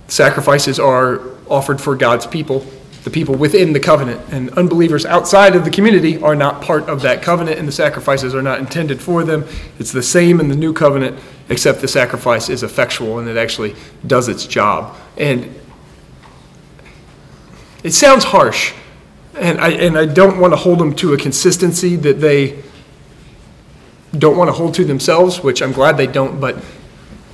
Sacrifices 0.08 0.80
are 0.80 1.22
offered 1.50 1.82
for 1.82 1.98
God's 1.98 2.26
people, 2.26 2.66
the 3.04 3.10
people 3.10 3.36
within 3.36 3.74
the 3.74 3.80
covenant. 3.80 4.22
And 4.32 4.50
unbelievers 4.52 5.06
outside 5.06 5.56
of 5.56 5.64
the 5.64 5.72
community 5.72 6.22
are 6.22 6.36
not 6.36 6.62
part 6.62 6.84
of 6.90 7.02
that 7.04 7.22
covenant, 7.22 7.60
and 7.60 7.68
the 7.68 7.72
sacrifices 7.72 8.36
are 8.36 8.42
not 8.42 8.60
intended 8.60 9.02
for 9.02 9.24
them. 9.24 9.46
It's 9.80 9.92
the 9.92 10.04
same 10.04 10.40
in 10.40 10.50
the 10.50 10.56
new 10.56 10.74
covenant, 10.74 11.20
except 11.50 11.82
the 11.82 11.88
sacrifice 11.88 12.50
is 12.50 12.64
effectual 12.64 13.20
and 13.20 13.28
it 13.28 13.38
actually 13.38 13.76
does 14.06 14.28
its 14.28 14.46
job. 14.46 14.96
And 15.18 15.56
it 17.84 17.92
sounds 17.92 18.26
harsh, 18.26 18.74
and 19.36 19.60
I, 19.60 19.70
and 19.70 19.98
I 19.98 20.06
don't 20.06 20.38
want 20.40 20.52
to 20.52 20.58
hold 20.58 20.80
them 20.80 20.94
to 20.96 21.14
a 21.14 21.18
consistency 21.18 21.96
that 21.98 22.20
they 22.20 22.62
don't 24.18 24.38
want 24.38 24.50
to 24.50 24.54
hold 24.54 24.74
to 24.74 24.84
themselves, 24.84 25.42
which 25.42 25.62
I'm 25.62 25.72
glad 25.72 25.96
they 25.96 26.08
don't, 26.08 26.42
but 26.42 26.62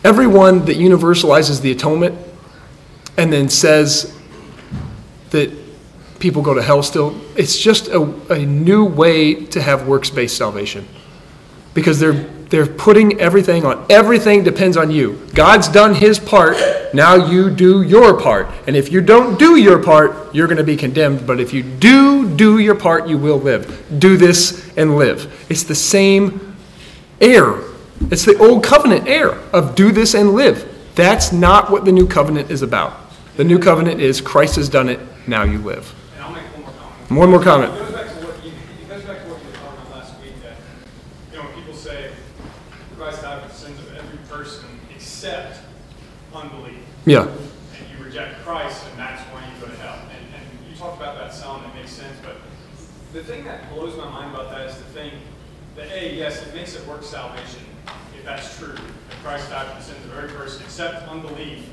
everyone 0.03 0.65
that 0.65 0.77
universalizes 0.77 1.61
the 1.61 1.71
atonement 1.71 2.15
and 3.17 3.33
then 3.33 3.49
says 3.49 4.14
that 5.35 5.51
people 6.19 6.41
go 6.41 6.53
to 6.53 6.61
hell 6.61 6.81
still, 6.81 7.13
it's 7.35 7.57
just 7.57 7.89
a, 7.89 8.01
a 8.33 8.45
new 8.45 8.85
way 8.85 9.35
to 9.47 9.61
have 9.61 9.85
works-based 9.85 10.35
salvation. 10.35 10.87
Because 11.73 11.99
they're, 11.99 12.13
they're 12.13 12.65
putting 12.65 13.19
everything 13.19 13.65
on, 13.65 13.85
everything 13.89 14.43
depends 14.43 14.77
on 14.77 14.91
you. 14.91 15.19
God's 15.33 15.67
done 15.67 15.93
his 15.93 16.19
part, 16.19 16.57
now 16.93 17.15
you 17.15 17.49
do 17.49 17.81
your 17.81 18.19
part. 18.19 18.47
And 18.65 18.77
if 18.77 18.91
you 18.93 19.01
don't 19.01 19.37
do 19.37 19.57
your 19.57 19.83
part, 19.83 20.33
you're 20.33 20.47
going 20.47 20.57
to 20.57 20.63
be 20.63 20.77
condemned. 20.77 21.27
But 21.27 21.41
if 21.41 21.51
you 21.53 21.63
do 21.63 22.33
do 22.33 22.59
your 22.59 22.75
part, 22.75 23.09
you 23.09 23.17
will 23.17 23.39
live. 23.39 23.99
Do 23.99 24.15
this 24.15 24.71
and 24.77 24.95
live. 24.95 25.45
It's 25.49 25.63
the 25.63 25.75
same 25.75 26.55
air. 27.19 27.59
It's 28.09 28.23
the 28.23 28.37
old 28.37 28.63
covenant 28.63 29.07
air 29.07 29.31
of 29.51 29.75
do 29.75 29.91
this 29.91 30.13
and 30.13 30.31
live. 30.31 30.71
That's 30.95 31.33
not 31.33 31.69
what 31.69 31.83
the 31.83 31.91
new 31.91 32.07
covenant 32.07 32.49
is 32.49 32.61
about. 32.61 32.93
The 33.35 33.43
new 33.43 33.59
covenant 33.59 33.99
is 33.99 34.21
Christ 34.21 34.55
has 34.55 34.69
done 34.69 34.87
it, 34.87 34.99
now 35.27 35.43
you 35.43 35.59
live. 35.59 35.93
And 36.15 36.23
I'll 36.23 36.31
make 36.31 36.43
one 36.43 36.61
more 36.61 36.71
comment. 36.71 37.11
One 37.11 37.29
more 37.29 37.43
comment. 37.43 37.73
It 37.73 37.79
goes 37.79 37.91
back 37.93 38.07
to 38.07 38.25
what 38.25 38.45
you, 38.45 38.51
it 38.51 38.89
goes 38.89 39.03
back 39.03 39.23
to 39.23 39.29
what 39.29 39.41
you 39.41 39.47
were 39.49 39.55
talking 39.57 39.81
about 39.81 39.91
last 39.91 40.21
week, 40.21 40.33
that, 40.43 40.57
you 41.31 41.37
know, 41.37 41.45
when 41.45 41.55
people 41.55 41.73
say, 41.73 42.11
Christ 42.97 43.21
died 43.21 43.41
for 43.43 43.47
the 43.49 43.53
sins 43.53 43.79
of 43.79 43.95
every 43.95 44.17
person 44.29 44.65
except 44.93 45.59
unbelief. 46.33 46.77
Yeah. 47.05 47.27
And 47.27 47.85
you 47.91 48.03
reject 48.03 48.41
Christ, 48.43 48.85
and 48.89 48.99
that's 48.99 49.21
why 49.33 49.43
you 49.45 49.59
go 49.59 49.67
to 49.67 49.77
hell. 49.81 49.99
And, 50.09 50.33
and 50.33 50.69
you 50.69 50.75
talked 50.75 50.97
about 50.97 51.17
that 51.17 51.33
some, 51.33 51.63
it 51.65 51.75
makes 51.75 51.91
sense, 51.91 52.17
but 52.23 52.37
the 53.13 53.23
thing 53.23 53.45
that 53.45 53.69
blows 53.73 53.95
my 53.97 54.09
mind 54.09 54.33
about 54.33 54.51
that 54.51 54.67
is 54.69 54.77
the 54.77 54.83
thing, 54.85 55.11
that 55.75 55.91
A, 55.91 56.15
yes, 56.15 56.45
it 56.45 56.53
makes 56.53 56.75
it 56.75 56.85
work 56.87 57.03
salvation, 57.03 57.61
if 58.17 58.23
that's 58.25 58.57
true, 58.57 58.75
that 58.75 59.17
Christ 59.23 59.49
died 59.49 59.67
for 59.67 59.77
the 59.77 59.83
sins 59.83 60.05
of 60.05 60.17
every 60.17 60.29
person 60.29 60.63
except 60.63 61.07
unbelief. 61.07 61.69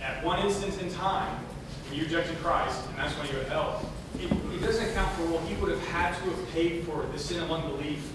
At 0.00 0.24
one 0.24 0.40
instance 0.40 0.78
in 0.78 0.92
time, 0.92 1.44
when 1.92 2.00
you 2.00 2.06
rejected 2.06 2.38
Christ, 2.38 2.80
and 2.88 2.96
that's 2.96 3.12
why 3.18 3.26
you 3.26 3.32
go 3.32 3.42
to 3.42 3.50
hell, 3.50 3.90
it, 4.18 4.32
it 4.54 4.64
doesn't 4.64 4.90
account 4.90 5.12
for, 5.12 5.24
well, 5.26 5.40
he 5.40 5.54
would 5.56 5.70
have 5.70 5.86
had 5.88 6.14
to 6.14 6.30
have 6.30 6.48
paid 6.52 6.84
for 6.84 7.04
the 7.12 7.18
sin 7.18 7.42
of 7.42 7.52
unbelief 7.52 8.10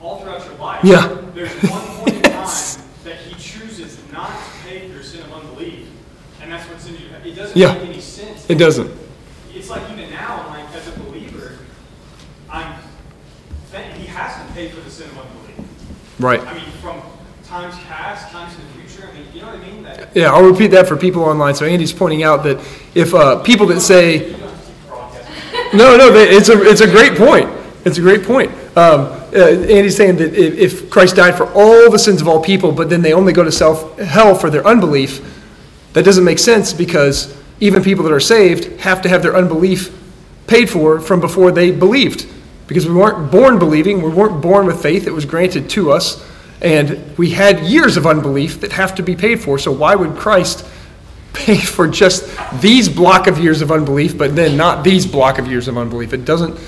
all 0.00 0.20
throughout 0.20 0.44
your 0.44 0.54
life. 0.54 0.84
Yeah. 0.84 1.20
There's 1.34 1.52
one 1.64 1.82
point 1.98 2.14
in 2.16 2.22
time 2.22 2.82
that 3.04 3.16
he 3.16 3.34
chooses 3.34 3.98
not 4.12 4.30
to 4.30 4.68
pay 4.68 4.86
for 4.86 4.94
your 4.94 5.02
sin 5.02 5.22
of 5.22 5.32
unbelief, 5.32 5.88
and 6.40 6.52
that's 6.52 6.68
what's 6.70 6.86
in 6.86 6.94
you. 6.94 7.08
It 7.24 7.34
doesn't 7.34 7.56
Yeah. 7.56 7.74
make 7.74 7.88
any 7.88 8.00
sense. 8.00 8.48
It 8.48 8.58
doesn't. 8.58 8.92
It's 9.52 9.70
like 9.70 9.82
even 9.90 10.10
now, 10.10 10.44
I'm 10.46 10.64
like, 10.64 10.74
as 10.76 10.86
a 10.86 10.92
believer, 11.00 11.58
I'm, 12.48 12.80
he 13.96 14.06
hasn't 14.06 14.54
paid 14.54 14.70
for 14.72 14.80
the 14.82 14.90
sin 14.90 15.08
of 15.10 15.18
unbelief. 15.18 15.68
Right. 16.20 16.40
I 16.46 16.54
mean, 16.54 16.70
from 16.80 17.02
times 17.48 17.78
past, 17.84 18.30
times 18.30 18.54
in 18.56 18.60
the 18.60 18.86
future, 18.86 19.08
I 19.08 19.14
mean, 19.14 19.24
you 19.32 19.40
know 19.40 19.46
what 19.46 19.56
I 19.56 19.58
mean? 19.58 19.82
That, 19.82 20.14
Yeah, 20.14 20.32
I'll 20.32 20.44
repeat 20.44 20.66
that 20.68 20.86
for 20.86 20.98
people 20.98 21.22
online. 21.22 21.54
So 21.54 21.64
Andy's 21.64 21.94
pointing 21.94 22.22
out 22.22 22.42
that 22.44 22.58
if 22.94 23.14
uh, 23.14 23.42
people 23.42 23.66
that 23.68 23.80
say, 23.80 24.32
no, 25.72 25.96
no, 25.96 26.14
it's 26.14 26.50
a, 26.50 26.60
it's 26.60 26.82
a 26.82 26.86
great 26.86 27.16
point. 27.16 27.48
It's 27.86 27.96
a 27.96 28.02
great 28.02 28.22
point. 28.24 28.50
Um, 28.76 29.06
uh, 29.34 29.48
Andy's 29.64 29.96
saying 29.96 30.16
that 30.16 30.34
if, 30.34 30.82
if 30.82 30.90
Christ 30.90 31.16
died 31.16 31.38
for 31.38 31.50
all 31.54 31.90
the 31.90 31.98
sins 31.98 32.20
of 32.20 32.28
all 32.28 32.42
people, 32.42 32.70
but 32.70 32.90
then 32.90 33.00
they 33.00 33.14
only 33.14 33.32
go 33.32 33.42
to 33.42 33.52
self 33.52 33.98
hell 33.98 34.34
for 34.34 34.50
their 34.50 34.66
unbelief, 34.66 35.42
that 35.94 36.04
doesn't 36.04 36.24
make 36.24 36.38
sense 36.38 36.74
because 36.74 37.34
even 37.60 37.82
people 37.82 38.04
that 38.04 38.12
are 38.12 38.20
saved 38.20 38.78
have 38.80 39.00
to 39.00 39.08
have 39.08 39.22
their 39.22 39.34
unbelief 39.34 39.98
paid 40.46 40.68
for 40.68 41.00
from 41.00 41.20
before 41.20 41.50
they 41.50 41.70
believed. 41.70 42.26
Because 42.66 42.86
we 42.86 42.94
weren't 42.94 43.32
born 43.32 43.58
believing, 43.58 44.02
we 44.02 44.10
weren't 44.10 44.42
born 44.42 44.66
with 44.66 44.82
faith, 44.82 45.06
it 45.06 45.14
was 45.14 45.24
granted 45.24 45.70
to 45.70 45.92
us. 45.92 46.22
And 46.60 47.16
we 47.16 47.30
had 47.30 47.60
years 47.60 47.96
of 47.96 48.06
unbelief 48.06 48.60
that 48.60 48.72
have 48.72 48.94
to 48.96 49.02
be 49.02 49.14
paid 49.14 49.40
for. 49.40 49.58
So 49.58 49.70
why 49.70 49.94
would 49.94 50.16
Christ 50.16 50.66
pay 51.32 51.58
for 51.74 51.86
just 51.88 52.28
these 52.60 52.88
block 52.88 53.26
of 53.26 53.38
years 53.38 53.62
of 53.62 53.70
unbelief, 53.70 54.18
but 54.18 54.34
then 54.34 54.56
not 54.56 54.84
these 54.84 55.06
block 55.06 55.38
of 55.38 55.46
years 55.46 55.68
of 55.68 55.78
unbelief? 55.78 56.12
It 56.12 56.24
doesn't 56.24 56.58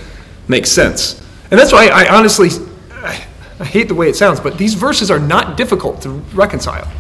make 0.48 0.66
sense. 0.66 1.20
And 1.50 1.58
that's 1.58 1.72
why 1.72 1.88
I 1.88 2.08
honestly, 2.14 2.50
I 2.92 3.64
hate 3.64 3.88
the 3.88 3.94
way 3.94 4.08
it 4.08 4.16
sounds, 4.16 4.40
but 4.40 4.56
these 4.56 4.74
verses 4.74 5.10
are 5.10 5.18
not 5.18 5.56
difficult 5.56 6.02
to 6.02 6.10
reconcile. 6.34 6.90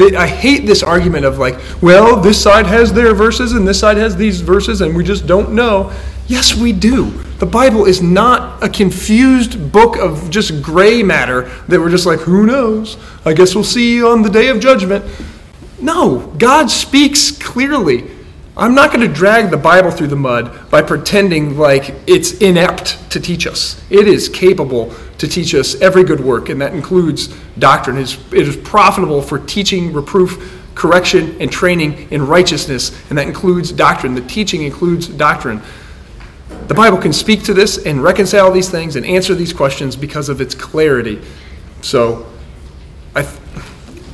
I 0.00 0.28
hate 0.28 0.64
this 0.64 0.82
argument 0.82 1.24
of 1.24 1.38
like, 1.38 1.58
well, 1.82 2.20
this 2.20 2.40
side 2.40 2.66
has 2.66 2.92
their 2.92 3.14
verses 3.14 3.52
and 3.52 3.66
this 3.66 3.80
side 3.80 3.96
has 3.96 4.16
these 4.16 4.40
verses 4.40 4.80
and 4.80 4.96
we 4.96 5.02
just 5.02 5.26
don't 5.26 5.52
know. 5.52 5.92
Yes, 6.28 6.54
we 6.54 6.72
do. 6.72 7.24
The 7.38 7.46
Bible 7.46 7.84
is 7.84 8.02
not 8.02 8.62
a 8.64 8.68
confused 8.68 9.70
book 9.70 9.96
of 9.96 10.28
just 10.28 10.60
gray 10.60 11.04
matter 11.04 11.42
that 11.68 11.78
we're 11.78 11.90
just 11.90 12.04
like, 12.04 12.18
who 12.18 12.46
knows? 12.46 12.96
I 13.24 13.32
guess 13.32 13.54
we'll 13.54 13.62
see 13.62 14.02
on 14.02 14.22
the 14.22 14.30
day 14.30 14.48
of 14.48 14.58
judgment. 14.58 15.04
No, 15.80 16.34
God 16.38 16.68
speaks 16.68 17.30
clearly. 17.30 18.10
I'm 18.56 18.74
not 18.74 18.92
going 18.92 19.06
to 19.06 19.14
drag 19.14 19.52
the 19.52 19.56
Bible 19.56 19.92
through 19.92 20.08
the 20.08 20.16
mud 20.16 20.68
by 20.68 20.82
pretending 20.82 21.56
like 21.56 21.94
it's 22.08 22.32
inept 22.38 23.08
to 23.12 23.20
teach 23.20 23.46
us. 23.46 23.80
It 23.88 24.08
is 24.08 24.28
capable 24.28 24.92
to 25.18 25.28
teach 25.28 25.54
us 25.54 25.80
every 25.80 26.02
good 26.02 26.18
work, 26.18 26.48
and 26.48 26.60
that 26.60 26.74
includes 26.74 27.28
doctrine. 27.60 27.98
It 27.98 28.02
is, 28.02 28.32
it 28.32 28.48
is 28.48 28.56
profitable 28.56 29.22
for 29.22 29.38
teaching, 29.38 29.92
reproof, 29.92 30.60
correction, 30.74 31.40
and 31.40 31.52
training 31.52 32.10
in 32.10 32.26
righteousness, 32.26 32.90
and 33.10 33.18
that 33.18 33.28
includes 33.28 33.70
doctrine. 33.70 34.16
The 34.16 34.22
teaching 34.22 34.64
includes 34.64 35.06
doctrine. 35.06 35.62
The 36.68 36.74
Bible 36.74 36.98
can 36.98 37.14
speak 37.14 37.42
to 37.44 37.54
this 37.54 37.78
and 37.86 38.02
reconcile 38.02 38.52
these 38.52 38.68
things 38.68 38.96
and 38.96 39.04
answer 39.06 39.34
these 39.34 39.54
questions 39.54 39.96
because 39.96 40.28
of 40.28 40.40
its 40.40 40.54
clarity. 40.54 41.20
So, 41.80 42.30
I, 43.16 43.26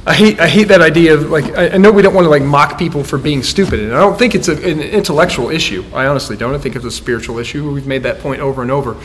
I 0.07 0.15
hate, 0.15 0.39
I 0.39 0.47
hate 0.47 0.69
that 0.69 0.81
idea 0.81 1.15
of 1.15 1.31
like, 1.31 1.47
I, 1.57 1.71
I 1.71 1.77
know 1.79 1.91
we 1.91 2.03
don't 2.03 2.15
want 2.15 2.27
to 2.27 2.29
like 2.29 2.43
mock 2.43 2.79
people 2.79 3.03
for 3.03 3.19
being 3.19 3.43
stupid, 3.43 3.81
and 3.81 3.93
I 3.93 3.99
don't 3.99 4.17
think 4.17 4.37
it's 4.37 4.49
a, 4.49 4.53
an 4.53 4.81
intellectual 4.81 5.51
issue. 5.51 5.85
I 5.93 6.07
honestly 6.07 6.37
don't. 6.37 6.55
I 6.55 6.59
think 6.59 6.77
it's 6.77 6.85
a 6.85 6.91
spiritual 6.91 7.39
issue. 7.39 7.73
We've 7.73 7.87
made 7.87 8.05
that 8.05 8.21
point 8.21 8.41
over 8.41 8.63
and 8.63 8.71
over. 8.71 8.97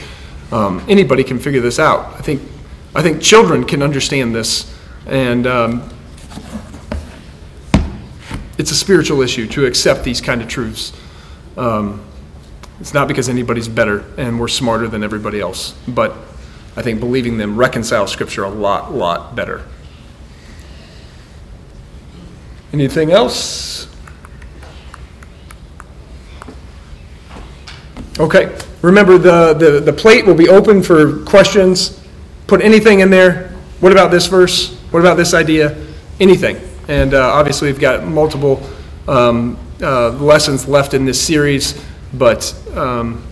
Um, 0.51 0.85
anybody 0.87 1.23
can 1.23 1.39
figure 1.39 1.61
this 1.61 1.79
out. 1.79 2.13
I 2.17 2.21
think, 2.21 2.41
I 2.93 3.01
think 3.01 3.21
children 3.21 3.63
can 3.63 3.81
understand 3.81 4.35
this, 4.35 4.71
and 5.07 5.47
um, 5.47 5.89
it's 8.59 8.71
a 8.71 8.75
spiritual 8.75 9.21
issue 9.21 9.47
to 9.47 9.65
accept 9.65 10.03
these 10.03 10.21
kind 10.21 10.41
of 10.41 10.47
truths. 10.47 10.93
Um, 11.57 12.05
it's 12.79 12.93
not 12.93 13.07
because 13.07 13.29
anybody's 13.29 13.67
better 13.67 14.05
and 14.17 14.39
we're 14.39 14.47
smarter 14.47 14.87
than 14.87 15.03
everybody 15.03 15.39
else, 15.39 15.73
but 15.87 16.15
I 16.75 16.81
think 16.81 16.99
believing 16.99 17.37
them 17.37 17.57
reconciles 17.57 18.11
Scripture 18.11 18.43
a 18.43 18.49
lot, 18.49 18.93
lot 18.93 19.35
better. 19.35 19.65
Anything 22.71 23.11
else? 23.11 23.87
Okay, 28.19 28.55
remember 28.81 29.17
the, 29.17 29.53
the, 29.53 29.79
the 29.79 29.93
plate 29.93 30.25
will 30.25 30.35
be 30.35 30.49
open 30.49 30.83
for 30.83 31.23
questions. 31.23 31.99
Put 32.47 32.61
anything 32.61 32.99
in 32.99 33.09
there. 33.09 33.49
What 33.79 33.91
about 33.91 34.11
this 34.11 34.27
verse? 34.27 34.75
What 34.91 34.99
about 34.99 35.15
this 35.15 35.33
idea? 35.33 35.77
Anything. 36.19 36.59
And 36.87 37.13
uh, 37.13 37.29
obviously, 37.29 37.71
we've 37.71 37.79
got 37.79 38.03
multiple 38.03 38.61
um, 39.07 39.57
uh, 39.81 40.09
lessons 40.09 40.67
left 40.67 40.93
in 40.93 41.05
this 41.05 41.21
series, 41.21 41.81
but 42.13 42.53
um, 42.79 43.23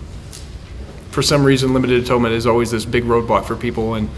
for 1.12 1.22
some 1.24 1.44
reason, 1.44 1.74
limited 1.74 2.04
atonement 2.04 2.36
is 2.36 2.46
always 2.46 2.70
this 2.70 2.86
big 2.86 3.06
roadblock 3.06 3.46
for 3.46 3.56
people, 3.56 3.96
and 3.96 4.10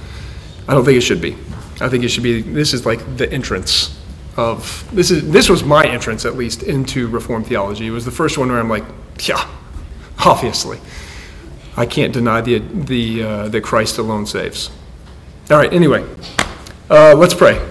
I 0.67 0.73
don't 0.73 0.83
think 0.83 0.97
it 0.97 1.01
should 1.01 1.21
be. 1.21 1.37
I 1.79 1.87
think 1.87 2.03
it 2.03 2.09
should 2.09 2.23
be, 2.23 2.41
this 2.41 2.73
is 2.73 2.85
like 2.85 3.15
the 3.15 3.31
entrance 3.31 3.97
of, 4.35 4.87
this 4.93 5.11
is, 5.11 5.31
this 5.31 5.47
was 5.47 5.63
my 5.63 5.87
entrance, 5.87 6.25
at 6.25 6.35
least, 6.35 6.63
into 6.63 7.07
Reformed 7.07 7.47
theology. 7.47 7.87
It 7.87 7.91
was 7.91 8.03
the 8.03 8.11
first 8.11 8.37
one 8.37 8.49
where 8.49 8.59
I'm 8.59 8.69
like, 8.69 8.83
yeah, 9.21 9.49
obviously. 10.25 10.79
I 11.77 11.85
can't 11.85 12.11
deny 12.11 12.41
the, 12.41 12.59
the, 12.59 13.23
uh, 13.23 13.47
that 13.47 13.61
Christ 13.61 13.97
alone 13.97 14.25
saves. 14.25 14.69
All 15.49 15.57
right, 15.57 15.71
anyway, 15.71 16.05
uh, 16.89 17.15
let's 17.15 17.33
pray. 17.33 17.65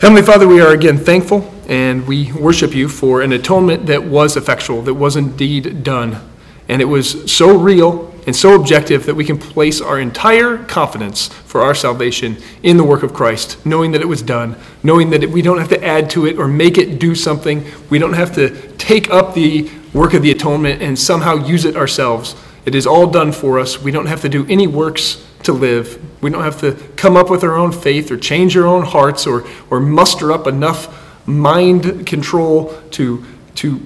Heavenly 0.00 0.22
Father, 0.22 0.48
we 0.48 0.60
are 0.60 0.72
again 0.72 0.98
thankful 0.98 1.53
and 1.68 2.06
we 2.06 2.32
worship 2.32 2.74
you 2.74 2.88
for 2.88 3.22
an 3.22 3.32
atonement 3.32 3.86
that 3.86 4.04
was 4.04 4.36
effectual, 4.36 4.82
that 4.82 4.94
was 4.94 5.16
indeed 5.16 5.82
done. 5.82 6.20
And 6.68 6.80
it 6.80 6.86
was 6.86 7.30
so 7.30 7.56
real 7.56 8.12
and 8.26 8.34
so 8.34 8.54
objective 8.58 9.04
that 9.06 9.14
we 9.14 9.24
can 9.24 9.36
place 9.36 9.80
our 9.80 10.00
entire 10.00 10.64
confidence 10.64 11.28
for 11.28 11.60
our 11.60 11.74
salvation 11.74 12.38
in 12.62 12.76
the 12.76 12.84
work 12.84 13.02
of 13.02 13.12
Christ, 13.12 13.64
knowing 13.66 13.92
that 13.92 14.00
it 14.00 14.08
was 14.08 14.22
done, 14.22 14.56
knowing 14.82 15.10
that 15.10 15.28
we 15.28 15.42
don't 15.42 15.58
have 15.58 15.68
to 15.68 15.84
add 15.84 16.08
to 16.10 16.26
it 16.26 16.38
or 16.38 16.48
make 16.48 16.78
it 16.78 16.98
do 16.98 17.14
something. 17.14 17.64
We 17.90 17.98
don't 17.98 18.14
have 18.14 18.34
to 18.36 18.50
take 18.76 19.10
up 19.10 19.34
the 19.34 19.70
work 19.92 20.14
of 20.14 20.22
the 20.22 20.30
atonement 20.30 20.82
and 20.82 20.98
somehow 20.98 21.34
use 21.46 21.64
it 21.64 21.76
ourselves. 21.76 22.34
It 22.64 22.74
is 22.74 22.86
all 22.86 23.06
done 23.06 23.30
for 23.30 23.58
us. 23.58 23.80
We 23.80 23.90
don't 23.90 24.06
have 24.06 24.22
to 24.22 24.28
do 24.28 24.46
any 24.48 24.66
works 24.66 25.22
to 25.42 25.52
live. 25.52 26.02
We 26.22 26.30
don't 26.30 26.42
have 26.42 26.60
to 26.60 26.72
come 26.96 27.16
up 27.16 27.30
with 27.30 27.44
our 27.44 27.56
own 27.56 27.72
faith 27.72 28.10
or 28.10 28.16
change 28.16 28.56
our 28.56 28.66
own 28.66 28.84
hearts 28.84 29.26
or, 29.26 29.46
or 29.70 29.80
muster 29.80 30.32
up 30.32 30.46
enough 30.46 31.03
mind 31.26 32.06
control 32.06 32.78
to, 32.92 33.24
to 33.56 33.80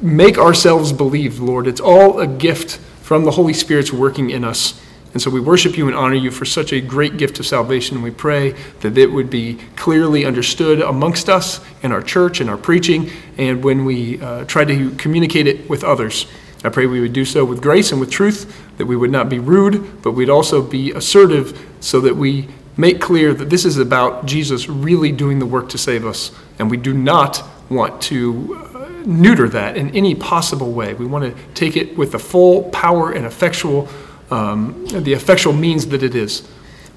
make 0.00 0.38
ourselves 0.38 0.92
believe, 0.92 1.40
Lord. 1.40 1.66
It's 1.66 1.80
all 1.80 2.20
a 2.20 2.26
gift 2.26 2.76
from 3.02 3.24
the 3.24 3.30
Holy 3.32 3.52
Spirit's 3.52 3.92
working 3.92 4.30
in 4.30 4.44
us. 4.44 4.80
And 5.14 5.22
so 5.22 5.30
we 5.30 5.40
worship 5.40 5.78
you 5.78 5.86
and 5.86 5.96
honor 5.96 6.14
you 6.14 6.30
for 6.30 6.44
such 6.44 6.72
a 6.72 6.80
great 6.80 7.16
gift 7.16 7.40
of 7.40 7.46
salvation. 7.46 7.96
And 7.96 8.04
we 8.04 8.10
pray 8.10 8.54
that 8.80 8.98
it 8.98 9.10
would 9.10 9.30
be 9.30 9.58
clearly 9.74 10.26
understood 10.26 10.82
amongst 10.82 11.28
us 11.28 11.60
in 11.82 11.92
our 11.92 12.02
church 12.02 12.40
and 12.40 12.50
our 12.50 12.58
preaching, 12.58 13.10
and 13.38 13.64
when 13.64 13.84
we 13.84 14.20
uh, 14.20 14.44
try 14.44 14.64
to 14.64 14.90
communicate 14.92 15.46
it 15.46 15.68
with 15.68 15.82
others. 15.82 16.26
I 16.64 16.68
pray 16.70 16.86
we 16.86 17.00
would 17.00 17.12
do 17.12 17.24
so 17.24 17.44
with 17.44 17.62
grace 17.62 17.92
and 17.92 18.00
with 18.00 18.10
truth, 18.10 18.52
that 18.78 18.86
we 18.86 18.96
would 18.96 19.10
not 19.10 19.28
be 19.28 19.38
rude, 19.38 20.02
but 20.02 20.12
we'd 20.12 20.28
also 20.28 20.60
be 20.60 20.90
assertive 20.92 21.58
so 21.80 22.00
that 22.00 22.16
we 22.16 22.48
make 22.78 23.00
clear 23.00 23.34
that 23.34 23.50
this 23.50 23.66
is 23.66 23.76
about 23.76 24.24
Jesus 24.24 24.68
really 24.68 25.12
doing 25.12 25.40
the 25.40 25.46
work 25.46 25.68
to 25.70 25.76
save 25.76 26.06
us. 26.06 26.30
And 26.58 26.70
we 26.70 26.78
do 26.78 26.94
not 26.94 27.42
want 27.68 28.00
to 28.02 28.56
uh, 28.74 28.88
neuter 29.04 29.48
that 29.50 29.76
in 29.76 29.94
any 29.94 30.14
possible 30.14 30.72
way. 30.72 30.94
We 30.94 31.04
want 31.04 31.24
to 31.24 31.42
take 31.52 31.76
it 31.76 31.98
with 31.98 32.12
the 32.12 32.18
full 32.18 32.70
power 32.70 33.12
and 33.12 33.26
effectual, 33.26 33.88
um, 34.30 34.86
the 34.86 35.12
effectual 35.12 35.52
means 35.52 35.88
that 35.88 36.02
it 36.02 36.14
is. 36.14 36.48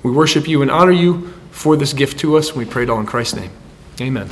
We 0.03 0.11
worship 0.11 0.47
you 0.47 0.61
and 0.61 0.71
honor 0.71 0.91
you 0.91 1.33
for 1.49 1.75
this 1.75 1.93
gift 1.93 2.19
to 2.19 2.37
us, 2.37 2.49
and 2.49 2.57
we 2.57 2.65
pray 2.65 2.83
it 2.83 2.89
all 2.89 2.99
in 2.99 3.05
Christ's 3.05 3.35
name. 3.35 3.51
Amen. 3.99 4.29